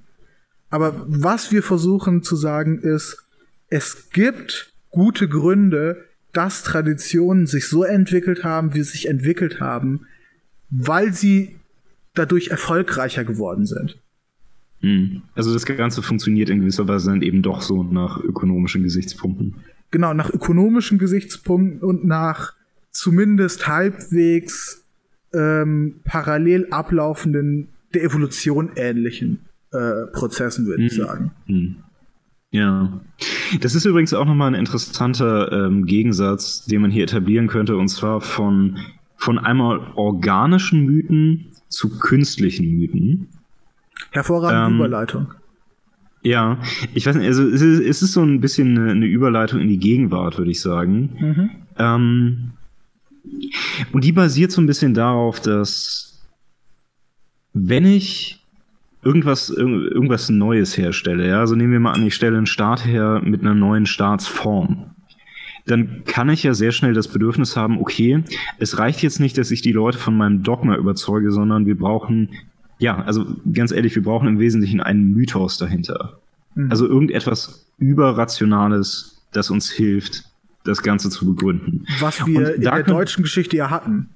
[0.69, 3.25] Aber was wir versuchen zu sagen ist,
[3.69, 10.07] es gibt gute Gründe, dass Traditionen sich so entwickelt haben, wie sie sich entwickelt haben,
[10.71, 11.57] weil sie
[12.15, 13.97] dadurch erfolgreicher geworden sind.
[14.81, 15.23] Hm.
[15.37, 19.55] Also das Ganze funktioniert in gewisser Weise dann eben doch so nach ökonomischen Gesichtspunkten.
[19.95, 22.55] Genau, nach ökonomischen Gesichtspunkten und nach
[22.91, 24.85] zumindest halbwegs
[25.33, 30.87] ähm, parallel ablaufenden, der Evolution ähnlichen äh, Prozessen, würde hm.
[30.87, 31.31] ich sagen.
[31.47, 31.77] Hm.
[32.51, 33.03] Ja.
[33.61, 37.87] Das ist übrigens auch nochmal ein interessanter ähm, Gegensatz, den man hier etablieren könnte, und
[37.87, 38.81] zwar von,
[39.15, 43.29] von einmal organischen Mythen zu künstlichen Mythen.
[44.11, 45.35] Hervorragende ähm, Überleitung.
[46.25, 46.59] Ja,
[46.95, 49.69] ich weiß nicht, also es ist, es ist so ein bisschen eine, eine Überleitung in
[49.69, 51.11] die Gegenwart, würde ich sagen.
[51.21, 51.51] Mhm.
[51.79, 52.51] Ähm,
[53.93, 56.23] und die basiert so ein bisschen darauf, dass
[57.53, 58.43] wenn ich
[59.03, 63.21] irgendwas, irgendwas Neues herstelle, ja, also nehmen wir mal an, ich stelle einen Staat her
[63.23, 64.95] mit einer neuen Staatsform.
[65.67, 68.25] Dann kann ich ja sehr schnell das Bedürfnis haben, okay,
[68.59, 72.31] es reicht jetzt nicht, dass ich die Leute von meinem Dogma überzeuge, sondern wir brauchen,
[72.79, 76.19] ja, also ganz ehrlich, wir brauchen im Wesentlichen einen Mythos dahinter.
[76.55, 76.71] Mhm.
[76.71, 80.25] Also irgendetwas Überrationales, das uns hilft,
[80.65, 81.87] das Ganze zu begründen.
[82.01, 84.11] Was wir in der deutschen Geschichte ja hatten.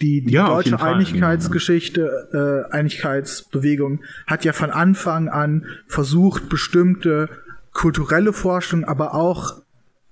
[0.00, 7.28] Die, die ja, deutsche Einigkeitsgeschichte, äh, Einigkeitsbewegung hat ja von Anfang an versucht, bestimmte
[7.72, 9.60] kulturelle Forschung, aber auch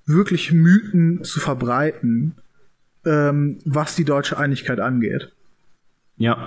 [0.04, 2.34] wirklich Mythen zu verbreiten,
[3.04, 5.32] ähm, was die deutsche Einigkeit angeht.
[6.18, 6.46] Ja,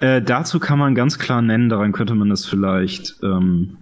[0.00, 3.76] äh, dazu kann man ganz klar nennen, daran könnte man das vielleicht ähm,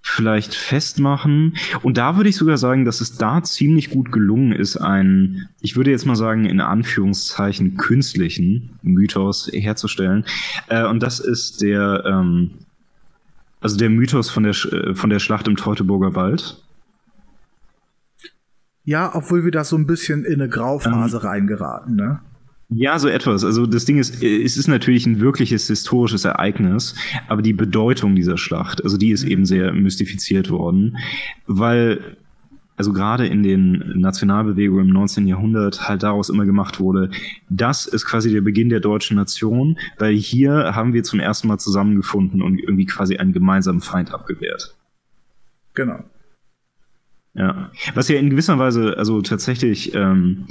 [0.00, 1.54] vielleicht festmachen.
[1.82, 5.76] Und da würde ich sogar sagen, dass es da ziemlich gut gelungen ist, einen, ich
[5.76, 10.24] würde jetzt mal sagen, in Anführungszeichen künstlichen Mythos herzustellen.
[10.68, 12.50] Äh, und das ist der, ähm,
[13.60, 16.60] Also der Mythos von der, äh, von der Schlacht im Teutoburger Wald?
[18.84, 22.20] Ja, obwohl wir da so ein bisschen in eine Grauphase ähm, reingeraten, ne?
[22.74, 23.44] Ja, so etwas.
[23.44, 26.94] Also das Ding ist, es ist natürlich ein wirkliches historisches Ereignis,
[27.28, 30.96] aber die Bedeutung dieser Schlacht, also die ist eben sehr mystifiziert worden,
[31.46, 32.16] weil
[32.76, 35.26] also gerade in den Nationalbewegungen im 19.
[35.26, 37.10] Jahrhundert halt daraus immer gemacht wurde,
[37.50, 41.58] das ist quasi der Beginn der deutschen Nation, weil hier haben wir zum ersten Mal
[41.58, 44.74] zusammengefunden und irgendwie quasi einen gemeinsamen Feind abgewehrt.
[45.74, 46.02] Genau.
[47.34, 50.48] Ja, was ja in gewisser Weise also tatsächlich ähm,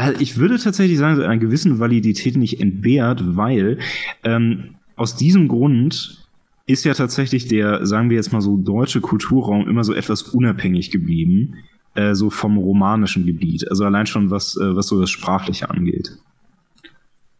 [0.00, 3.78] also ich würde tatsächlich sagen, so einer gewissen Validität nicht entbehrt, weil
[4.24, 6.26] ähm, aus diesem Grund
[6.66, 10.90] ist ja tatsächlich der, sagen wir jetzt mal so, deutsche Kulturraum immer so etwas unabhängig
[10.90, 11.56] geblieben,
[11.94, 13.68] äh, so vom romanischen Gebiet.
[13.68, 16.16] Also allein schon was, äh, was so das Sprachliche angeht.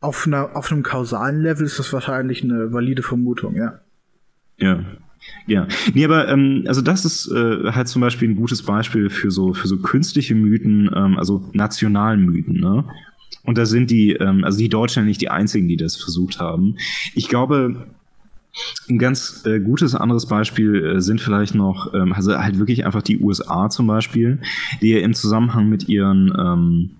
[0.00, 3.80] Auf, einer, auf einem kausalen Level ist das wahrscheinlich eine valide Vermutung, ja.
[4.58, 4.84] Ja.
[5.46, 9.30] Ja, nee, aber ähm, also das ist äh, halt zum Beispiel ein gutes Beispiel für
[9.30, 12.84] so für so künstliche Mythen, ähm, also nationalen Mythen, ne?
[13.42, 16.76] Und da sind die, ähm, also die Deutschen nicht die einzigen, die das versucht haben.
[17.14, 17.86] Ich glaube,
[18.88, 23.02] ein ganz äh, gutes anderes Beispiel äh, sind vielleicht noch, ähm, also halt wirklich einfach
[23.02, 24.40] die USA zum Beispiel,
[24.82, 26.90] die ja im Zusammenhang mit ihren, ähm,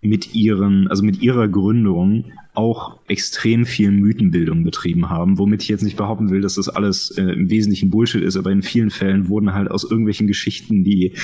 [0.00, 5.82] mit ihren, also mit ihrer Gründung auch extrem viel Mythenbildung betrieben haben, womit ich jetzt
[5.82, 9.28] nicht behaupten will, dass das alles äh, im Wesentlichen Bullshit ist, aber in vielen Fällen
[9.28, 11.14] wurden halt aus irgendwelchen Geschichten, die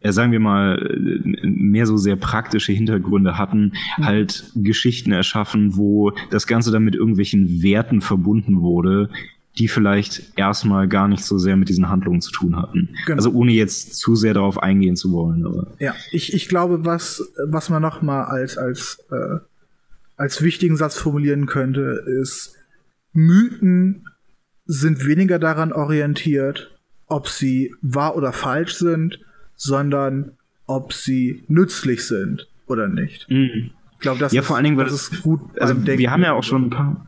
[0.00, 4.04] äh, sagen wir mal, äh, mehr so sehr praktische Hintergründe hatten, mhm.
[4.04, 9.10] halt Geschichten erschaffen, wo das Ganze dann mit irgendwelchen Werten verbunden wurde,
[9.58, 12.90] die vielleicht erstmal gar nicht so sehr mit diesen Handlungen zu tun hatten.
[13.06, 13.16] Genau.
[13.16, 15.44] Also ohne jetzt zu sehr darauf eingehen zu wollen.
[15.44, 15.66] Aber.
[15.78, 19.38] Ja, ich, ich glaube, was, was man noch mal als, als äh
[20.22, 22.56] als wichtigen Satz formulieren könnte, ist,
[23.12, 24.06] Mythen
[24.66, 26.70] sind weniger daran orientiert,
[27.08, 29.18] ob sie wahr oder falsch sind,
[29.56, 30.32] sondern
[30.66, 33.28] ob sie nützlich sind oder nicht.
[33.28, 33.70] Mhm.
[33.94, 35.40] Ich glaube, das, ja, ist, vor allen Dingen, das ist gut.
[35.58, 37.06] Also wir haben ja auch schon ein paar,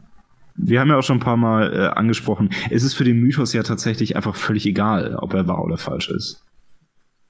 [0.57, 2.51] wir haben ja auch schon ein paar Mal äh, angesprochen.
[2.71, 6.09] Es ist für den Mythos ja tatsächlich einfach völlig egal, ob er wahr oder falsch
[6.11, 6.45] ist.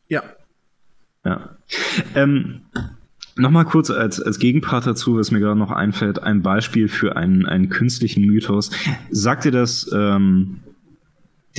[0.09, 0.23] Ja.
[1.25, 1.57] Ja.
[2.15, 2.63] Ähm,
[3.37, 7.47] Nochmal kurz als, als Gegenpart dazu, was mir gerade noch einfällt, ein Beispiel für einen,
[7.47, 8.71] einen künstlichen Mythos.
[9.11, 10.61] Sagt ihr das ähm,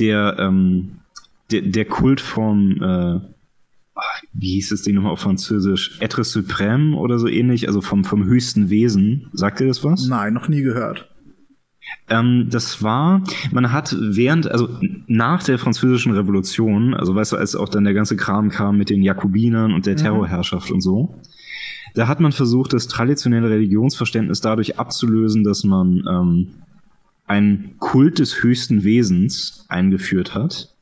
[0.00, 1.00] der, ähm,
[1.50, 3.20] der, der Kult vom, äh,
[4.32, 5.98] wie hieß das Ding nochmal auf Französisch?
[6.00, 9.28] Etre Suprême oder so ähnlich, also vom, vom höchsten Wesen.
[9.34, 10.06] Sagt ihr das was?
[10.08, 11.10] Nein, noch nie gehört.
[12.08, 13.22] Ähm, das war,
[13.52, 14.68] man hat während, also
[15.06, 18.90] nach der französischen Revolution, also weißt du, als auch dann der ganze Kram kam mit
[18.90, 19.98] den Jakobinern und der mhm.
[19.98, 21.14] Terrorherrschaft und so,
[21.94, 26.48] da hat man versucht, das traditionelle Religionsverständnis dadurch abzulösen, dass man ähm,
[27.26, 30.74] einen Kult des höchsten Wesens eingeführt hat,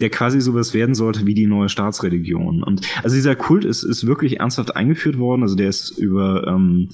[0.00, 2.62] der quasi sowas werden sollte wie die neue Staatsreligion.
[2.62, 5.42] Und also dieser Kult ist, ist wirklich ernsthaft eingeführt worden.
[5.42, 6.88] Also der ist über ähm,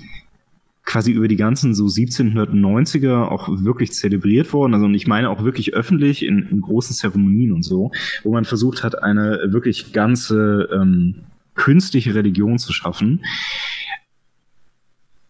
[0.89, 4.73] quasi über die ganzen so 1790er auch wirklich zelebriert worden.
[4.73, 7.93] Also und ich meine auch wirklich öffentlich in, in großen Zeremonien und so,
[8.23, 11.17] wo man versucht hat, eine wirklich ganze ähm,
[11.55, 13.23] künstliche Religion zu schaffen.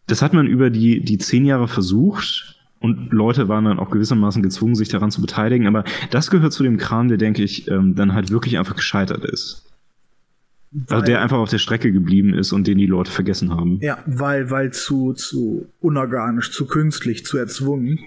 [0.06, 4.44] Das hat man über die, die zehn Jahre versucht und Leute waren dann auch gewissermaßen
[4.44, 5.66] gezwungen, sich daran zu beteiligen.
[5.66, 5.82] Aber
[6.12, 9.67] das gehört zu dem Kram, der, denke ich, ähm, dann halt wirklich einfach gescheitert ist.
[10.70, 13.78] Weil, also der einfach auf der Strecke geblieben ist und den die Leute vergessen haben.
[13.80, 18.00] Ja, weil, weil zu, zu unorganisch, zu künstlich, zu erzwungen.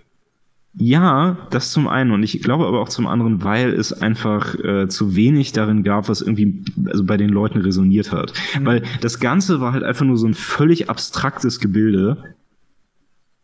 [0.73, 4.87] Ja, das zum einen und ich glaube aber auch zum anderen, weil es einfach äh,
[4.87, 8.33] zu wenig darin gab, was irgendwie also bei den Leuten resoniert hat.
[8.57, 8.65] Mhm.
[8.65, 12.35] Weil das Ganze war halt einfach nur so ein völlig abstraktes Gebilde,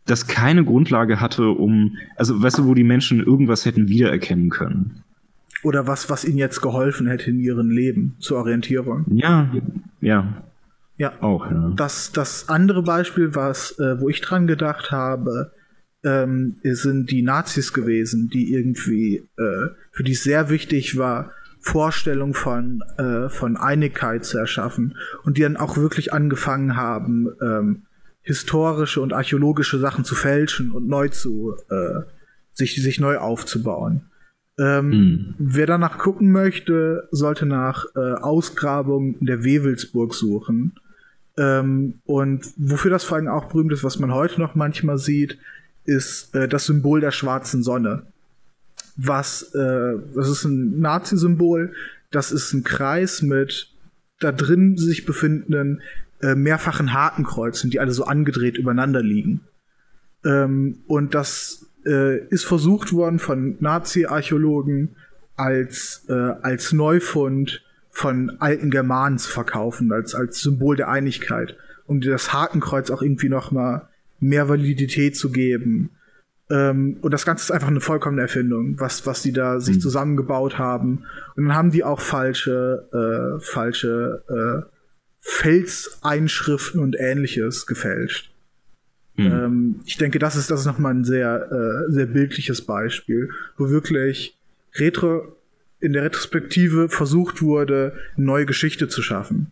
[0.05, 5.03] das keine Grundlage hatte, um, also weißt du, wo die Menschen irgendwas hätten wiedererkennen können.
[5.63, 9.05] Oder was, was ihnen jetzt geholfen hätte in ihrem Leben zur Orientierung.
[9.09, 9.51] Ja,
[10.01, 10.43] ja.
[10.97, 11.13] Ja.
[11.21, 11.73] Auch, ja.
[11.75, 15.51] Das, das andere Beispiel, was, äh, wo ich dran gedacht habe,
[16.03, 22.33] ähm, sind die Nazis gewesen, die irgendwie, äh, für die es sehr wichtig war, Vorstellung
[22.33, 27.83] von, äh, von Einigkeit zu erschaffen und die dann auch wirklich angefangen haben, ähm,
[28.21, 32.01] historische und archäologische Sachen zu fälschen und neu zu, äh,
[32.53, 34.03] sich, sich neu aufzubauen.
[34.59, 35.35] Ähm, hm.
[35.37, 40.73] Wer danach gucken möchte, sollte nach äh, Ausgrabungen der Wewelsburg suchen.
[41.37, 45.37] Ähm, und wofür das vor allem auch berühmt ist, was man heute noch manchmal sieht,
[45.85, 48.03] ist äh, das Symbol der schwarzen Sonne.
[48.95, 51.73] Was, äh, das ist ein Nazi-Symbol,
[52.09, 53.71] das ist ein Kreis mit
[54.19, 55.81] da drin sich befindenden
[56.21, 59.41] äh, mehrfachen Hakenkreuzen, die alle so angedreht übereinander liegen.
[60.25, 64.95] Ähm, und das äh, ist versucht worden von Nazi-Archäologen
[65.35, 72.01] als, äh, als Neufund von alten Germanen zu verkaufen, als, als Symbol der Einigkeit, um
[72.01, 73.89] dir das Hakenkreuz auch irgendwie noch mal
[74.19, 75.91] mehr Validität zu geben.
[76.49, 79.81] Ähm, und das Ganze ist einfach eine vollkommene Erfindung, was, was die da sich mhm.
[79.81, 81.05] zusammengebaut haben.
[81.35, 84.69] Und dann haben die auch falsche, äh, falsche äh,
[85.19, 88.31] Felseinschriften und ähnliches gefälscht.
[89.17, 89.81] Mhm.
[89.85, 94.37] Ich denke, das ist, das ist nochmal ein sehr, äh, sehr bildliches Beispiel, wo wirklich
[94.75, 95.35] Retro,
[95.79, 99.51] in der Retrospektive versucht wurde, neue Geschichte zu schaffen.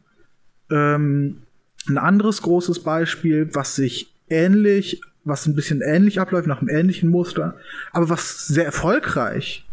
[0.70, 1.42] Ähm,
[1.88, 7.10] ein anderes großes Beispiel, was sich ähnlich, was ein bisschen ähnlich abläuft, nach einem ähnlichen
[7.10, 7.56] Muster,
[7.92, 9.66] aber was sehr erfolgreich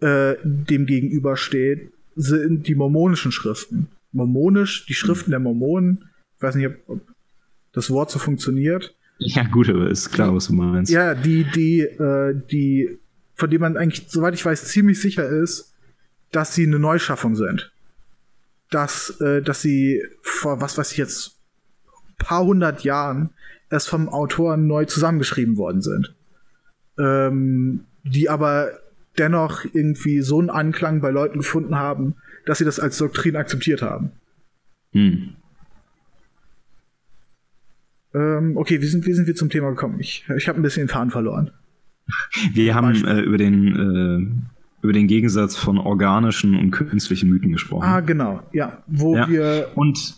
[0.00, 3.88] äh, dem gegenübersteht, sind die mormonischen Schriften.
[4.12, 7.00] Mormonisch, die Schriften der Mormonen, ich weiß nicht, ob
[7.72, 8.94] das Wort so funktioniert.
[9.26, 10.90] Ja, gut, aber ist klar, was du meinst.
[10.90, 12.98] Ja, die, die, äh, die,
[13.34, 15.74] von dem man eigentlich, soweit ich weiß, ziemlich sicher ist,
[16.30, 17.72] dass sie eine Neuschaffung sind.
[18.70, 21.38] Dass, äh, dass sie vor, was weiß ich jetzt,
[22.18, 23.30] paar hundert Jahren
[23.70, 26.14] erst vom Autor neu zusammengeschrieben worden sind.
[26.98, 28.78] Ähm, die aber
[29.18, 32.14] dennoch irgendwie so einen Anklang bei Leuten gefunden haben,
[32.46, 34.12] dass sie das als Doktrin akzeptiert haben.
[34.92, 35.36] Hm.
[38.14, 39.98] Ähm, okay, wie sind, wie sind wir zum Thema gekommen?
[40.00, 41.50] Ich, ich habe ein bisschen den Faden verloren.
[42.52, 44.52] Wir haben äh, über den äh,
[44.82, 47.84] über den Gegensatz von organischen und künstlichen Mythen gesprochen.
[47.84, 48.82] Ah, genau, ja.
[48.88, 49.28] Wo ja.
[49.28, 49.68] wir.
[49.76, 50.16] Und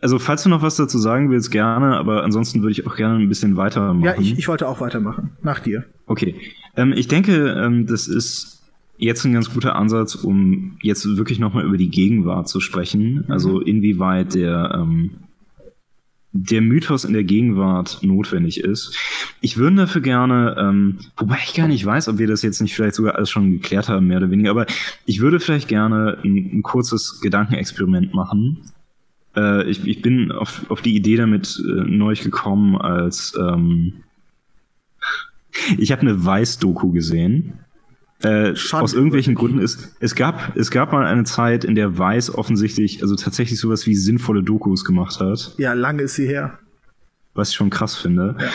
[0.00, 3.18] also, falls du noch was dazu sagen willst, gerne, aber ansonsten würde ich auch gerne
[3.18, 4.04] ein bisschen weitermachen.
[4.04, 5.30] Ja, ich, ich wollte auch weitermachen.
[5.42, 5.84] Nach dir.
[6.06, 6.36] Okay.
[6.76, 8.62] Ähm, ich denke, ähm, das ist
[8.96, 13.24] jetzt ein ganz guter Ansatz, um jetzt wirklich nochmal über die Gegenwart zu sprechen.
[13.26, 13.32] Mhm.
[13.32, 14.74] Also, inwieweit der.
[14.74, 15.10] Ähm,
[16.44, 18.96] der Mythos in der Gegenwart notwendig ist.
[19.40, 22.74] Ich würde dafür gerne, ähm, wobei ich gar nicht weiß, ob wir das jetzt nicht
[22.74, 24.66] vielleicht sogar alles schon geklärt haben, mehr oder weniger, aber
[25.04, 28.58] ich würde vielleicht gerne ein, ein kurzes Gedankenexperiment machen.
[29.36, 34.04] Äh, ich, ich bin auf, auf die Idee damit äh, neu gekommen, als ähm,
[35.78, 37.54] ich habe eine Weiß-Doku gesehen
[38.22, 42.34] äh, aus irgendwelchen Gründen ist, es gab, es gab mal eine Zeit, in der Weiß
[42.34, 45.54] offensichtlich, also tatsächlich sowas wie sinnvolle Dokus gemacht hat.
[45.58, 46.58] Ja, lange ist sie her.
[47.34, 48.36] Was ich schon krass finde.
[48.40, 48.48] Ja.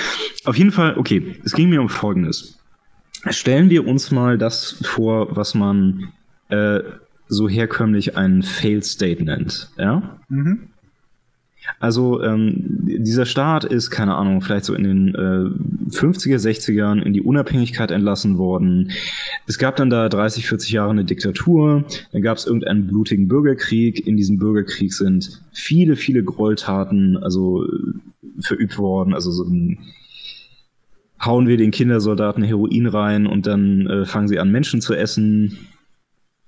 [0.45, 2.59] Auf jeden Fall, okay, es ging mir um Folgendes.
[3.29, 6.11] Stellen wir uns mal das vor, was man
[6.49, 6.81] äh,
[7.29, 10.19] so herkömmlich ein Failed State nennt, ja?
[10.27, 10.72] Mhm.
[11.79, 17.13] Also ähm, dieser Staat ist, keine Ahnung, vielleicht so in den äh, 50er, 60ern in
[17.13, 18.91] die Unabhängigkeit entlassen worden.
[19.47, 24.05] Es gab dann da 30, 40 Jahre eine Diktatur, dann gab es irgendeinen blutigen Bürgerkrieg.
[24.05, 27.65] In diesem Bürgerkrieg sind viele, viele Gräueltaten also
[28.39, 29.13] verübt worden.
[29.13, 29.79] Also so ein
[31.25, 35.57] hauen wir den Kindersoldaten Heroin rein und dann äh, fangen sie an, Menschen zu essen.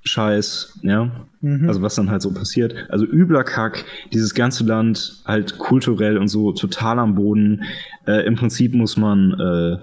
[0.05, 1.11] Scheiß, ja.
[1.41, 1.67] Mhm.
[1.67, 2.75] Also was dann halt so passiert.
[2.89, 7.63] Also übler Kack, dieses ganze Land halt kulturell und so total am Boden.
[8.07, 9.77] Äh, Im Prinzip muss man, äh,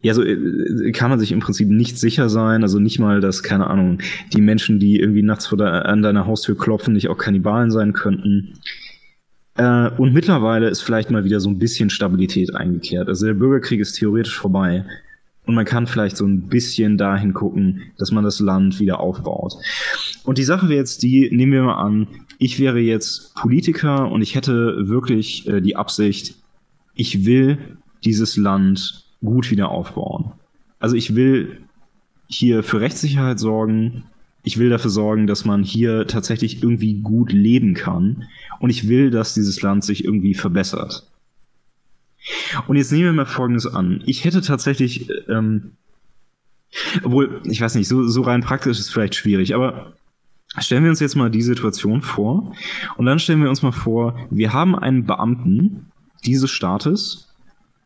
[0.00, 2.62] ja, so äh, kann man sich im Prinzip nicht sicher sein.
[2.62, 3.98] Also nicht mal, dass, keine Ahnung,
[4.32, 7.92] die Menschen, die irgendwie nachts vor der, an deiner Haustür klopfen, nicht auch Kannibalen sein
[7.92, 8.54] könnten.
[9.56, 13.08] Äh, und mittlerweile ist vielleicht mal wieder so ein bisschen Stabilität eingekehrt.
[13.08, 14.84] Also der Bürgerkrieg ist theoretisch vorbei.
[15.48, 19.54] Und man kann vielleicht so ein bisschen dahin gucken, dass man das Land wieder aufbaut.
[20.24, 22.06] Und die Sache wäre jetzt die, nehmen wir mal an,
[22.38, 26.34] ich wäre jetzt Politiker und ich hätte wirklich äh, die Absicht,
[26.94, 30.32] ich will dieses Land gut wieder aufbauen.
[30.80, 31.62] Also ich will
[32.26, 34.04] hier für Rechtssicherheit sorgen.
[34.42, 38.24] Ich will dafür sorgen, dass man hier tatsächlich irgendwie gut leben kann.
[38.60, 41.07] Und ich will, dass dieses Land sich irgendwie verbessert.
[42.66, 44.02] Und jetzt nehmen wir mal Folgendes an.
[44.06, 45.72] Ich hätte tatsächlich, ähm,
[47.02, 49.94] obwohl, ich weiß nicht, so, so rein praktisch ist vielleicht schwierig, aber
[50.58, 52.54] stellen wir uns jetzt mal die Situation vor
[52.96, 55.86] und dann stellen wir uns mal vor, wir haben einen Beamten
[56.24, 57.28] dieses Staates,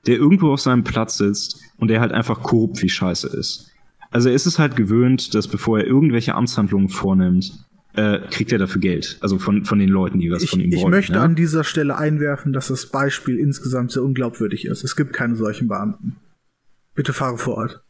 [0.06, 3.70] der irgendwo auf seinem Platz sitzt und der halt einfach korrupt wie Scheiße ist.
[4.10, 7.64] Also er ist es halt gewöhnt, dass bevor er irgendwelche Amtshandlungen vornimmt,
[7.94, 9.18] äh, kriegt er dafür Geld.
[9.20, 10.78] Also von, von den Leuten, die was ich, von ihm wollen.
[10.78, 11.22] Ich möchte ja?
[11.22, 14.84] an dieser Stelle einwerfen, dass das Beispiel insgesamt sehr unglaubwürdig ist.
[14.84, 16.16] Es gibt keine solchen Beamten.
[16.94, 17.82] Bitte fahre fort.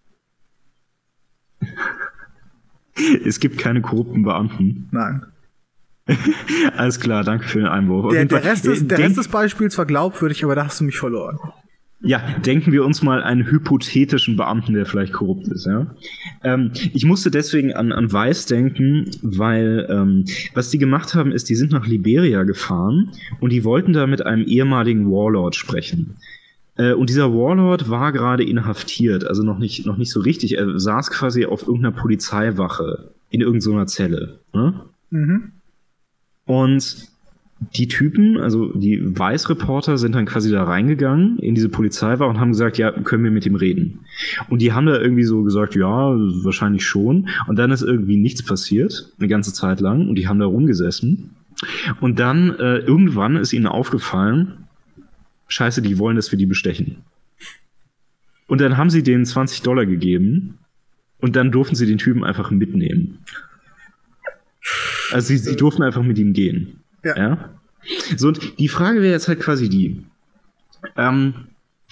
[3.25, 4.89] es gibt keine korrupten Beamten.
[4.91, 5.27] Nein.
[6.77, 8.13] Alles klar, danke für den Einwurf.
[8.13, 10.99] Der, der, Rest, des, der Rest des Beispiels war glaubwürdig, aber da hast du mich
[10.99, 11.39] verloren.
[12.05, 15.67] Ja, denken wir uns mal einen hypothetischen Beamten, der vielleicht korrupt ist.
[15.67, 15.95] Ja?
[16.43, 20.25] Ähm, ich musste deswegen an, an Weiß denken, weil ähm,
[20.55, 23.11] was die gemacht haben, ist, die sind nach Liberia gefahren
[23.41, 26.17] und die wollten da mit einem ehemaligen Warlord sprechen.
[26.77, 30.57] Äh, und dieser Warlord war gerade inhaftiert, also noch nicht, noch nicht so richtig.
[30.59, 34.41] Er saß quasi auf irgendeiner Polizeiwache in irgendeiner Zelle.
[34.53, 34.75] Ne?
[35.11, 35.53] Mhm.
[36.47, 37.12] Und
[37.75, 42.53] die Typen, also die Weißreporter, sind dann quasi da reingegangen in diese Polizeiwache und haben
[42.53, 44.01] gesagt, ja, können wir mit ihm reden?
[44.49, 47.29] Und die haben da irgendwie so gesagt, ja, wahrscheinlich schon.
[47.47, 51.31] Und dann ist irgendwie nichts passiert, eine ganze Zeit lang, und die haben da rumgesessen.
[52.01, 54.65] Und dann äh, irgendwann ist ihnen aufgefallen,
[55.49, 56.99] scheiße, die wollen, dass wir die bestechen.
[58.47, 60.59] Und dann haben sie denen 20 Dollar gegeben
[61.21, 63.19] und dann durften sie den Typen einfach mitnehmen.
[65.13, 66.82] Also sie, sie durften einfach mit ihm gehen.
[67.05, 67.17] Ja.
[67.17, 67.49] ja?
[68.17, 70.05] So, und die Frage wäre jetzt halt quasi die,
[70.97, 71.35] ähm,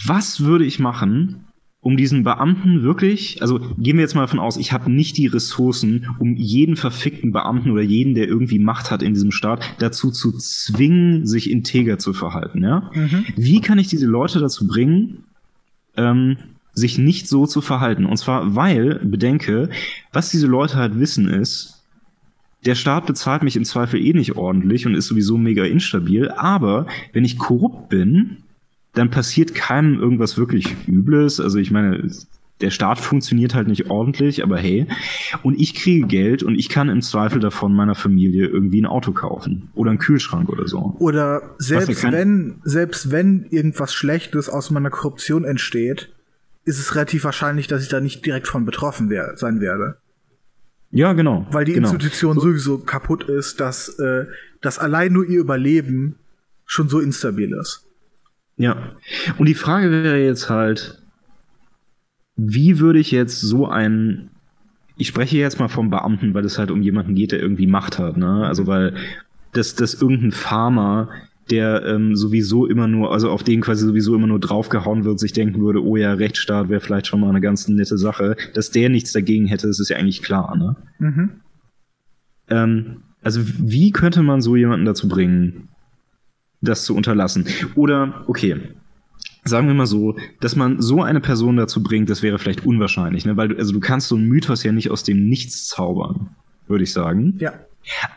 [0.06, 1.44] was würde ich machen,
[1.82, 5.26] um diesen Beamten wirklich, also gehen wir jetzt mal davon aus, ich habe nicht die
[5.26, 10.10] Ressourcen, um jeden verfickten Beamten oder jeden, der irgendwie Macht hat in diesem Staat, dazu
[10.10, 12.62] zu zwingen, sich integer zu verhalten.
[12.62, 12.90] Ja?
[12.92, 13.24] Mhm.
[13.36, 15.24] Wie kann ich diese Leute dazu bringen,
[15.96, 16.36] ähm,
[16.74, 18.04] sich nicht so zu verhalten?
[18.04, 19.70] Und zwar, weil, bedenke,
[20.12, 21.79] was diese Leute halt wissen ist,
[22.66, 26.86] der Staat bezahlt mich im Zweifel eh nicht ordentlich und ist sowieso mega instabil, aber
[27.12, 28.38] wenn ich korrupt bin,
[28.92, 31.40] dann passiert keinem irgendwas wirklich Übles.
[31.40, 32.10] Also ich meine,
[32.60, 34.86] der Staat funktioniert halt nicht ordentlich, aber hey.
[35.42, 39.12] Und ich kriege Geld und ich kann im Zweifel davon meiner Familie irgendwie ein Auto
[39.12, 40.96] kaufen oder einen Kühlschrank oder so.
[40.98, 46.10] Oder selbst wenn, selbst wenn irgendwas Schlechtes aus meiner Korruption entsteht,
[46.64, 49.96] ist es relativ wahrscheinlich, dass ich da nicht direkt von betroffen wär, sein werde.
[50.90, 51.46] Ja, genau.
[51.50, 51.88] Weil die genau.
[51.88, 52.40] Institution so.
[52.40, 54.26] sowieso kaputt ist, dass, äh,
[54.60, 56.16] dass allein nur ihr Überleben
[56.66, 57.86] schon so instabil ist.
[58.56, 58.94] Ja.
[59.38, 61.02] Und die Frage wäre jetzt halt,
[62.36, 64.30] wie würde ich jetzt so einen,
[64.96, 67.98] ich spreche jetzt mal vom Beamten, weil es halt um jemanden geht, der irgendwie Macht
[67.98, 68.46] hat, ne?
[68.46, 68.94] Also weil
[69.52, 71.08] dass, dass irgendein Farmer
[71.50, 75.32] der ähm, sowieso immer nur, also auf den quasi sowieso immer nur draufgehauen wird, sich
[75.32, 78.88] denken würde, oh ja, Rechtsstaat wäre vielleicht schon mal eine ganz nette Sache, dass der
[78.88, 80.76] nichts dagegen hätte, das ist ja eigentlich klar, ne?
[80.98, 81.30] Mhm.
[82.48, 85.68] Ähm, also wie könnte man so jemanden dazu bringen,
[86.60, 87.46] das zu unterlassen?
[87.74, 88.56] Oder, okay,
[89.44, 93.24] sagen wir mal so, dass man so eine Person dazu bringt, das wäre vielleicht unwahrscheinlich,
[93.24, 93.36] ne?
[93.36, 96.30] Weil du, also du kannst so einen Mythos ja nicht aus dem Nichts zaubern,
[96.66, 97.36] würde ich sagen.
[97.38, 97.52] Ja.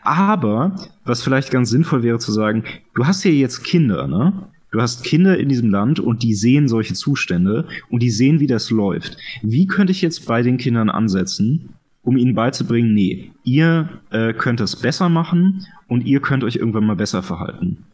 [0.02, 2.64] Aber, was vielleicht ganz sinnvoll wäre zu sagen,
[2.94, 4.32] du hast ja jetzt Kinder, ne?
[4.70, 8.48] Du hast Kinder in diesem Land und die sehen solche Zustände und die sehen, wie
[8.48, 9.16] das läuft.
[9.40, 11.68] Wie könnte ich jetzt bei den Kindern ansetzen,
[12.02, 16.86] um ihnen beizubringen, nee, ihr äh, könnt es besser machen und ihr könnt euch irgendwann
[16.86, 17.84] mal besser verhalten?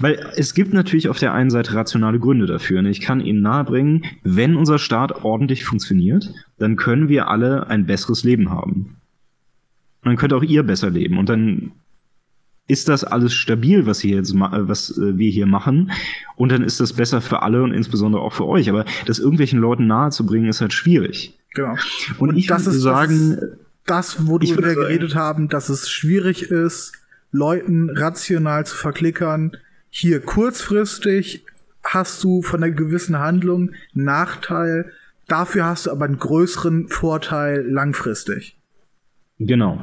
[0.00, 2.80] Weil es gibt natürlich auf der einen Seite rationale Gründe dafür.
[2.82, 2.90] Ne?
[2.90, 8.24] Ich kann Ihnen nahebringen, wenn unser Staat ordentlich funktioniert, dann können wir alle ein besseres
[8.24, 8.95] Leben haben.
[10.06, 11.18] Und dann könnt auch ihr besser leben.
[11.18, 11.72] Und dann
[12.68, 15.90] ist das alles stabil, was, hier jetzt was äh, wir hier machen.
[16.36, 18.70] Und dann ist das besser für alle und insbesondere auch für euch.
[18.70, 21.36] Aber das irgendwelchen Leuten nahezubringen, ist halt schwierig.
[21.54, 21.74] Genau.
[22.18, 23.36] Und, und ich das würde sagen,
[23.84, 26.92] das, das, wo du über geredet haben, dass es schwierig ist,
[27.32, 29.56] Leuten rational zu verklickern.
[29.90, 31.44] Hier kurzfristig
[31.82, 34.92] hast du von einer gewissen Handlung Nachteil.
[35.26, 38.55] Dafür hast du aber einen größeren Vorteil langfristig.
[39.38, 39.82] Genau.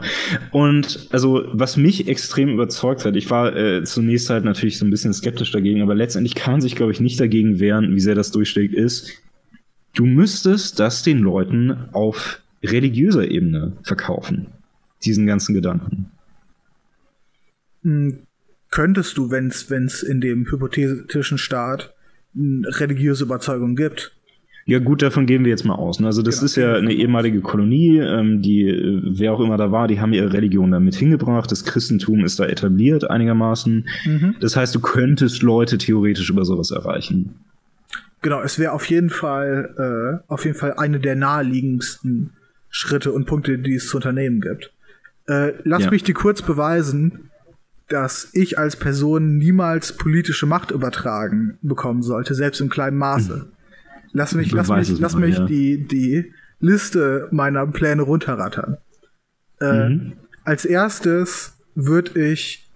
[0.51, 4.89] Und also, was mich extrem überzeugt hat, ich war äh, zunächst halt natürlich so ein
[4.89, 8.15] bisschen skeptisch dagegen, aber letztendlich kann man sich, glaube ich, nicht dagegen wehren, wie sehr
[8.15, 9.11] das durchschlägt, ist,
[9.93, 14.47] du müsstest das den Leuten auf religiöser Ebene verkaufen.
[15.05, 16.09] Diesen ganzen Gedanken.
[17.83, 18.19] Hm,
[18.71, 21.93] könntest du, wenn es in dem hypothetischen Staat
[22.35, 24.15] religiöse Überzeugung gibt,
[24.65, 25.99] ja, gut, davon gehen wir jetzt mal aus.
[25.99, 26.07] Ne?
[26.07, 26.45] Also, das genau.
[26.45, 30.13] ist ja eine ehemalige Kolonie, ähm, die, äh, wer auch immer da war, die haben
[30.13, 31.51] ihre Religion damit hingebracht.
[31.51, 33.87] Das Christentum ist da etabliert einigermaßen.
[34.05, 34.35] Mhm.
[34.39, 37.35] Das heißt, du könntest Leute theoretisch über sowas erreichen.
[38.21, 42.31] Genau, es wäre auf jeden Fall, äh, auf jeden Fall eine der naheliegendsten
[42.69, 44.71] Schritte und Punkte, die es zu unternehmen gibt.
[45.27, 45.91] Äh, lass ja.
[45.91, 47.29] mich dir kurz beweisen,
[47.89, 53.35] dass ich als Person niemals politische Macht übertragen bekommen sollte, selbst im kleinen Maße.
[53.35, 53.62] Mhm.
[54.13, 55.45] Lass mich, lass mich, lass mich ja.
[55.45, 58.77] die, die Liste meiner Pläne runterrattern.
[59.59, 60.13] Äh, mhm.
[60.43, 62.69] Als erstes würde ich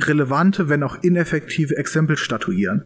[0.00, 2.84] relevante, wenn auch ineffektive Exempel statuieren.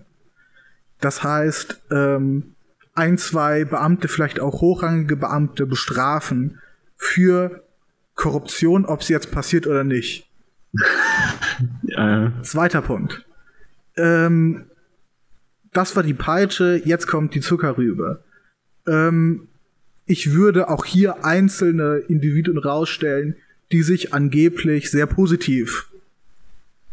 [1.00, 2.54] Das heißt, ähm,
[2.94, 6.60] ein, zwei Beamte, vielleicht auch hochrangige Beamte bestrafen
[6.96, 7.62] für
[8.14, 10.30] Korruption, ob sie jetzt passiert oder nicht.
[11.88, 12.28] äh.
[12.42, 13.24] Zweiter Punkt.
[13.96, 14.66] Ähm,
[15.74, 18.22] das war die Peitsche, jetzt kommt die Zuckerrübe.
[18.86, 19.48] Ähm,
[20.06, 23.36] ich würde auch hier einzelne Individuen rausstellen,
[23.72, 25.90] die sich angeblich sehr positiv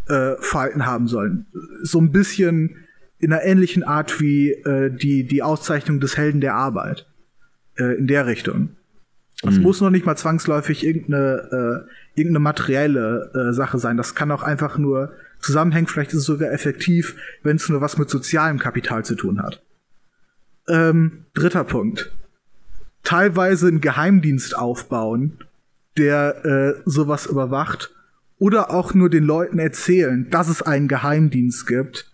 [0.07, 1.45] äh, verhalten haben sollen.
[1.83, 2.77] So ein bisschen
[3.19, 7.05] in einer ähnlichen Art wie äh, die, die Auszeichnung des Helden der Arbeit.
[7.81, 8.69] Äh, in der Richtung.
[9.43, 9.63] Es mhm.
[9.63, 11.85] muss noch nicht mal zwangsläufig irgendeine,
[12.15, 13.97] äh, irgendeine materielle äh, Sache sein.
[13.97, 15.87] Das kann auch einfach nur zusammenhängen.
[15.87, 19.61] Vielleicht ist es sogar effektiv, wenn es nur was mit sozialem Kapital zu tun hat.
[20.67, 22.11] Ähm, dritter Punkt.
[23.03, 25.43] Teilweise einen Geheimdienst aufbauen,
[25.97, 27.93] der äh, sowas überwacht.
[28.37, 32.11] Oder auch nur den Leuten erzählen, dass es einen Geheimdienst gibt,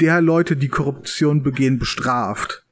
[0.00, 2.64] der Leute, die Korruption begehen, bestraft.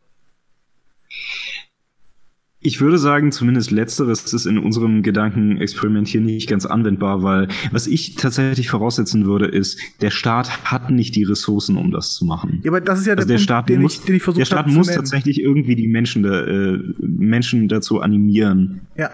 [2.66, 7.86] Ich würde sagen, zumindest letzteres ist in unserem Gedankenexperiment hier nicht ganz anwendbar, weil was
[7.86, 12.60] ich tatsächlich voraussetzen würde, ist, der Staat hat nicht die Ressourcen, um das zu machen.
[12.64, 14.40] Ja, aber das ist ja also der, Punkt, Staat den muss, ich, den ich versucht
[14.40, 18.80] Der Staat muss tatsächlich irgendwie die Menschen, da, äh, Menschen dazu animieren.
[18.96, 19.12] Ja.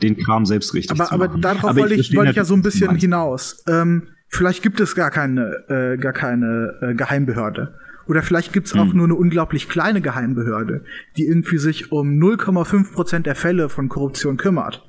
[0.00, 1.30] Den Kram selbst richtig aber, zu machen.
[1.32, 3.62] Aber darauf wollte ich, wollte ich ja so ein bisschen hinaus.
[3.68, 7.74] Ähm, vielleicht gibt es gar keine, äh, gar keine äh, Geheimbehörde.
[8.06, 8.96] Oder vielleicht gibt's auch hm.
[8.96, 10.84] nur eine unglaublich kleine Geheimbehörde,
[11.16, 14.88] die irgendwie sich um 0,5 Prozent der Fälle von Korruption kümmert.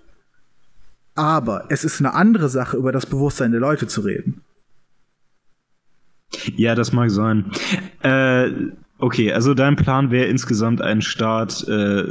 [1.16, 4.42] Aber es ist eine andere Sache, über das Bewusstsein der Leute zu reden.
[6.56, 7.52] Ja, das mag sein.
[8.04, 8.52] Äh,
[9.00, 12.04] okay, also dein Plan wäre insgesamt ein Staat, äh,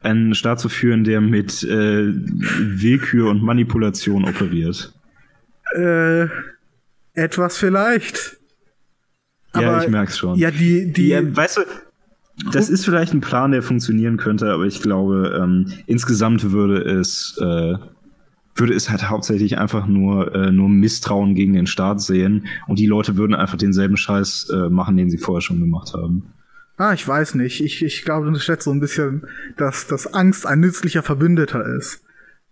[0.00, 4.94] einen Staat zu führen, der mit äh, Willkür und Manipulation operiert.
[5.74, 6.28] Äh,
[7.12, 8.38] etwas vielleicht.
[9.56, 10.38] Aber, ja, ich merk's schon.
[10.38, 11.08] Ja, die, die.
[11.08, 11.60] Ja, weißt du,
[12.52, 17.38] das ist vielleicht ein Plan, der funktionieren könnte, aber ich glaube, ähm, insgesamt würde es,
[17.40, 17.74] äh,
[18.54, 22.86] würde es halt hauptsächlich einfach nur, äh, nur Misstrauen gegen den Staat sehen und die
[22.86, 26.34] Leute würden einfach denselben Scheiß äh, machen, den sie vorher schon gemacht haben.
[26.76, 27.62] Ah, ich weiß nicht.
[27.62, 29.26] Ich, ich glaube, du schätzt so ein bisschen,
[29.56, 32.02] dass, dass Angst ein nützlicher Verbündeter ist.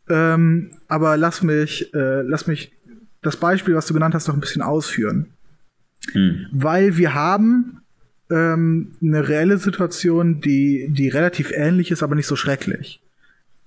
[0.08, 2.72] Ähm, aber lass mich, äh, lass mich
[3.20, 5.33] das Beispiel, was du genannt hast, noch ein bisschen ausführen.
[6.12, 6.46] Hm.
[6.52, 7.80] Weil wir haben
[8.30, 13.00] ähm, eine reelle Situation, die, die relativ ähnlich ist, aber nicht so schrecklich.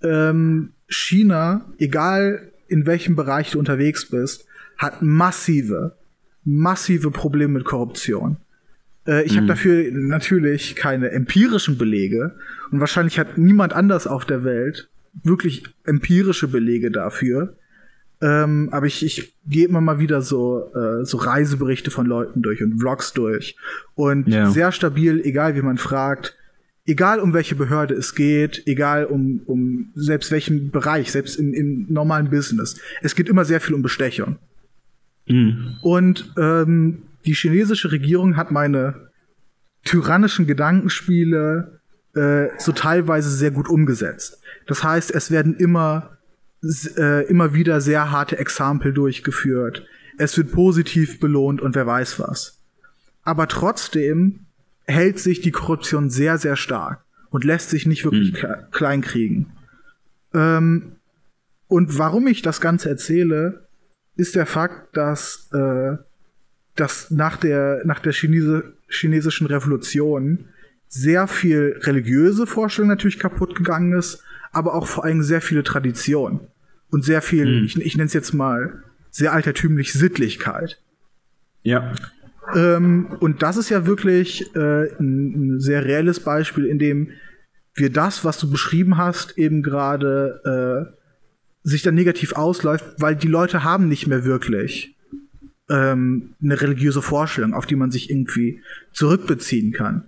[0.01, 4.45] Ähm, China, egal in welchem Bereich du unterwegs bist,
[4.77, 5.95] hat massive,
[6.43, 8.37] massive Probleme mit Korruption.
[9.07, 9.37] Äh, ich mhm.
[9.37, 12.35] habe dafür natürlich keine empirischen Belege
[12.71, 14.89] und wahrscheinlich hat niemand anders auf der Welt
[15.23, 17.55] wirklich empirische Belege dafür.
[18.19, 22.63] Ähm, aber ich, ich gehe immer mal wieder so, äh, so Reiseberichte von Leuten durch
[22.63, 23.55] und Vlogs durch.
[23.95, 24.49] Und ja.
[24.49, 26.35] sehr stabil, egal wie man fragt,
[26.87, 31.85] egal um welche Behörde es geht, egal um, um selbst welchen Bereich, selbst in, im
[31.89, 32.79] normalen Business.
[33.01, 34.37] Es geht immer sehr viel um Bestechung.
[35.27, 35.75] Mhm.
[35.81, 39.09] Und ähm, die chinesische Regierung hat meine
[39.83, 41.79] tyrannischen Gedankenspiele
[42.15, 44.41] äh, so teilweise sehr gut umgesetzt.
[44.65, 46.16] Das heißt, es werden immer
[46.97, 49.85] äh, immer wieder sehr harte Exempel durchgeführt.
[50.17, 52.59] Es wird positiv belohnt und wer weiß was.
[53.23, 54.45] Aber trotzdem
[54.85, 58.71] hält sich die Korruption sehr, sehr stark und lässt sich nicht wirklich mhm.
[58.71, 59.47] kleinkriegen.
[60.33, 60.93] Ähm,
[61.67, 63.67] und warum ich das Ganze erzähle,
[64.15, 65.97] ist der Fakt, dass, äh,
[66.75, 70.45] dass nach der, nach der Chinese, chinesischen Revolution
[70.87, 76.47] sehr viel religiöse Vorstellung natürlich kaputt gegangen ist, aber auch vor allem sehr viele Tradition
[76.89, 77.65] und sehr viel, mhm.
[77.65, 80.81] ich, ich nenne es jetzt mal, sehr altertümlich Sittlichkeit.
[81.63, 81.93] Ja.
[82.55, 87.09] Ähm, und das ist ja wirklich äh, ein, ein, sehr reelles Beispiel, in dem
[87.73, 93.27] wir das, was du beschrieben hast, eben gerade äh, sich dann negativ ausläuft, weil die
[93.27, 94.95] Leute haben nicht mehr wirklich
[95.69, 98.61] ähm, eine religiöse Vorstellung, auf die man sich irgendwie
[98.93, 100.05] zurückbeziehen kann.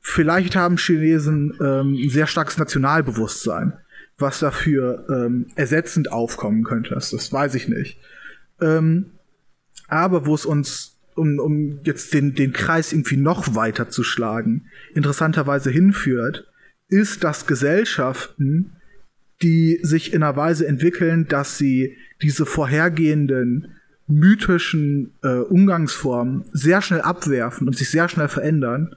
[0.00, 3.72] Vielleicht haben Chinesen ähm, ein sehr starkes Nationalbewusstsein
[4.20, 6.94] was dafür ähm, ersetzend aufkommen könnte.
[6.94, 7.98] Das, das weiß ich nicht.
[8.60, 9.06] Ähm,
[9.88, 14.66] aber wo es uns, um, um jetzt den, den Kreis irgendwie noch weiter zu schlagen,
[14.94, 16.46] interessanterweise hinführt,
[16.88, 18.72] ist, dass Gesellschaften,
[19.42, 23.76] die sich in einer Weise entwickeln, dass sie diese vorhergehenden
[24.06, 28.96] mythischen äh, Umgangsformen sehr schnell abwerfen und sich sehr schnell verändern,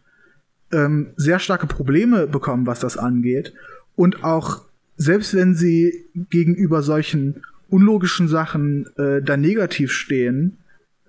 [0.71, 3.53] ähm, sehr starke Probleme bekommen, was das angeht
[3.95, 4.65] und auch
[5.03, 10.57] selbst wenn sie gegenüber solchen unlogischen Sachen äh, da negativ stehen,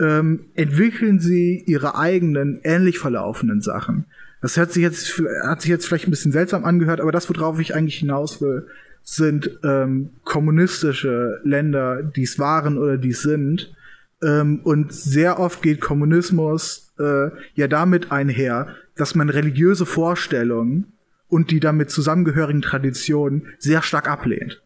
[0.00, 4.06] ähm, entwickeln sie ihre eigenen ähnlich verlaufenden Sachen.
[4.40, 7.60] Das hört sich jetzt, hat sich jetzt vielleicht ein bisschen seltsam angehört, aber das, worauf
[7.60, 8.66] ich eigentlich hinaus will,
[9.02, 13.74] sind ähm, kommunistische Länder, die es waren oder die es sind.
[14.22, 20.93] Ähm, und sehr oft geht Kommunismus äh, ja damit einher, dass man religiöse Vorstellungen
[21.28, 24.62] und die damit zusammengehörigen Traditionen sehr stark ablehnt.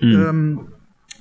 [0.00, 0.12] Mhm.
[0.12, 0.60] Ähm,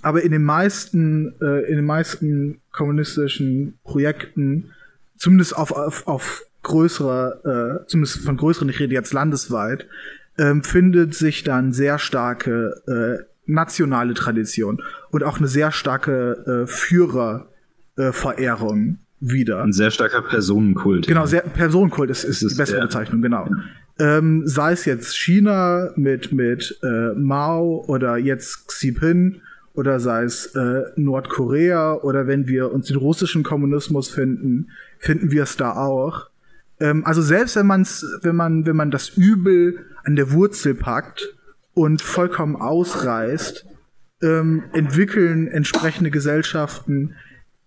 [0.02, 4.72] aber in den meisten, äh, in den meisten kommunistischen Projekten
[5.18, 9.88] zumindest auf, auf, auf größerer, äh, zumindest von größeren, ich rede jetzt landesweit,
[10.38, 14.82] ähm, findet sich dann sehr starke äh, nationale Tradition
[15.12, 19.64] und auch eine sehr starke äh, Führerverehrung äh, wieder.
[19.64, 21.08] Ein sehr starker Personenkult.
[21.08, 22.86] Genau, sehr, Personenkult ist, ist, ist die bessere ja.
[22.86, 23.50] Bezeichnung, genau.
[23.98, 29.42] Ähm, sei es jetzt China mit, mit äh, Mao oder jetzt Xi Jinping
[29.74, 34.70] oder sei es äh, Nordkorea oder wenn wir uns den russischen Kommunismus finden,
[35.00, 36.30] finden wir es da auch.
[36.80, 41.36] Ähm, also selbst wenn man's, wenn man, wenn man das Übel an der Wurzel packt
[41.74, 43.66] und vollkommen ausreißt,
[44.22, 47.16] ähm, entwickeln entsprechende Gesellschaften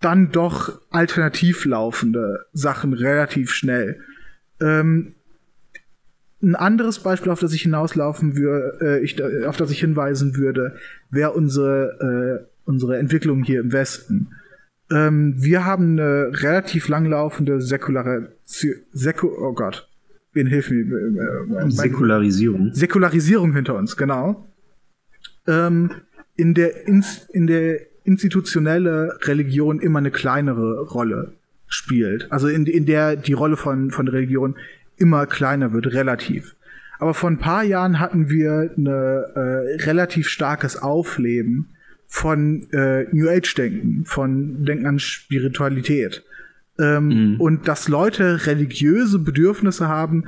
[0.00, 4.00] dann doch alternativ laufende Sachen relativ schnell.
[4.60, 5.14] Ähm,
[6.42, 10.76] ein anderes Beispiel, auf das ich hinauslaufen würde, äh, ich, auf das ich hinweisen würde,
[11.10, 14.28] wäre unsere, äh, unsere Entwicklung hier im Westen.
[14.90, 19.88] Ähm, wir haben eine relativ langlaufende säkulare, Säku, oh Gott,
[20.32, 20.84] wen hilft mir?
[20.84, 22.72] Äh, äh Säkularisierung.
[22.72, 24.46] Säkularisierung hinter uns, genau.
[25.46, 25.90] Ähm,
[26.36, 31.34] in der, ins, in der institutionelle Religion immer eine kleinere Rolle
[31.66, 32.30] spielt.
[32.32, 34.56] Also in, in der die Rolle von, von Religion
[34.98, 36.54] immer kleiner wird, relativ.
[36.98, 38.90] Aber vor ein paar Jahren hatten wir ein äh,
[39.84, 41.70] relativ starkes Aufleben
[42.06, 46.24] von äh, New Age-Denken, von Denken an Spiritualität.
[46.78, 47.40] Ähm, mhm.
[47.40, 50.24] Und dass Leute religiöse Bedürfnisse haben,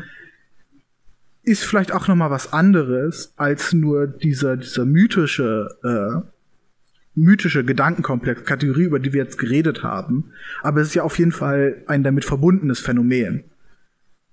[1.43, 6.29] ist vielleicht auch noch mal was anderes als nur dieser dieser mythische äh,
[7.15, 10.33] mythische Gedankenkomplex, Kategorie, über die wir jetzt geredet haben.
[10.63, 13.45] Aber es ist ja auf jeden Fall ein damit verbundenes Phänomen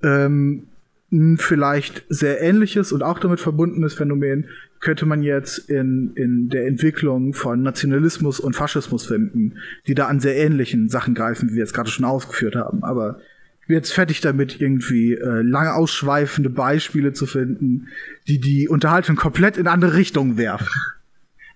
[0.03, 0.67] ähm,
[1.11, 4.45] ein vielleicht sehr ähnliches und auch damit verbundenes Phänomen
[4.79, 9.57] könnte man jetzt in, in der Entwicklung von Nationalismus und Faschismus finden,
[9.87, 12.83] die da an sehr ähnlichen Sachen greifen, wie wir jetzt gerade schon ausgeführt haben.
[12.83, 13.19] Aber
[13.61, 17.87] ich bin jetzt fertig damit, irgendwie äh, lange ausschweifende Beispiele zu finden,
[18.27, 20.67] die die Unterhaltung komplett in andere Richtungen werfen.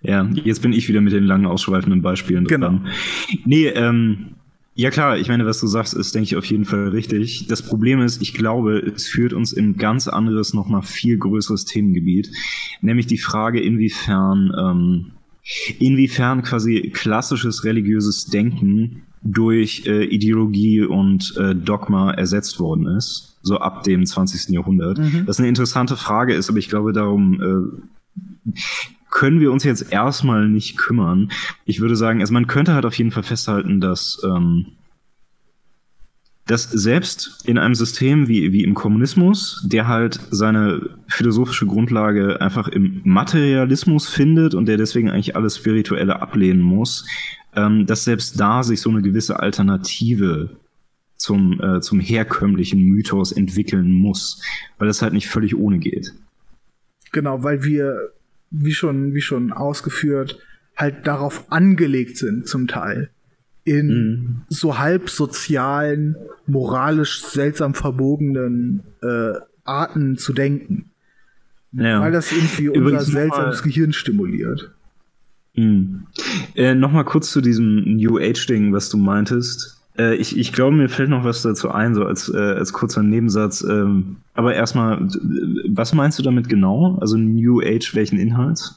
[0.03, 2.59] Ja, jetzt bin ich wieder mit den langen ausschweifenden Beispielen dran.
[2.59, 2.81] Genau.
[3.45, 4.29] Nee, ähm,
[4.73, 7.47] ja klar, ich meine, was du sagst, ist, denke ich, auf jeden Fall richtig.
[7.47, 12.31] Das Problem ist, ich glaube, es führt uns in ganz anderes, nochmal viel größeres Themengebiet,
[12.81, 15.11] nämlich die Frage, inwiefern, ähm,
[15.79, 23.57] inwiefern quasi klassisches religiöses Denken durch äh, Ideologie und äh, Dogma ersetzt worden ist, so
[23.57, 24.49] ab dem 20.
[24.49, 24.99] Jahrhundert.
[24.99, 25.25] Mhm.
[25.25, 27.81] Das eine interessante Frage ist, aber ich glaube, darum
[28.47, 28.53] äh,
[29.11, 31.29] können wir uns jetzt erstmal nicht kümmern.
[31.65, 34.67] Ich würde sagen, also man könnte halt auf jeden Fall festhalten, dass, ähm,
[36.47, 42.67] dass selbst in einem System wie, wie im Kommunismus, der halt seine philosophische Grundlage einfach
[42.67, 47.05] im Materialismus findet und der deswegen eigentlich alles Spirituelle ablehnen muss,
[47.55, 50.49] ähm, dass selbst da sich so eine gewisse Alternative
[51.17, 54.41] zum, äh, zum herkömmlichen Mythos entwickeln muss,
[54.79, 56.13] weil das halt nicht völlig ohne geht.
[57.11, 58.13] Genau, weil wir
[58.51, 60.37] wie schon, wie schon ausgeführt,
[60.75, 63.09] halt darauf angelegt sind, zum Teil.
[63.63, 64.41] In mhm.
[64.49, 66.15] so halb sozialen,
[66.47, 69.33] moralisch seltsam verbogenen äh,
[69.63, 70.91] Arten zu denken.
[71.73, 72.01] Ja.
[72.01, 74.71] Weil das irgendwie Übrigens unser seltsames Gehirn stimuliert.
[75.55, 76.07] Mhm.
[76.55, 79.80] Äh, Nochmal kurz zu diesem New Age-Ding, was du meintest.
[79.97, 83.03] Äh, ich, ich glaube, mir fällt noch was dazu ein, so als, äh, als kurzer
[83.03, 83.61] Nebensatz.
[83.61, 85.07] Ähm, aber erstmal,
[85.69, 86.97] was meinst du damit genau?
[87.01, 88.73] Also New Age, welchen Inhalt?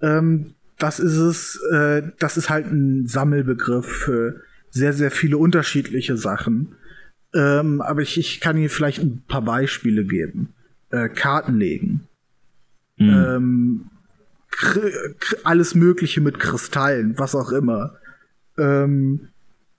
[0.00, 4.40] Ähm, das ist es, äh, das ist halt ein Sammelbegriff für
[4.70, 6.74] sehr, sehr viele unterschiedliche Sachen.
[7.32, 10.52] Ähm, aber ich, ich kann hier vielleicht ein paar Beispiele geben.
[10.90, 12.06] Äh, Karten legen.
[12.96, 13.24] Mhm.
[13.26, 13.80] Ähm,
[15.42, 17.94] alles Mögliche mit Kristallen, was auch immer.
[18.56, 19.28] Ähm,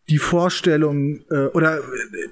[0.09, 1.79] die Vorstellung äh, oder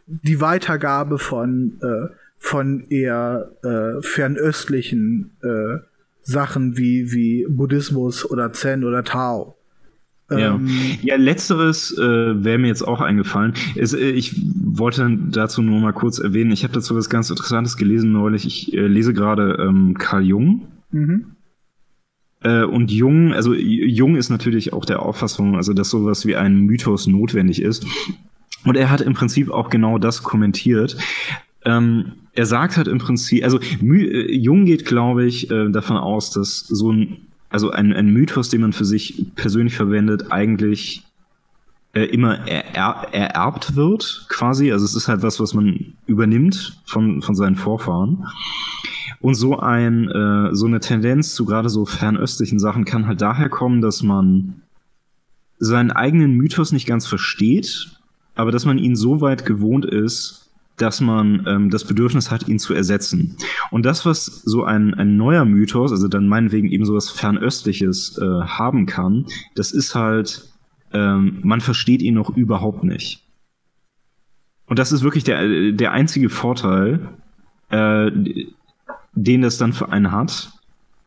[0.07, 5.79] die Weitergabe von äh, von eher äh, fernöstlichen äh,
[6.21, 9.57] Sachen wie wie Buddhismus oder Zen oder Tao.
[10.29, 10.55] Ja.
[10.55, 10.69] Ähm,
[11.01, 13.53] ja, letzteres äh, wäre mir jetzt auch eingefallen.
[13.75, 17.77] Es, äh, ich wollte dazu nur mal kurz erwähnen, ich habe dazu was ganz Interessantes
[17.77, 18.45] gelesen neulich.
[18.45, 20.67] Ich äh, lese gerade ähm, Carl Jung.
[20.91, 21.35] Mhm.
[22.43, 26.61] Äh, und Jung, also Jung ist natürlich auch der Auffassung, also dass sowas wie ein
[26.61, 27.85] Mythos notwendig ist.
[28.65, 30.97] Und er hat im Prinzip auch genau das kommentiert.
[31.65, 36.31] Ähm, er sagt halt im Prinzip, also äh, Jung geht, glaube ich, äh, davon aus,
[36.31, 37.17] dass so ein,
[37.49, 41.03] also ein, ein Mythos, den man für sich persönlich verwendet, eigentlich
[41.93, 44.71] äh, immer er, er, ererbt wird, quasi.
[44.71, 48.25] Also es ist halt was, was man übernimmt von, von seinen Vorfahren.
[49.23, 53.49] Und so ein, äh, so eine Tendenz zu gerade so fernöstlichen Sachen kann halt daher
[53.49, 54.61] kommen, dass man
[55.57, 57.89] seinen eigenen Mythos nicht ganz versteht
[58.35, 62.57] aber dass man ihn so weit gewohnt ist, dass man ähm, das Bedürfnis hat, ihn
[62.57, 63.37] zu ersetzen.
[63.69, 68.23] Und das, was so ein, ein neuer Mythos, also dann meinetwegen eben sowas Fernöstliches äh,
[68.23, 70.49] haben kann, das ist halt,
[70.91, 73.23] ähm, man versteht ihn noch überhaupt nicht.
[74.65, 77.07] Und das ist wirklich der, der einzige Vorteil,
[77.69, 78.09] äh,
[79.15, 80.51] den das dann für einen hat.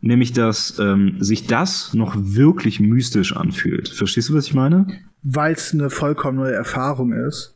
[0.01, 3.89] Nämlich, dass ähm, sich das noch wirklich mystisch anfühlt.
[3.89, 4.87] Verstehst du, was ich meine?
[5.23, 7.55] Weil es eine vollkommen neue Erfahrung ist.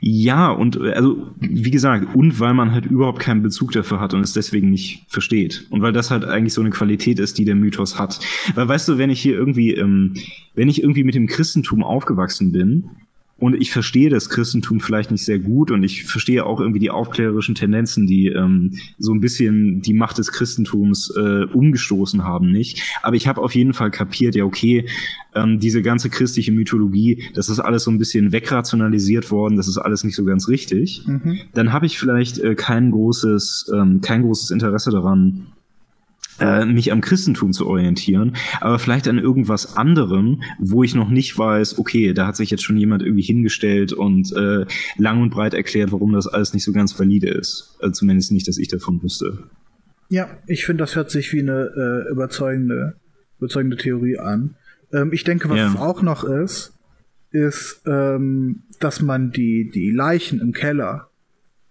[0.00, 4.20] Ja, und also, wie gesagt, und weil man halt überhaupt keinen Bezug dafür hat und
[4.20, 5.66] es deswegen nicht versteht.
[5.70, 8.20] Und weil das halt eigentlich so eine Qualität ist, die der Mythos hat.
[8.54, 10.14] Weil weißt du, wenn ich hier irgendwie, ähm,
[10.54, 12.90] wenn ich irgendwie mit dem Christentum aufgewachsen bin,
[13.42, 16.90] und ich verstehe das Christentum vielleicht nicht sehr gut und ich verstehe auch irgendwie die
[16.90, 22.80] aufklärerischen Tendenzen, die ähm, so ein bisschen die Macht des Christentums äh, umgestoßen haben, nicht.
[23.02, 24.86] Aber ich habe auf jeden Fall kapiert, ja, okay,
[25.34, 29.78] ähm, diese ganze christliche Mythologie, das ist alles so ein bisschen wegrationalisiert worden, das ist
[29.78, 31.02] alles nicht so ganz richtig.
[31.04, 31.40] Mhm.
[31.52, 35.48] Dann habe ich vielleicht äh, kein großes, ähm, kein großes Interesse daran,
[36.42, 41.38] äh, mich am Christentum zu orientieren, aber vielleicht an irgendwas anderem, wo ich noch nicht
[41.38, 44.66] weiß, okay, da hat sich jetzt schon jemand irgendwie hingestellt und äh,
[44.96, 47.76] lang und breit erklärt, warum das alles nicht so ganz valide ist.
[47.80, 49.38] Also zumindest nicht, dass ich davon wüsste.
[50.08, 52.96] Ja, ich finde, das hört sich wie eine äh, überzeugende,
[53.38, 54.56] überzeugende Theorie an.
[54.92, 55.68] Ähm, ich denke, was ja.
[55.68, 56.74] es auch noch ist,
[57.30, 61.08] ist, ähm, dass man die, die Leichen im Keller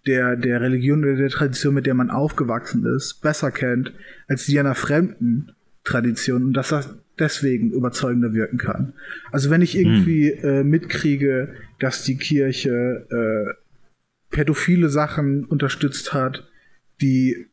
[0.06, 3.94] der, der Religion oder der Tradition, mit der man aufgewachsen ist, besser kennt
[4.28, 5.52] als die einer fremden
[5.84, 8.94] Tradition und dass das deswegen überzeugender wirken kann.
[9.32, 10.49] Also wenn ich irgendwie hm.
[10.49, 13.53] äh, mitkriege, dass die Kirche äh,
[14.32, 16.48] pädophile Sachen unterstützt hat,
[17.02, 17.48] die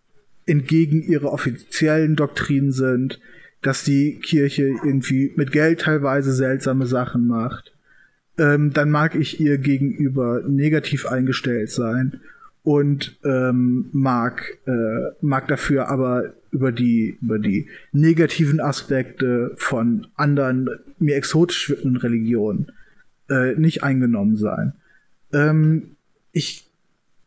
[0.47, 3.21] entgegen ihrer offiziellen Doktrinen sind,
[3.61, 7.75] dass die Kirche irgendwie mit Geld teilweise seltsame Sachen macht,
[8.39, 12.21] ähm, dann mag ich ihr gegenüber negativ eingestellt sein
[12.69, 20.69] und ähm, mag, äh, mag dafür aber über die, über die negativen Aspekte von anderen,
[20.99, 22.71] mir exotisch wirkenden Religionen
[23.31, 24.75] äh, nicht eingenommen sein.
[25.33, 25.97] Ähm,
[26.33, 26.71] ich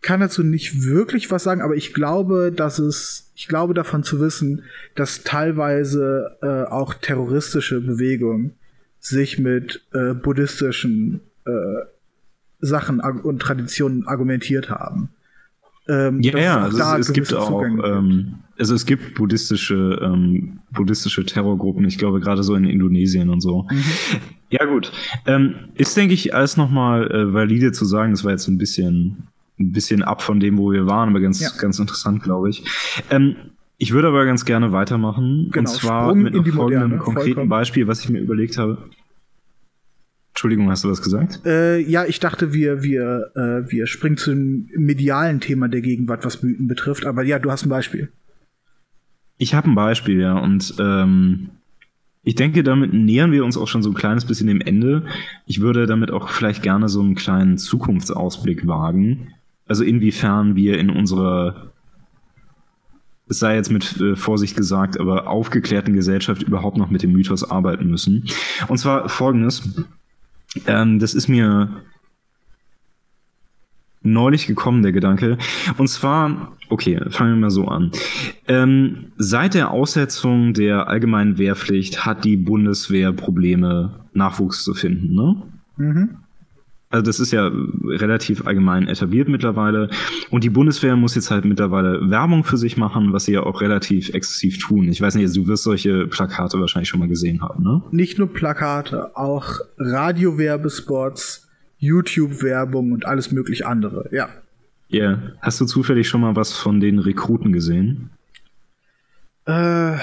[0.01, 4.19] kann dazu nicht wirklich was sagen, aber ich glaube, dass es, ich glaube davon zu
[4.19, 4.61] wissen,
[4.93, 8.53] dass teilweise äh, auch terroristische Bewegungen
[8.99, 11.51] sich mit äh, buddhistischen äh,
[12.59, 15.09] Sachen und Traditionen argumentiert haben.
[15.87, 21.25] Ähm, ja, ja, also es, es gibt auch, ähm, also es gibt buddhistische, ähm, buddhistische
[21.25, 23.67] Terrorgruppen, ich glaube gerade so in Indonesien und so.
[23.69, 23.83] Mhm.
[24.51, 24.91] Ja gut,
[25.25, 29.27] ähm, ist denke ich alles nochmal äh, valide zu sagen, das war jetzt ein bisschen,
[29.59, 31.49] ein bisschen ab von dem, wo wir waren, aber ganz, ja.
[31.57, 32.63] ganz interessant, glaube ich.
[33.09, 33.35] Ähm,
[33.77, 37.49] ich würde aber ganz gerne weitermachen, genau, und zwar Sprung mit einem folgenden konkreten vollkommen.
[37.49, 38.77] Beispiel, was ich mir überlegt habe.
[40.41, 41.45] Entschuldigung, hast du was gesagt?
[41.45, 46.41] Äh, ja, ich dachte, wir, wir, äh, wir springen zum medialen Thema der Gegenwart, was
[46.41, 47.05] Mythen betrifft.
[47.05, 48.11] Aber ja, du hast ein Beispiel.
[49.37, 50.35] Ich habe ein Beispiel, ja.
[50.39, 51.51] Und ähm,
[52.23, 55.05] ich denke, damit nähern wir uns auch schon so ein kleines bisschen dem Ende.
[55.45, 59.35] Ich würde damit auch vielleicht gerne so einen kleinen Zukunftsausblick wagen.
[59.67, 61.71] Also inwiefern wir in unserer
[63.29, 67.49] es sei jetzt mit äh, Vorsicht gesagt, aber aufgeklärten Gesellschaft überhaupt noch mit dem Mythos
[67.49, 68.25] arbeiten müssen.
[68.67, 69.85] Und zwar folgendes.
[70.67, 71.69] Ähm, das ist mir
[74.03, 75.37] neulich gekommen, der Gedanke.
[75.77, 77.91] Und zwar, okay, fangen wir mal so an.
[78.47, 85.41] Ähm, seit der Aussetzung der allgemeinen Wehrpflicht hat die Bundeswehr Probleme, Nachwuchs zu finden, ne?
[85.77, 86.17] Mhm.
[86.91, 87.49] Also das ist ja
[87.85, 89.89] relativ allgemein etabliert mittlerweile.
[90.29, 93.61] Und die Bundeswehr muss jetzt halt mittlerweile Werbung für sich machen, was sie ja auch
[93.61, 94.89] relativ exzessiv tun.
[94.89, 97.81] Ich weiß nicht, also du wirst solche Plakate wahrscheinlich schon mal gesehen haben, ne?
[97.91, 101.47] Nicht nur Plakate, auch Radiowerbespots,
[101.77, 104.29] YouTube-Werbung und alles möglich andere, ja.
[104.89, 105.11] Ja.
[105.11, 105.21] Yeah.
[105.41, 108.09] Hast du zufällig schon mal was von den Rekruten gesehen?
[109.45, 109.97] Äh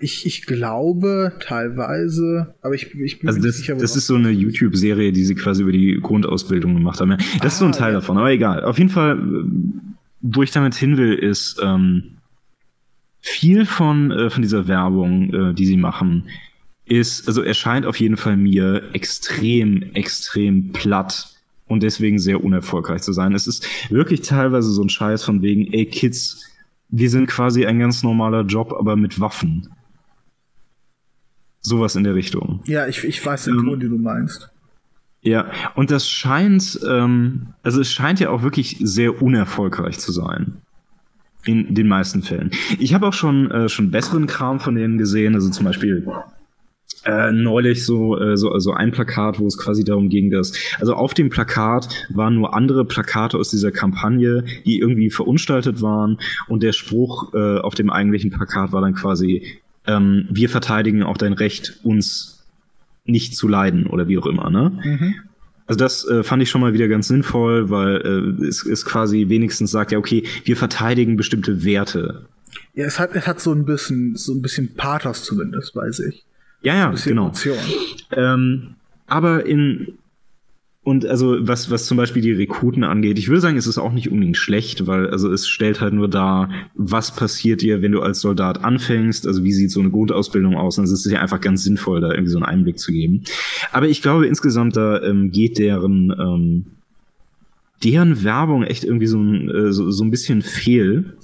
[0.00, 3.74] ich, ich glaube teilweise, aber ich, ich bin also das, nicht sicher.
[3.74, 7.10] Das ist so eine YouTube-Serie, die sie quasi über die Grundausbildung gemacht haben.
[7.10, 8.00] Das ah, ist so ein ah, Teil ja.
[8.00, 8.64] davon, aber egal.
[8.64, 9.18] Auf jeden Fall,
[10.20, 12.18] wo ich damit hin will, ist ähm,
[13.20, 16.28] viel von, äh, von dieser Werbung, äh, die sie machen,
[16.84, 21.28] ist, also erscheint auf jeden Fall mir extrem, extrem platt
[21.66, 23.34] und deswegen sehr unerfolgreich zu sein.
[23.34, 26.47] Es ist wirklich teilweise so ein Scheiß von wegen, ey Kids,
[26.88, 29.68] wir sind quasi ein ganz normaler Job, aber mit Waffen.
[31.60, 32.62] Sowas in der Richtung.
[32.66, 34.50] Ja, ich, ich weiß den ähm, Ton, den du meinst.
[35.20, 40.62] Ja, und das scheint, ähm, also es scheint ja auch wirklich sehr unerfolgreich zu sein.
[41.44, 42.50] In den meisten Fällen.
[42.78, 46.04] Ich habe auch schon, äh, schon besseren Kram von denen gesehen, also zum Beispiel
[47.08, 50.92] äh, neulich so, äh, so, so ein Plakat, wo es quasi darum ging, dass, also
[50.92, 56.18] auf dem Plakat waren nur andere Plakate aus dieser Kampagne, die irgendwie verunstaltet waren
[56.48, 61.16] und der Spruch äh, auf dem eigentlichen Plakat war dann quasi, ähm, wir verteidigen auch
[61.16, 62.46] dein Recht, uns
[63.06, 64.78] nicht zu leiden oder wie auch immer, ne?
[64.84, 65.14] Mhm.
[65.66, 67.96] Also das äh, fand ich schon mal wieder ganz sinnvoll, weil
[68.40, 72.26] äh, es, es quasi wenigstens sagt, ja, okay, wir verteidigen bestimmte Werte.
[72.74, 76.24] Ja, es hat, es hat so ein bisschen, so ein bisschen Pathos zumindest, weiß ich.
[76.62, 77.32] Ja, ja, genau.
[78.12, 78.74] Ähm,
[79.06, 79.98] aber in
[80.88, 83.92] und also was, was zum Beispiel die Rekruten angeht, ich würde sagen, es ist auch
[83.92, 88.00] nicht unbedingt schlecht, weil also es stellt halt nur dar, was passiert dir, wenn du
[88.00, 90.78] als Soldat anfängst, also wie sieht so eine Grundausbildung aus.
[90.78, 93.24] Und es ist ja einfach ganz sinnvoll, da irgendwie so einen Einblick zu geben.
[93.70, 96.64] Aber ich glaube insgesamt, da ähm, geht deren, ähm,
[97.84, 101.18] deren Werbung echt irgendwie so ein, äh, so, so ein bisschen fehl.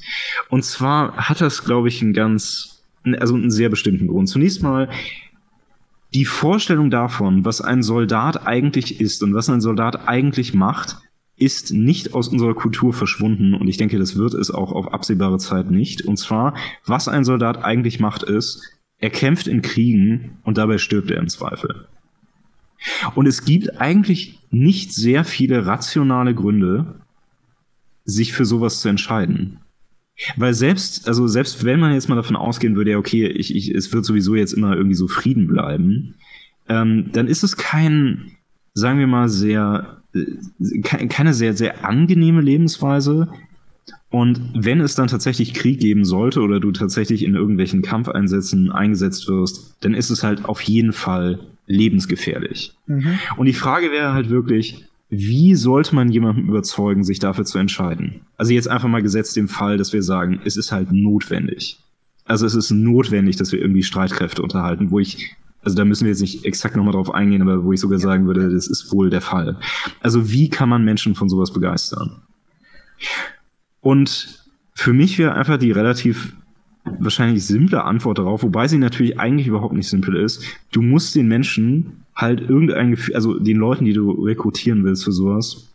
[0.51, 2.83] Und zwar hat das, glaube ich, einen ganz,
[3.19, 4.29] also einen sehr bestimmten Grund.
[4.29, 4.91] Zunächst mal,
[6.15, 10.97] die Vorstellung davon, was ein Soldat eigentlich ist und was ein Soldat eigentlich macht,
[11.37, 15.39] ist nicht aus unserer Kultur verschwunden und ich denke, das wird es auch auf absehbare
[15.39, 16.03] Zeit nicht.
[16.03, 16.55] Und zwar,
[16.87, 18.63] was ein Soldat eigentlich macht, ist,
[18.99, 21.89] er kämpft in Kriegen und dabei stirbt er im Zweifel.
[23.17, 27.01] Und es gibt eigentlich nicht sehr viele rationale Gründe,
[28.05, 29.59] sich für sowas zu entscheiden.
[30.37, 33.75] Weil selbst, also selbst wenn man jetzt mal davon ausgehen würde, ja, okay, ich, ich,
[33.75, 36.15] es wird sowieso jetzt immer irgendwie so Frieden bleiben,
[36.69, 38.33] ähm, dann ist es kein,
[38.75, 43.29] sagen wir mal, sehr, äh, keine sehr, sehr angenehme Lebensweise.
[44.11, 49.29] Und wenn es dann tatsächlich Krieg geben sollte oder du tatsächlich in irgendwelchen Kampfeinsätzen eingesetzt
[49.29, 52.75] wirst, dann ist es halt auf jeden Fall lebensgefährlich.
[52.87, 53.19] Mhm.
[53.37, 58.23] Und die Frage wäre halt wirklich, wie sollte man jemanden überzeugen, sich dafür zu entscheiden?
[58.37, 61.79] Also jetzt einfach mal gesetzt dem Fall, dass wir sagen, es ist halt notwendig.
[62.25, 66.11] Also es ist notwendig, dass wir irgendwie Streitkräfte unterhalten, wo ich, also da müssen wir
[66.11, 69.11] jetzt nicht exakt nochmal drauf eingehen, aber wo ich sogar sagen würde, das ist wohl
[69.11, 69.59] der Fall.
[70.01, 72.23] Also wie kann man Menschen von sowas begeistern?
[73.81, 76.35] Und für mich wäre einfach die relativ
[76.85, 80.43] wahrscheinlich simple Antwort darauf, wobei sie natürlich eigentlich überhaupt nicht simpel ist.
[80.73, 85.13] Du musst den Menschen halt irgendein Gefühl, also den Leuten, die du rekrutieren willst für
[85.13, 85.75] sowas,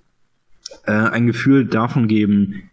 [0.86, 2.70] äh, ein Gefühl davon geben,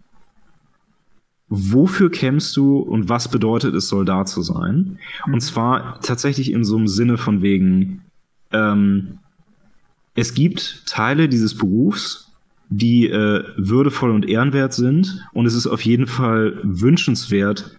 [1.48, 4.98] wofür kämpfst du und was bedeutet es, Soldat zu sein?
[5.26, 5.34] Mhm.
[5.34, 8.02] Und zwar tatsächlich in so einem Sinne von wegen,
[8.52, 9.18] ähm,
[10.14, 12.32] es gibt Teile dieses Berufs,
[12.68, 17.78] die äh, würdevoll und ehrenwert sind und es ist auf jeden Fall wünschenswert,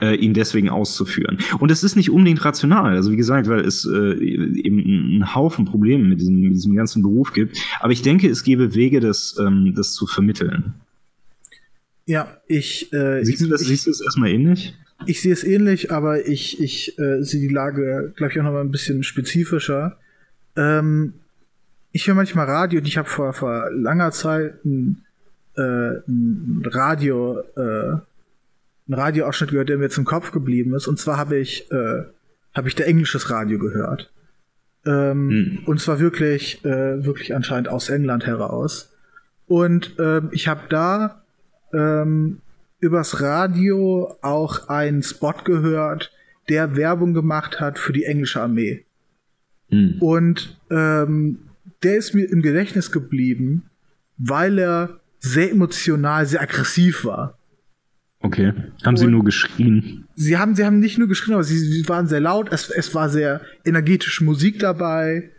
[0.00, 1.38] äh, ihn deswegen auszuführen.
[1.58, 5.64] Und es ist nicht unbedingt rational, also wie gesagt, weil es äh, eben einen Haufen
[5.64, 7.58] Probleme mit diesem, mit diesem ganzen Beruf gibt.
[7.80, 10.74] Aber ich denke, es gäbe Wege, das, ähm, das zu vermitteln.
[12.04, 12.92] Ja, ich.
[12.92, 14.74] Äh, siehst du das, ich, siehst du es erstmal ähnlich?
[15.06, 18.52] Ich sehe es ähnlich, aber ich, ich äh, sehe die Lage, glaube ich, auch noch
[18.52, 19.98] mal ein bisschen spezifischer.
[20.56, 21.14] Ähm,
[21.92, 25.04] ich höre manchmal Radio und ich habe vor, vor langer Zeit ein,
[25.56, 25.62] äh,
[26.06, 27.98] ein Radio äh,
[28.88, 30.86] einen Radioausschnitt gehört, der mir jetzt im Kopf geblieben ist.
[30.86, 32.04] Und zwar habe ich, äh,
[32.54, 34.12] habe ich da englisches Radio gehört.
[34.84, 35.58] Ähm, hm.
[35.66, 38.94] Und zwar wirklich, äh, wirklich anscheinend aus England heraus.
[39.46, 41.24] Und ähm, ich habe da
[41.72, 42.40] ähm,
[42.78, 46.12] übers Radio auch einen Spot gehört,
[46.48, 48.84] der Werbung gemacht hat für die englische Armee.
[49.68, 49.96] Hm.
[50.00, 51.40] Und ähm,
[51.82, 53.70] der ist mir im Gedächtnis geblieben,
[54.16, 57.38] weil er sehr emotional, sehr aggressiv war.
[58.26, 58.52] Okay.
[58.82, 60.04] Haben und sie nur geschrien?
[60.16, 62.52] Sie haben, sie haben nicht nur geschrien, aber sie, sie waren sehr laut.
[62.52, 65.30] Es, es war sehr energetische Musik dabei.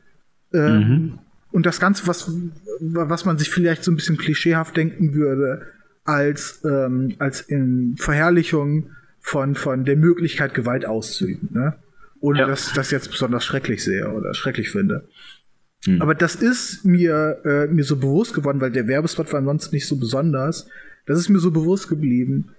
[0.53, 1.19] Ähm, mhm.
[1.51, 2.31] Und das Ganze, was,
[2.79, 5.67] was man sich vielleicht so ein bisschen klischeehaft denken würde,
[6.05, 11.49] als, ähm, als in Verherrlichung von, von der Möglichkeit, Gewalt auszuüben.
[11.51, 11.75] Ne?
[12.21, 12.47] Ohne ja.
[12.47, 15.09] dass ich das jetzt besonders schrecklich sehe oder schrecklich finde.
[15.85, 16.01] Mhm.
[16.01, 19.87] Aber das ist mir, äh, mir so bewusst geworden, weil der Werbespot war ansonsten nicht
[19.87, 20.69] so besonders.
[21.05, 22.51] Das ist mir so bewusst geblieben,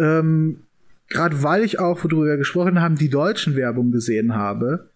[0.00, 0.60] ähm,
[1.08, 4.88] gerade weil ich auch, worüber wir gesprochen haben, die deutschen Werbung gesehen habe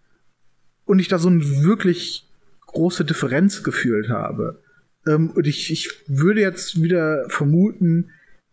[0.87, 2.27] und ich da so eine wirklich
[2.67, 4.63] große Differenz gefühlt habe.
[5.07, 8.11] Ähm, und ich, ich würde jetzt wieder vermuten,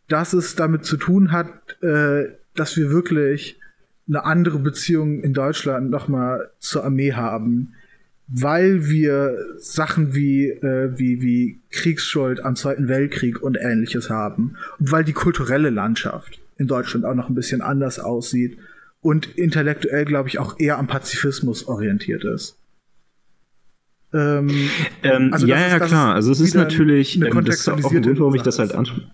[0.07, 2.25] dass es damit zu tun hat, äh,
[2.55, 3.59] dass wir wirklich
[4.07, 7.75] eine andere Beziehung in Deutschland nochmal zur Armee haben,
[8.27, 14.91] weil wir Sachen wie, äh, wie, wie Kriegsschuld am Zweiten Weltkrieg und ähnliches haben und
[14.91, 18.57] weil die kulturelle Landschaft in Deutschland auch noch ein bisschen anders aussieht
[19.01, 22.57] und intellektuell, glaube ich, auch eher am Pazifismus orientiert ist.
[24.13, 24.69] Ähm,
[25.03, 26.13] ähm, also ja, ja, ist, klar.
[26.13, 29.09] Also es ist natürlich, ähm, das ist auch ein Grund, warum ich das halt anspreche.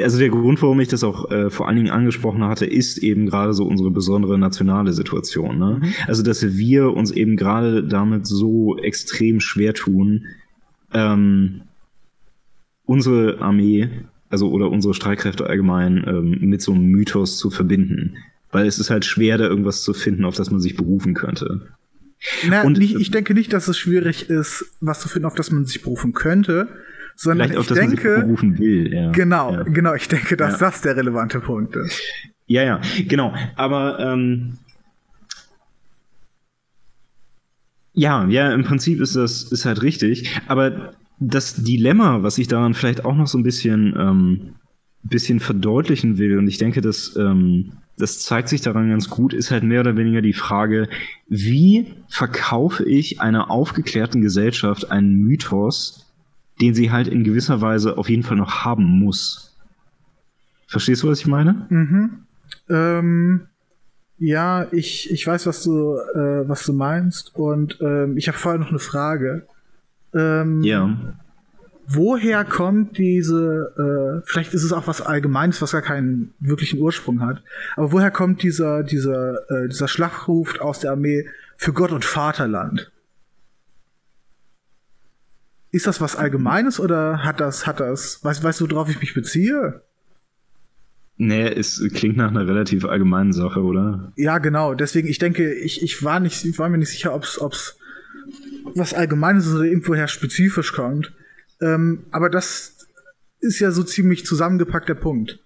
[0.00, 3.26] also der Grund, warum ich das auch äh, vor allen Dingen angesprochen hatte, ist eben
[3.26, 5.58] gerade so unsere besondere nationale Situation.
[5.58, 5.80] Ne?
[5.82, 5.92] Mhm.
[6.06, 10.26] Also, dass wir uns eben gerade damit so extrem schwer tun,
[10.94, 11.62] ähm,
[12.86, 13.90] unsere Armee,
[14.28, 18.16] also oder unsere Streitkräfte allgemein, ähm, mit so einem Mythos zu verbinden.
[18.50, 21.68] Weil es ist halt schwer, da irgendwas zu finden, auf das man sich berufen könnte.
[22.48, 25.50] Na, und nicht, ich denke nicht, dass es schwierig ist, was zu finden, auf das
[25.50, 26.68] man sich berufen könnte,
[27.14, 28.92] sondern ich denke, berufen will.
[28.92, 29.10] Ja.
[29.10, 29.62] Genau, ja.
[29.64, 29.94] genau.
[29.94, 30.70] Ich denke, dass ja.
[30.70, 32.00] das der relevante Punkt ist.
[32.46, 33.34] Ja, ja, genau.
[33.56, 34.58] Aber ähm,
[37.92, 40.40] ja, ja, im Prinzip ist das ist halt richtig.
[40.46, 44.54] Aber das Dilemma, was ich daran vielleicht auch noch so ein bisschen ähm,
[45.02, 49.50] bisschen verdeutlichen will, und ich denke, dass ähm, das zeigt sich daran ganz gut, ist
[49.50, 50.88] halt mehr oder weniger die Frage,
[51.28, 56.12] wie verkaufe ich einer aufgeklärten Gesellschaft einen Mythos,
[56.60, 59.56] den sie halt in gewisser Weise auf jeden Fall noch haben muss.
[60.66, 61.66] Verstehst du, was ich meine?
[61.70, 62.10] Mhm.
[62.68, 63.46] Ähm,
[64.18, 67.34] ja, ich, ich weiß, was du, äh, was du meinst.
[67.34, 69.46] Und ähm, ich habe vorher noch eine Frage.
[70.16, 71.16] Ähm, ja
[71.88, 77.20] woher kommt diese, äh, vielleicht ist es auch was Allgemeines, was gar keinen wirklichen Ursprung
[77.20, 77.42] hat,
[77.76, 82.90] aber woher kommt dieser, dieser, äh, dieser Schlachtruf aus der Armee für Gott und Vaterland?
[85.70, 89.14] Ist das was Allgemeines oder hat das, hat das, weißt, weißt du, worauf ich mich
[89.14, 89.82] beziehe?
[91.18, 94.12] Nee, es klingt nach einer relativ allgemeinen Sache, oder?
[94.16, 94.74] Ja, genau.
[94.74, 97.38] Deswegen, ich denke, ich, ich war nicht, ich war mir nicht sicher, ob es
[98.74, 101.12] was Allgemeines oder irgendwoher spezifisch kommt.
[101.60, 102.76] Ähm, aber das
[103.40, 105.38] ist ja so ziemlich zusammengepackt der Punkt.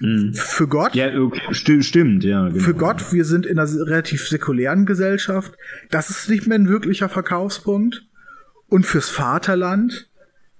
[0.00, 0.32] Mhm.
[0.34, 0.94] Für Gott.
[0.94, 1.40] Ja, okay.
[1.52, 2.48] St stimmt, ja.
[2.48, 2.60] Genau.
[2.60, 5.54] Für Gott, wir sind in einer relativ säkulären Gesellschaft.
[5.90, 8.06] Das ist nicht mehr ein wirklicher Verkaufspunkt.
[8.68, 10.08] Und fürs Vaterland,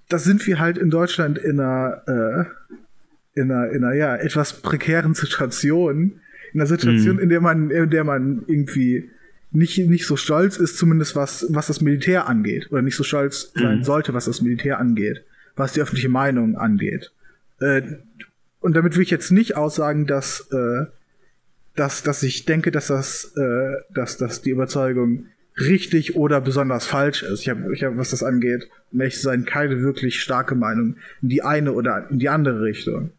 [0.09, 4.61] da sind wir halt in Deutschland in einer, äh, in einer, in einer ja, etwas
[4.61, 6.21] prekären Situation.
[6.53, 7.23] In einer Situation, mhm.
[7.23, 9.11] in der man, in der man irgendwie
[9.51, 12.71] nicht, nicht so stolz ist, zumindest was, was das Militär angeht.
[12.71, 13.85] Oder nicht so stolz sein mhm.
[13.85, 15.25] sollte, was das Militär angeht.
[15.57, 17.13] Was die öffentliche Meinung angeht.
[17.61, 17.83] Äh,
[18.61, 20.87] und damit will ich jetzt nicht aussagen, dass, äh,
[21.75, 25.27] dass, dass ich denke, dass das, äh, dass, dass die Überzeugung
[25.59, 27.41] richtig oder besonders falsch ist.
[27.41, 30.97] Ich habe, ich hab, was das angeht, um ehrlich zu sein, keine wirklich starke Meinung
[31.23, 33.11] in die eine oder in die andere Richtung.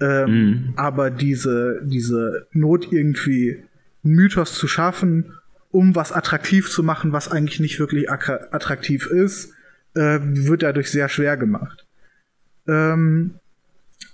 [0.00, 0.72] Ähm, mhm.
[0.76, 3.62] Aber diese, diese Not irgendwie
[4.02, 5.34] Mythos zu schaffen
[5.74, 9.52] um was attraktiv zu machen, was eigentlich nicht wirklich attraktiv ist,
[9.94, 11.84] äh, wird dadurch sehr schwer gemacht.
[12.68, 13.40] Ähm,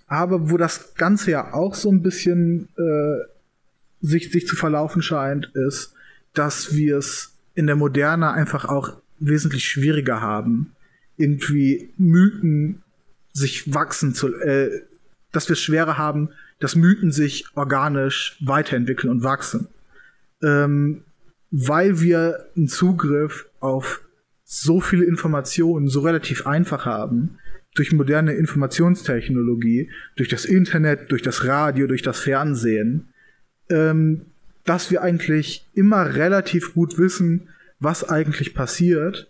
[0.07, 3.27] aber wo das Ganze ja auch so ein bisschen äh,
[4.01, 5.93] sich, sich zu verlaufen scheint, ist,
[6.33, 10.73] dass wir es in der Moderne einfach auch wesentlich schwieriger haben,
[11.19, 12.81] irgendwie Mythen
[13.35, 14.81] sich wachsen zu, äh,
[15.31, 19.69] dass wir es schwerer haben, dass Mythen sich organisch weiterentwickeln und wachsen.
[20.43, 21.03] Ähm,
[21.51, 24.03] weil wir einen Zugriff auf
[24.45, 27.39] so viele Informationen so relativ einfach haben,
[27.75, 33.09] durch moderne Informationstechnologie, durch das Internet, durch das Radio, durch das Fernsehen,
[33.69, 34.23] ähm,
[34.65, 37.49] dass wir eigentlich immer relativ gut wissen,
[37.79, 39.29] was eigentlich passiert.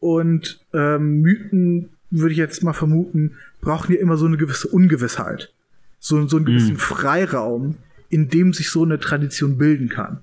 [0.00, 5.52] Und ähm, Mythen, würde ich jetzt mal vermuten, brauchen ja immer so eine gewisse Ungewissheit.
[5.98, 6.78] So, so einen gewissen mhm.
[6.78, 7.76] Freiraum,
[8.08, 10.20] in dem sich so eine Tradition bilden kann.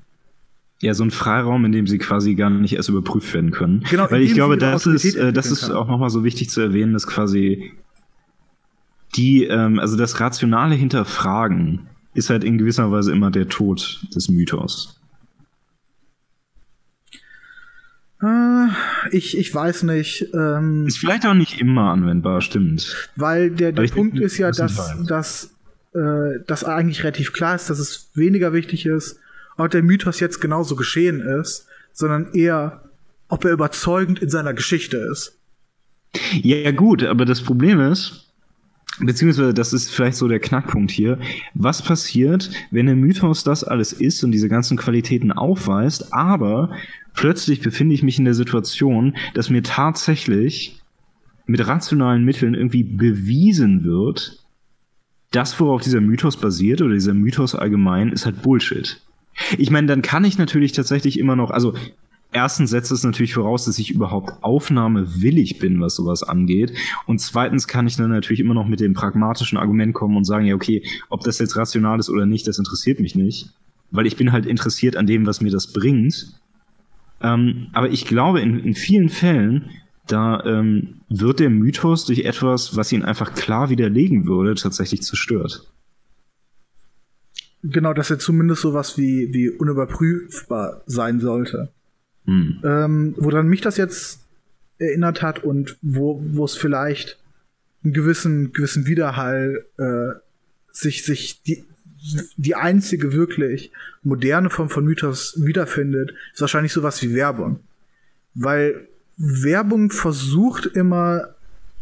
[0.83, 3.85] Ja, so ein Freiraum, in dem sie quasi gar nicht erst überprüft werden können.
[3.89, 6.91] Genau, Weil ich glaube, das ist, äh, das ist auch nochmal so wichtig zu erwähnen,
[6.91, 7.71] dass quasi
[9.15, 14.27] die, ähm, also das rationale Hinterfragen ist halt in gewisser Weise immer der Tod des
[14.27, 14.99] Mythos.
[18.21, 18.67] Äh,
[19.11, 20.27] ich, ich weiß nicht.
[20.33, 23.09] Ähm, ist vielleicht auch nicht immer anwendbar, stimmt.
[23.15, 25.55] Weil der, der Punkt ist ja, dass, dass,
[25.93, 29.21] äh, dass eigentlich relativ klar ist, dass es weniger wichtig ist,
[29.57, 32.89] ob der Mythos jetzt genauso geschehen ist, sondern eher,
[33.27, 35.39] ob er überzeugend in seiner Geschichte ist.
[36.41, 38.31] Ja, gut, aber das Problem ist,
[38.99, 41.19] beziehungsweise das ist vielleicht so der Knackpunkt hier,
[41.53, 46.71] was passiert, wenn der Mythos das alles ist und diese ganzen Qualitäten aufweist, aber
[47.13, 50.79] plötzlich befinde ich mich in der Situation, dass mir tatsächlich
[51.45, 54.39] mit rationalen Mitteln irgendwie bewiesen wird,
[55.31, 59.01] das, worauf dieser Mythos basiert oder dieser Mythos allgemein, ist halt Bullshit.
[59.57, 61.73] Ich meine, dann kann ich natürlich tatsächlich immer noch, also
[62.31, 66.73] erstens setzt es natürlich voraus, dass ich überhaupt aufnahmewillig bin, was sowas angeht.
[67.05, 70.45] Und zweitens kann ich dann natürlich immer noch mit dem pragmatischen Argument kommen und sagen,
[70.45, 73.49] ja, okay, ob das jetzt rational ist oder nicht, das interessiert mich nicht.
[73.91, 76.39] Weil ich bin halt interessiert an dem, was mir das bringt.
[77.21, 79.69] Ähm, aber ich glaube, in, in vielen Fällen
[80.07, 85.67] da ähm, wird der Mythos durch etwas, was ihn einfach klar widerlegen würde, tatsächlich zerstört.
[87.63, 91.69] Genau, dass er zumindest sowas wie, wie unüberprüfbar sein sollte.
[92.25, 92.59] Hm.
[92.63, 94.19] Ähm, woran mich das jetzt
[94.77, 97.19] erinnert hat und wo, wo es vielleicht
[97.83, 100.19] einen gewissen, gewissen Widerhall äh,
[100.71, 101.63] sich, sich die,
[102.35, 103.71] die einzige wirklich
[104.03, 107.59] moderne Form von Mythos wiederfindet, ist wahrscheinlich sowas wie Werbung.
[108.33, 108.87] Weil
[109.17, 111.35] Werbung versucht immer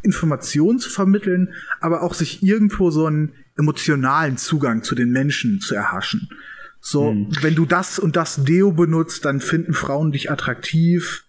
[0.04, 5.76] Informationen zu vermitteln, aber auch sich irgendwo so einen emotionalen Zugang zu den Menschen zu
[5.76, 6.30] erhaschen.
[6.80, 7.28] So, hm.
[7.42, 11.24] wenn du das und das Deo benutzt, dann finden Frauen dich attraktiv.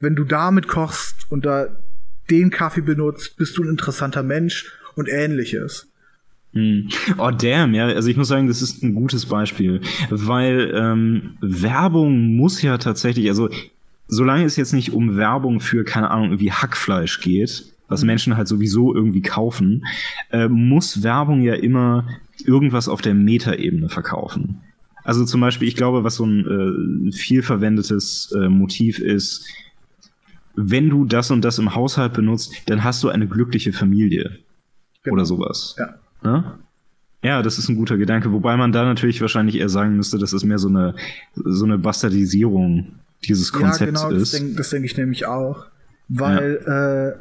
[0.00, 1.68] Wenn du damit kochst und da
[2.30, 5.88] den Kaffee benutzt, bist du ein interessanter Mensch und ähnliches.
[6.52, 6.88] Hm.
[7.18, 9.80] Oh damn, ja, also ich muss sagen, das ist ein gutes Beispiel,
[10.10, 13.48] weil ähm, Werbung muss ja tatsächlich, also
[14.08, 18.06] solange es jetzt nicht um Werbung für, keine Ahnung, irgendwie Hackfleisch geht, was mhm.
[18.06, 19.84] Menschen halt sowieso irgendwie kaufen,
[20.30, 22.06] äh, muss Werbung ja immer
[22.44, 24.60] irgendwas auf der Metaebene verkaufen.
[25.04, 29.46] Also zum Beispiel, ich glaube, was so ein äh, viel verwendetes äh, Motiv ist,
[30.54, 34.38] wenn du das und das im Haushalt benutzt, dann hast du eine glückliche Familie.
[35.02, 35.14] Genau.
[35.14, 35.76] Oder sowas.
[35.78, 35.94] Ja.
[36.24, 36.58] ja.
[37.22, 40.32] Ja, das ist ein guter Gedanke, wobei man da natürlich wahrscheinlich eher sagen müsste, dass
[40.32, 40.94] es mehr so eine,
[41.34, 42.92] so eine Bastardisierung
[43.24, 44.34] dieses Konzepts ja, genau, ist.
[44.34, 45.66] Das denke denk ich nämlich auch.
[46.08, 47.08] Weil ja.
[47.08, 47.14] äh,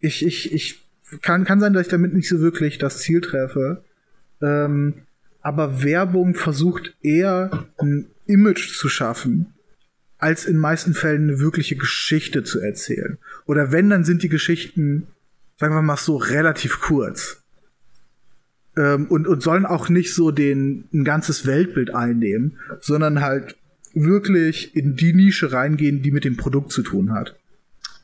[0.00, 0.86] ich, ich, ich
[1.22, 3.84] kann, kann sein, dass ich damit nicht so wirklich das Ziel treffe.
[4.42, 5.02] Ähm,
[5.40, 9.54] aber Werbung versucht eher ein Image zu schaffen,
[10.18, 13.18] als in meisten Fällen eine wirkliche Geschichte zu erzählen.
[13.46, 15.06] Oder wenn, dann sind die Geschichten,
[15.58, 17.42] sagen wir mal so, relativ kurz.
[18.76, 23.56] Ähm, und, und sollen auch nicht so den, ein ganzes Weltbild einnehmen, sondern halt
[23.94, 27.36] wirklich in die Nische reingehen, die mit dem Produkt zu tun hat.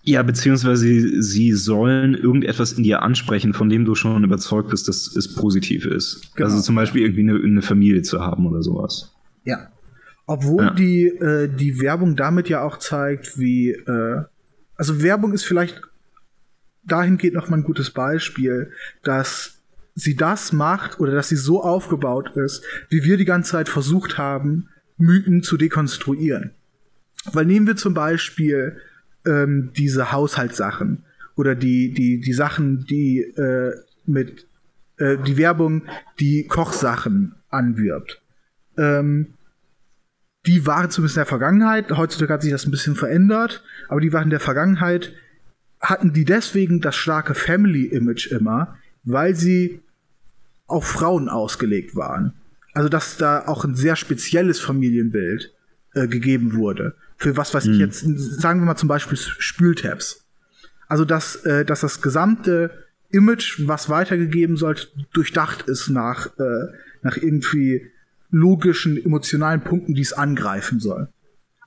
[0.05, 5.15] Ja, beziehungsweise sie sollen irgendetwas in dir ansprechen, von dem du schon überzeugt bist, dass
[5.15, 6.35] es positiv ist.
[6.35, 6.49] Genau.
[6.49, 9.15] Also zum Beispiel irgendwie eine, eine, Familie zu haben oder sowas.
[9.45, 9.69] Ja.
[10.27, 10.75] Obwohl ja.
[10.75, 14.23] die, äh, die Werbung damit ja auch zeigt, wie, äh,
[14.75, 15.81] also Werbung ist vielleicht
[16.85, 18.73] dahingehend noch mal ein gutes Beispiel,
[19.05, 19.63] dass
[19.95, 24.19] sie das macht oder dass sie so aufgebaut ist, wie wir die ganze Zeit versucht
[24.19, 26.53] haben, Mythen zu dekonstruieren.
[27.33, 28.79] Weil nehmen wir zum Beispiel
[29.27, 31.05] ähm, diese Haushaltssachen
[31.37, 33.73] oder die, die, die Sachen, die äh,
[34.07, 34.47] mit
[34.99, 35.83] äh, die Werbung,
[36.21, 38.21] die Kochsachen anwirbt.
[38.77, 39.35] Ähm,
[40.47, 44.13] die waren zumindest in der Vergangenheit, heutzutage hat sich das ein bisschen verändert, aber die
[44.13, 45.13] waren in der Vergangenheit,
[45.81, 49.81] hatten die deswegen das starke Family-Image immer, weil sie
[50.67, 52.35] auf Frauen ausgelegt waren
[52.73, 55.53] also dass da auch ein sehr spezielles Familienbild
[55.95, 56.95] äh, gegeben wurde.
[57.23, 57.75] Für was weiß mhm.
[57.75, 58.01] ich jetzt,
[58.41, 60.25] sagen wir mal zum Beispiel Spültabs.
[60.89, 62.73] Also dass, äh, dass das gesamte
[63.11, 66.73] Image, was weitergegeben sollte, durchdacht ist nach, äh,
[67.03, 67.93] nach irgendwie
[68.33, 71.11] logischen, emotionalen Punkten, die es angreifen soll.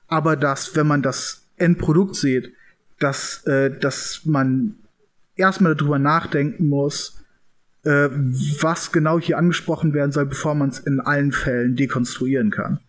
[0.08, 2.52] Aber dass, wenn man das Endprodukt sieht,
[2.98, 4.74] dass, äh, dass man
[5.36, 7.24] erstmal darüber nachdenken muss,
[7.84, 8.10] äh,
[8.60, 12.80] was genau hier angesprochen werden soll, bevor man es in allen Fällen dekonstruieren kann.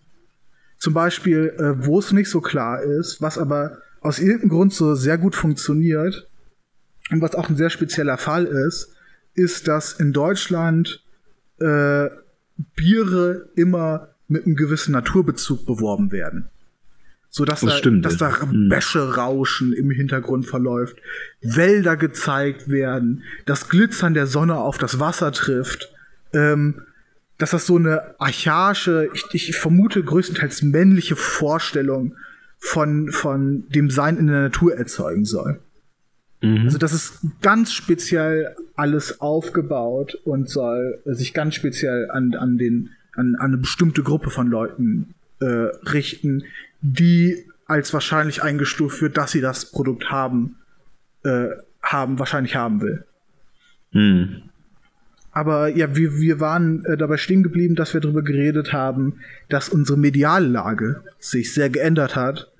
[0.78, 4.96] Zum Beispiel, äh, wo es nicht so klar ist, was aber aus irgendeinem Grund so
[4.96, 6.30] sehr gut funktioniert
[7.12, 8.96] und was auch ein sehr spezieller Fall ist,
[9.34, 11.04] ist, dass in Deutschland
[11.60, 12.10] äh,
[12.76, 16.50] Biere immer mit einem gewissen Naturbezug beworben werden
[17.30, 18.70] so dass das da, stimmt, dass da mhm.
[18.70, 20.98] Wäscherauschen im Hintergrund verläuft,
[21.42, 25.94] Wälder gezeigt werden, das Glitzern der Sonne auf das Wasser trifft,
[26.34, 26.82] ähm,
[27.38, 32.16] dass das so eine archaische, ich, ich vermute größtenteils männliche Vorstellung
[32.58, 35.60] von, von dem Sein in der Natur erzeugen soll.
[36.42, 36.66] Mhm.
[36.66, 42.92] Also das ist ganz speziell alles aufgebaut und soll sich ganz speziell an, an, den,
[43.14, 46.44] an, an eine bestimmte Gruppe von Leuten äh, richten,
[46.82, 50.58] die als wahrscheinlich eingestuft wird, dass sie das Produkt haben,
[51.24, 51.50] äh,
[51.82, 53.06] haben, wahrscheinlich haben will.
[53.92, 54.47] Hm.
[55.38, 59.20] Aber ja, wir, wir waren äh, dabei stehen geblieben, dass wir darüber geredet haben,
[59.50, 62.52] dass unsere Mediallage sich sehr geändert hat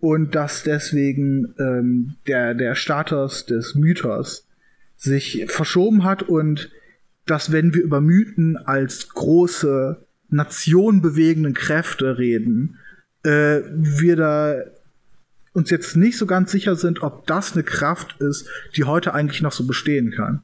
[0.00, 4.48] und dass deswegen ähm, der, der Status des Mythos
[4.96, 6.70] sich verschoben hat und
[7.26, 12.78] dass wenn wir über Mythen als große nationbewegenden Kräfte reden,
[13.22, 14.54] äh, wir da
[15.52, 19.42] uns jetzt nicht so ganz sicher sind, ob das eine Kraft ist, die heute eigentlich
[19.42, 20.42] noch so bestehen kann.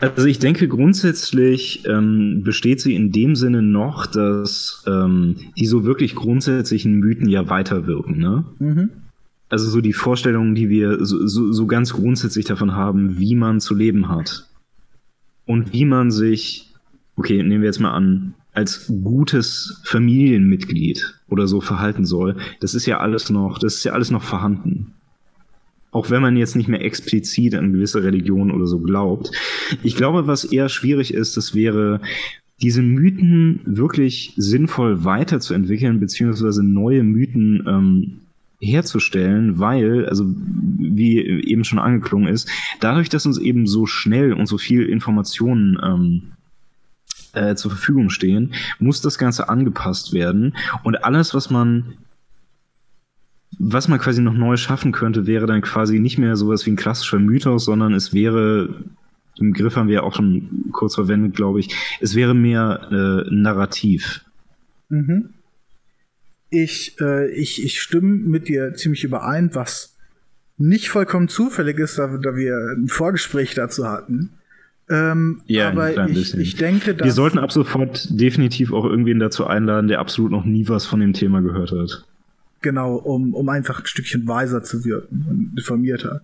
[0.00, 5.84] Also ich denke grundsätzlich ähm, besteht sie in dem Sinne noch, dass ähm, die so
[5.84, 8.18] wirklich grundsätzlichen Mythen ja weiterwirken.
[8.18, 8.44] Ne?
[8.58, 8.90] Mhm.
[9.50, 13.60] also so die Vorstellungen, die wir so, so, so ganz grundsätzlich davon haben, wie man
[13.60, 14.48] zu leben hat.
[15.44, 16.72] Und wie man sich,
[17.16, 22.86] okay, nehmen wir jetzt mal an, als gutes Familienmitglied oder so verhalten soll, das ist
[22.86, 24.94] ja alles noch, das ist ja alles noch vorhanden.
[25.92, 29.30] Auch wenn man jetzt nicht mehr explizit an gewisse Religionen oder so glaubt.
[29.82, 32.00] Ich glaube, was eher schwierig ist, das wäre,
[32.62, 38.20] diese Mythen wirklich sinnvoll weiterzuentwickeln, beziehungsweise neue Mythen ähm,
[38.60, 40.24] herzustellen, weil, also
[40.78, 42.48] wie eben schon angeklungen ist,
[42.80, 46.22] dadurch, dass uns eben so schnell und so viel Informationen ähm,
[47.32, 50.54] äh, zur Verfügung stehen, muss das Ganze angepasst werden.
[50.84, 51.94] Und alles, was man
[53.58, 56.76] was man quasi noch neu schaffen könnte, wäre dann quasi nicht mehr sowas wie ein
[56.76, 58.82] klassischer Mythos, sondern es wäre,
[59.38, 63.34] den Begriff haben wir ja auch schon kurz verwendet, glaube ich, es wäre mehr äh,
[63.34, 64.24] narrativ.
[64.88, 65.30] Mhm.
[66.50, 69.96] Ich, äh, ich, ich stimme mit dir ziemlich überein, was
[70.58, 74.30] nicht vollkommen zufällig ist, da, da wir ein Vorgespräch dazu hatten.
[74.90, 77.06] Ähm, ja, aber ich, ich denke, dass.
[77.06, 81.00] Wir sollten ab sofort definitiv auch irgendwen dazu einladen, der absolut noch nie was von
[81.00, 82.04] dem Thema gehört hat.
[82.62, 86.22] Genau, um, um einfach ein Stückchen weiser zu wirken und informierter.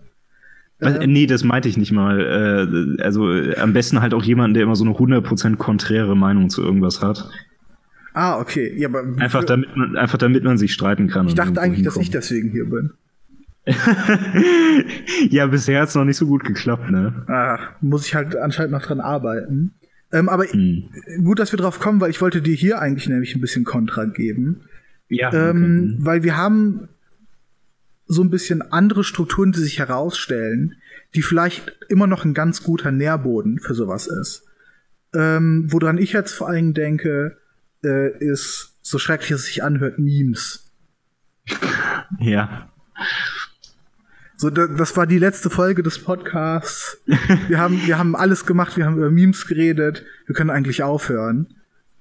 [0.81, 2.97] Ähm, nee, das meinte ich nicht mal.
[2.97, 6.63] Äh, also am besten halt auch jemanden, der immer so eine 100% konträre Meinung zu
[6.63, 7.29] irgendwas hat.
[8.13, 8.73] Ah, okay.
[8.77, 11.27] Ja, aber einfach, damit man, einfach damit man sich streiten kann.
[11.27, 12.91] Ich dachte eigentlich, dass ich deswegen hier bin.
[15.29, 17.23] ja, bisher hat es noch nicht so gut geklappt, ne?
[17.27, 19.73] Ah, muss ich halt anscheinend noch dran arbeiten.
[20.11, 20.85] Ähm, aber hm.
[21.23, 24.05] gut, dass wir drauf kommen, weil ich wollte dir hier eigentlich nämlich ein bisschen Kontra
[24.05, 24.61] geben.
[25.09, 25.33] Ja.
[25.33, 26.05] Ähm, okay.
[26.05, 26.89] Weil wir haben
[28.05, 30.75] so ein bisschen andere Strukturen, die sich herausstellen,
[31.15, 34.45] die vielleicht immer noch ein ganz guter Nährboden für sowas ist.
[35.13, 37.37] Ähm, woran ich jetzt vor allem denke,
[37.83, 40.71] äh, ist, so schrecklich es sich anhört, Memes.
[42.19, 42.71] Ja.
[44.35, 46.97] So, das war die letzte Folge des Podcasts.
[47.47, 50.05] Wir haben, wir haben alles gemacht, wir haben über Memes geredet.
[50.25, 51.53] Wir können eigentlich aufhören.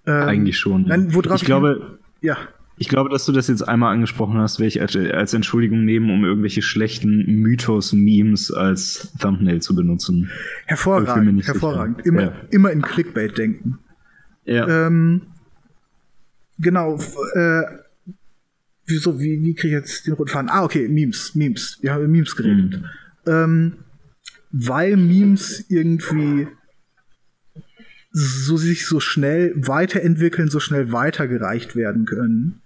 [0.07, 0.85] Ähm, eigentlich schon.
[0.85, 2.39] Nein, worauf ich glaube, ja.
[2.79, 6.11] Ich glaube, dass du das jetzt einmal angesprochen hast, werde ich als, als Entschuldigung nehmen,
[6.11, 10.31] um irgendwelche schlechten Mythos-Memes als Thumbnail zu benutzen.
[10.67, 12.07] Hervorragend, hervorragend.
[12.07, 12.33] Immer, ja.
[12.51, 13.79] immer in Clickbait denken.
[14.45, 14.87] Ja.
[14.87, 15.23] Ähm,
[16.59, 16.99] genau,
[17.35, 17.63] äh,
[18.87, 20.49] wieso, wie, wie kriege ich jetzt den roten Faden?
[20.49, 21.79] Ah, okay, Memes, Memes.
[21.81, 22.81] Wir haben über Memes geredet.
[22.81, 22.87] Mhm.
[23.27, 23.73] Ähm,
[24.51, 26.49] weil Memes irgendwie
[28.13, 32.63] so sich so schnell weiterentwickeln, so schnell weitergereicht werden können,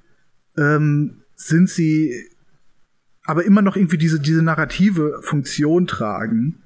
[0.57, 2.29] ähm, sind sie
[3.24, 6.62] aber immer noch irgendwie diese, diese narrative Funktion tragen,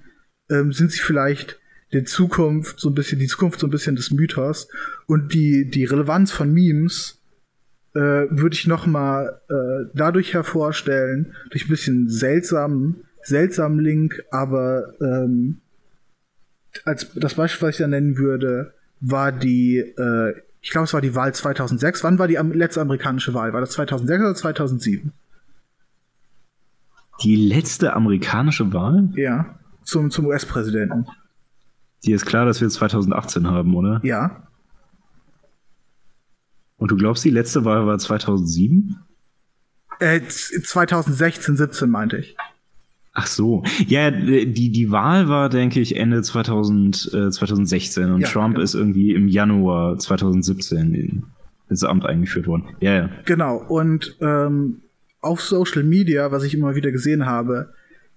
[0.51, 1.61] ähm, sind sie vielleicht
[1.93, 4.69] der Zukunft so ein bisschen, die Zukunft so ein bisschen des Mythos?
[5.07, 7.23] Und die, die Relevanz von Memes
[7.95, 7.99] äh,
[8.31, 15.61] würde ich noch mal äh, dadurch hervorstellen, durch ein bisschen seltsamen, seltsamen Link, aber ähm,
[16.85, 20.35] als das Beispiel, was ich da nennen würde, war die, äh,
[20.67, 22.03] ich glaube, es war die Wahl 2006.
[22.03, 23.53] Wann war die letzte amerikanische Wahl?
[23.53, 25.13] War das 2006 oder 2007?
[27.23, 29.09] Die letzte amerikanische Wahl?
[29.15, 31.07] Ja, zum, zum US-Präsidenten.
[32.05, 34.01] Die ist klar, dass wir 2018 haben, oder?
[34.03, 34.49] Ja.
[36.79, 38.97] Und du glaubst, die letzte Wahl war 2007?
[40.01, 42.37] Äh, 2016, 17 meinte ich.
[43.19, 43.63] Ach so.
[43.87, 48.63] Ja, die, die Wahl war, denke ich, Ende 2000, äh, 2016 und ja, Trump genau.
[48.63, 51.25] ist irgendwie im Januar 2017
[51.71, 52.77] ins Amt eingeführt worden.
[52.81, 53.11] Ja, ja.
[53.25, 53.57] Genau.
[53.57, 54.83] Und ähm,
[55.23, 57.73] auf Social Media, was ich immer wieder gesehen habe,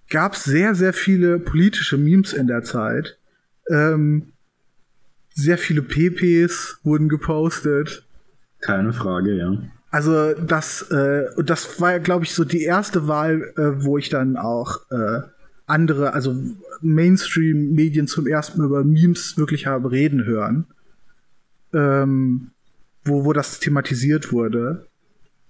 [0.10, 3.18] gab es sehr, sehr viele politische Memes in der Zeit.
[3.70, 4.34] Ähm,
[5.34, 8.04] sehr viele PPs wurden gepostet.
[8.60, 9.54] Keine Frage, ja.
[9.92, 14.38] Also das, äh, das war, glaube ich, so die erste Wahl, äh, wo ich dann
[14.38, 15.22] auch äh,
[15.66, 16.36] andere, also
[16.82, 20.68] Mainstream-Medien zum ersten Mal über Memes wirklich habe reden hören.
[21.74, 22.52] Ähm,
[23.04, 24.88] wo, wo das thematisiert wurde.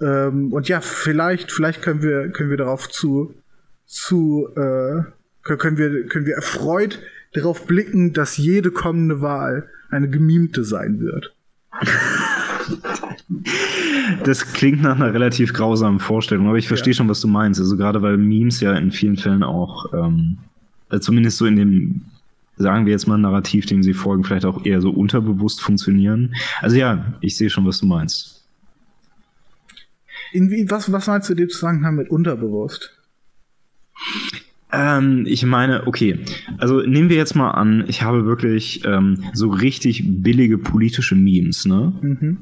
[0.01, 3.35] Ähm, und ja, vielleicht, vielleicht können wir, können wir darauf zu,
[3.85, 5.03] zu, äh,
[5.43, 7.01] können wir, können wir erfreut
[7.33, 11.35] darauf blicken, dass jede kommende Wahl eine gemimte sein wird.
[14.23, 16.97] Das klingt nach einer relativ grausamen Vorstellung, aber ich verstehe ja.
[16.97, 17.59] schon, was du meinst.
[17.59, 20.37] Also gerade weil Memes ja in vielen Fällen auch, ähm,
[20.89, 22.01] also zumindest so in dem,
[22.57, 26.35] sagen wir jetzt mal, Narrativ, dem sie folgen, vielleicht auch eher so unterbewusst funktionieren.
[26.61, 28.47] Also ja, ich sehe schon, was du meinst.
[30.31, 32.91] In, was, was meinst du dem Zusammenhang mit unterbewusst?
[34.71, 36.19] Ähm, ich meine, okay,
[36.59, 41.65] also nehmen wir jetzt mal an, ich habe wirklich ähm, so richtig billige politische Memes,
[41.65, 41.93] ne?
[42.01, 42.37] Mhm.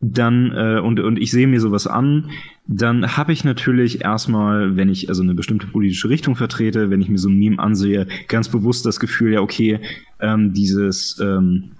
[0.00, 2.30] Dann äh, und und ich sehe mir sowas an,
[2.66, 7.08] dann habe ich natürlich erstmal, wenn ich also eine bestimmte politische Richtung vertrete, wenn ich
[7.08, 9.80] mir so ein Meme ansehe, ganz bewusst das Gefühl, ja okay,
[10.20, 11.72] ähm, dieses ähm,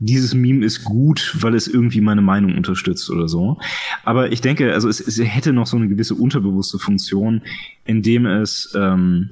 [0.00, 3.58] dieses Meme ist gut, weil es irgendwie meine Meinung unterstützt oder so.
[4.02, 7.42] Aber ich denke, also es, es hätte noch so eine gewisse unterbewusste Funktion,
[7.84, 9.30] indem es ähm,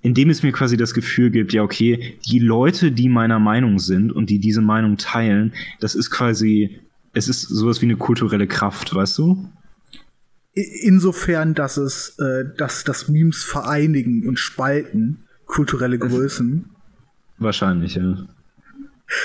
[0.00, 4.12] indem es mir quasi das Gefühl gibt, ja, okay, die Leute, die meiner Meinung sind
[4.12, 6.80] und die diese Meinung teilen, das ist quasi,
[7.12, 9.48] es ist sowas wie eine kulturelle Kraft, weißt du?
[10.54, 16.70] Insofern, dass es, äh, dass das Memes vereinigen und spalten, kulturelle Größen.
[17.38, 18.26] Wahrscheinlich, ja.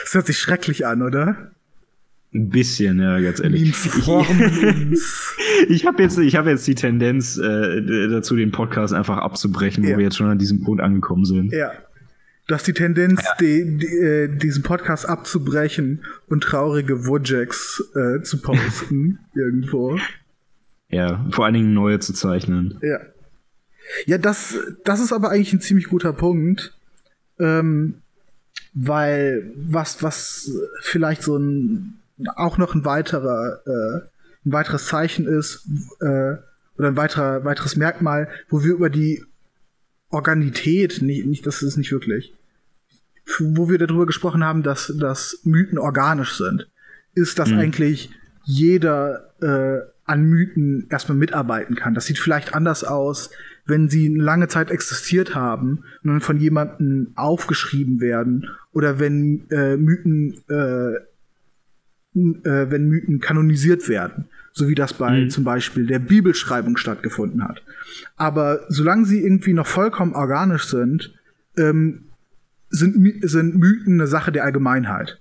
[0.04, 1.52] Das hört sich schrecklich an, oder?
[2.34, 3.62] Ein bisschen, ja, ganz ehrlich.
[3.62, 5.36] Memes
[5.70, 9.94] ich habe jetzt, ich habe jetzt die Tendenz äh, dazu, den Podcast einfach abzubrechen, ja.
[9.94, 11.52] wo wir jetzt schon an diesem Punkt angekommen sind.
[11.52, 11.72] Ja.
[12.48, 13.32] Du hast die Tendenz, ja.
[13.40, 19.98] die, die, äh, diesen Podcast abzubrechen und traurige Wojaks äh, zu posten irgendwo.
[20.90, 22.80] Ja, vor allen Dingen neue zu zeichnen.
[22.82, 23.00] Ja.
[24.06, 26.78] Ja, das, das ist aber eigentlich ein ziemlich guter Punkt.
[27.40, 27.96] Ähm,
[28.74, 30.52] weil was, was
[30.82, 32.00] vielleicht so ein
[32.36, 34.02] auch noch ein weiterer äh,
[34.46, 35.68] ein weiteres Zeichen ist
[36.02, 36.36] äh,
[36.78, 39.24] oder ein weiterer, weiteres Merkmal, wo wir über die
[40.14, 42.34] Organität, nicht, nicht, das ist nicht wirklich,
[43.40, 46.70] wo wir darüber gesprochen haben, dass, dass Mythen organisch sind,
[47.16, 47.60] ist, dass mhm.
[47.60, 48.10] eigentlich
[48.44, 51.94] jeder äh, an Mythen erstmal mitarbeiten kann.
[51.94, 53.32] Das sieht vielleicht anders aus,
[53.66, 59.50] wenn sie eine lange Zeit existiert haben und dann von jemandem aufgeschrieben werden oder wenn
[59.50, 60.96] äh, Mythen äh,
[62.16, 65.30] äh, wenn Mythen kanonisiert werden, so wie das bei mhm.
[65.30, 67.64] zum Beispiel der Bibelschreibung stattgefunden hat.
[68.16, 71.14] Aber solange sie irgendwie noch vollkommen organisch sind,
[71.58, 72.06] ähm,
[72.70, 75.20] sind, sind Mythen eine Sache der Allgemeinheit.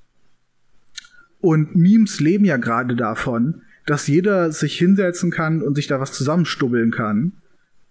[1.41, 6.13] Und Memes leben ja gerade davon, dass jeder sich hinsetzen kann und sich da was
[6.13, 7.33] zusammenstubbeln kann.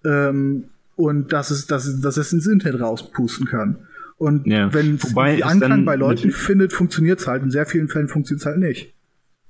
[0.05, 3.87] Ähm, und dass es, dass, dass es ins Internet rauspusten kann.
[4.17, 4.71] Und ja.
[4.73, 7.43] wenn es Anklang bei Leuten findet, funktioniert es halt.
[7.43, 8.93] In sehr vielen Fällen funktioniert es halt nicht.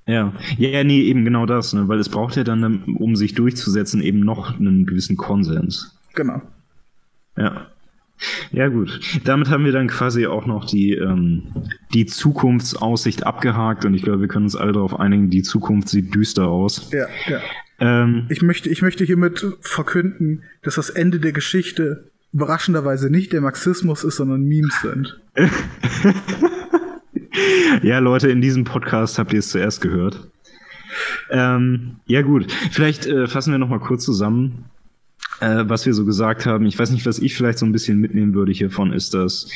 [0.07, 0.33] Ja.
[0.57, 1.87] ja, ja, nee, eben genau das, ne?
[1.87, 5.97] weil es braucht ja dann, um sich durchzusetzen, eben noch einen gewissen Konsens.
[6.15, 6.41] Genau.
[7.37, 7.67] Ja.
[8.51, 8.99] Ja, gut.
[9.23, 11.43] Damit haben wir dann quasi auch noch die, ähm,
[11.93, 16.13] die Zukunftsaussicht abgehakt und ich glaube, wir können uns alle darauf einigen, die Zukunft sieht
[16.13, 16.91] düster aus.
[16.91, 17.39] Ja, ja.
[17.79, 23.41] Ähm, ich, möchte, ich möchte hiermit verkünden, dass das Ende der Geschichte überraschenderweise nicht der
[23.41, 25.19] Marxismus ist, sondern Memes sind.
[27.83, 30.27] ja, Leute, in diesem Podcast habt ihr es zuerst gehört.
[31.29, 32.51] Ähm, ja, gut.
[32.71, 34.65] Vielleicht äh, fassen wir noch mal kurz zusammen,
[35.39, 36.65] äh, was wir so gesagt haben.
[36.65, 39.49] Ich weiß nicht, was ich vielleicht so ein bisschen mitnehmen würde hiervon, ist, dass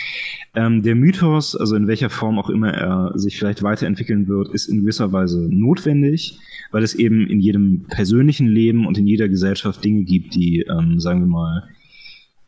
[0.55, 4.67] ähm, der Mythos, also in welcher Form auch immer er sich vielleicht weiterentwickeln wird, ist
[4.67, 6.39] in gewisser Weise notwendig,
[6.71, 10.99] weil es eben in jedem persönlichen Leben und in jeder Gesellschaft Dinge gibt, die, ähm,
[10.99, 11.63] sagen wir mal,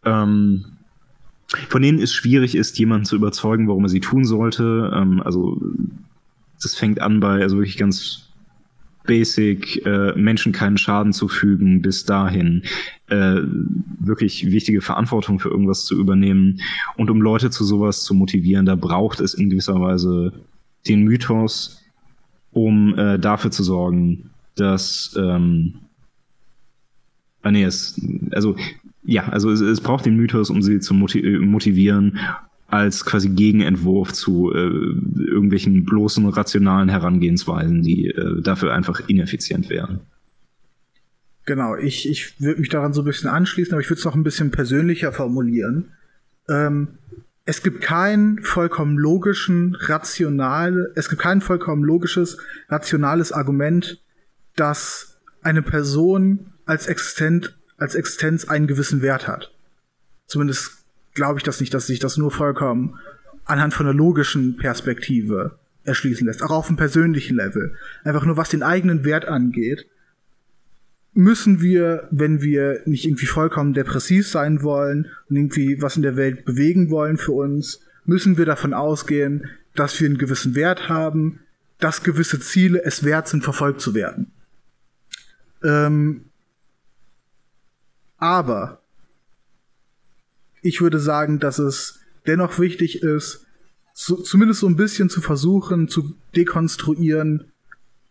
[0.06, 0.77] ähm,
[1.70, 4.92] von denen es schwierig ist, jemanden zu überzeugen, warum er sie tun sollte.
[4.94, 5.62] Ähm, also
[6.62, 8.28] das fängt an bei also wirklich ganz
[9.06, 12.64] basic, äh, Menschen keinen Schaden zu fügen, bis dahin
[13.08, 13.38] äh,
[14.00, 16.60] wirklich wichtige Verantwortung für irgendwas zu übernehmen.
[16.98, 20.34] Und um Leute zu sowas zu motivieren, da braucht es in gewisser Weise
[20.88, 21.82] den Mythos,
[22.52, 25.76] um äh, dafür zu sorgen, dass ähm,
[27.42, 28.00] ah, nee, es,
[28.32, 28.56] also
[29.08, 32.20] ja, also es, es braucht den Mythos, um sie zu äh, motivieren,
[32.68, 40.02] als quasi Gegenentwurf zu äh, irgendwelchen bloßen rationalen Herangehensweisen, die äh, dafür einfach ineffizient wären.
[41.46, 44.16] Genau, ich, ich würde mich daran so ein bisschen anschließen, aber ich würde es noch
[44.16, 45.94] ein bisschen persönlicher formulieren.
[46.50, 46.90] Ähm,
[47.46, 54.04] es gibt kein vollkommen logischen, rational, es gibt kein vollkommen logisches, rationales Argument,
[54.58, 59.54] dass eine Person als existent als Existenz einen gewissen Wert hat.
[60.26, 60.72] Zumindest
[61.14, 63.00] glaube ich das nicht, dass sich das nur vollkommen
[63.46, 67.76] anhand von einer logischen Perspektive erschließen lässt, auch auf einem persönlichen Level.
[68.04, 69.88] Einfach nur was den eigenen Wert angeht,
[71.14, 76.16] müssen wir, wenn wir nicht irgendwie vollkommen depressiv sein wollen und irgendwie was in der
[76.16, 81.40] Welt bewegen wollen für uns, müssen wir davon ausgehen, dass wir einen gewissen Wert haben,
[81.80, 84.32] dass gewisse Ziele es wert sind, verfolgt zu werden.
[85.64, 86.26] Ähm,
[88.18, 88.82] aber
[90.62, 93.46] ich würde sagen, dass es dennoch wichtig ist,
[93.94, 97.52] so, zumindest so ein bisschen zu versuchen, zu dekonstruieren,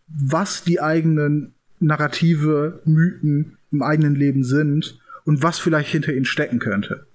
[0.09, 6.59] was die eigenen Narrative, Mythen im eigenen Leben sind und was vielleicht hinter ihnen stecken
[6.59, 7.07] könnte.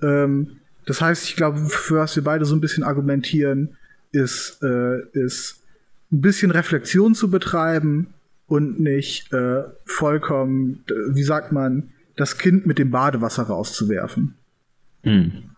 [0.00, 3.76] Ähm, das heißt, ich glaube, für was wir beide so ein bisschen argumentieren,
[4.12, 5.62] ist, äh, ist
[6.10, 8.14] ein bisschen Reflexion zu betreiben
[8.46, 14.34] und nicht äh, vollkommen, wie sagt man, das Kind mit dem Badewasser rauszuwerfen.
[15.04, 15.50] Hm.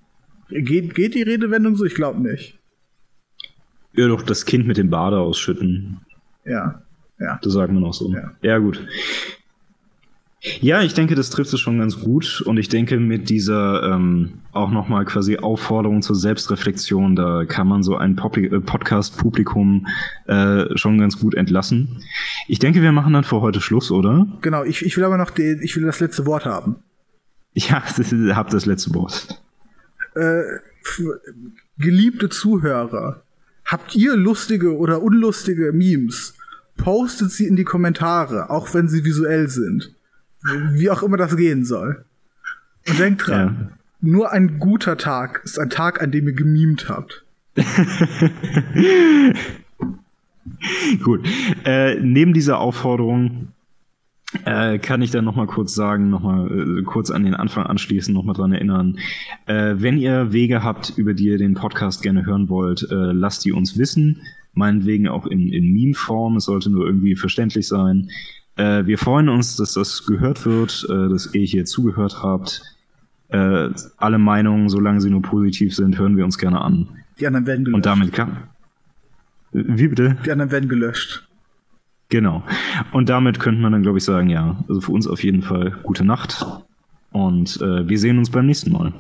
[0.51, 1.85] Geht, geht die Redewendung so?
[1.85, 2.59] Ich glaube nicht.
[3.95, 6.01] Ja, doch, das Kind mit dem Bade ausschütten.
[6.45, 6.83] Ja,
[7.19, 7.39] ja.
[7.43, 8.13] Das sagt man auch so.
[8.13, 8.87] Ja, ja gut.
[10.43, 12.43] Ja, ich denke, das trifft es schon ganz gut.
[12.47, 17.83] Und ich denke, mit dieser ähm, auch nochmal quasi Aufforderung zur Selbstreflexion, da kann man
[17.83, 19.87] so ein äh, Podcast-Publikum
[20.27, 22.03] äh, schon ganz gut entlassen.
[22.49, 24.27] Ich denke, wir machen dann für heute Schluss, oder?
[24.41, 26.77] Genau, ich, ich will aber noch die, ich will das letzte Wort haben.
[27.53, 27.83] Ja,
[28.35, 29.43] hab das letzte Wort.
[30.15, 30.43] Äh,
[31.79, 33.23] geliebte Zuhörer,
[33.67, 36.35] habt ihr lustige oder unlustige Memes?
[36.79, 39.95] Postet sie in die Kommentare, auch wenn sie visuell sind.
[40.43, 42.05] Wie auch immer das gehen soll.
[42.89, 43.77] Und denkt dran, ja.
[44.01, 47.25] nur ein guter Tag ist ein Tag, an dem ihr gemimt habt.
[51.03, 51.27] Gut.
[51.65, 53.49] Äh, neben dieser Aufforderung
[54.45, 57.67] äh, kann ich dann noch mal kurz sagen, noch mal äh, kurz an den Anfang
[57.67, 58.99] anschließen, noch mal dran erinnern.
[59.47, 63.45] Äh, wenn ihr Wege habt, über die ihr den Podcast gerne hören wollt, äh, lasst
[63.45, 64.23] die uns wissen.
[64.53, 66.37] Meinetwegen auch in, in Meme-Form.
[66.37, 68.11] Es sollte nur irgendwie verständlich sein.
[68.61, 72.63] Äh, wir freuen uns, dass das gehört wird, äh, dass ihr hier zugehört habt.
[73.29, 76.89] Äh, alle Meinungen, solange sie nur positiv sind, hören wir uns gerne an.
[77.19, 77.77] Die anderen werden gelöscht.
[77.77, 78.37] Und damit kann.
[79.53, 80.19] Wie bitte?
[80.27, 81.27] Die anderen werden gelöscht.
[82.11, 82.43] Genau.
[82.93, 85.79] Und damit könnte man dann, glaube ich, sagen, ja, also für uns auf jeden Fall
[85.83, 86.45] gute Nacht.
[87.13, 88.93] Und äh, wir sehen uns beim nächsten Mal.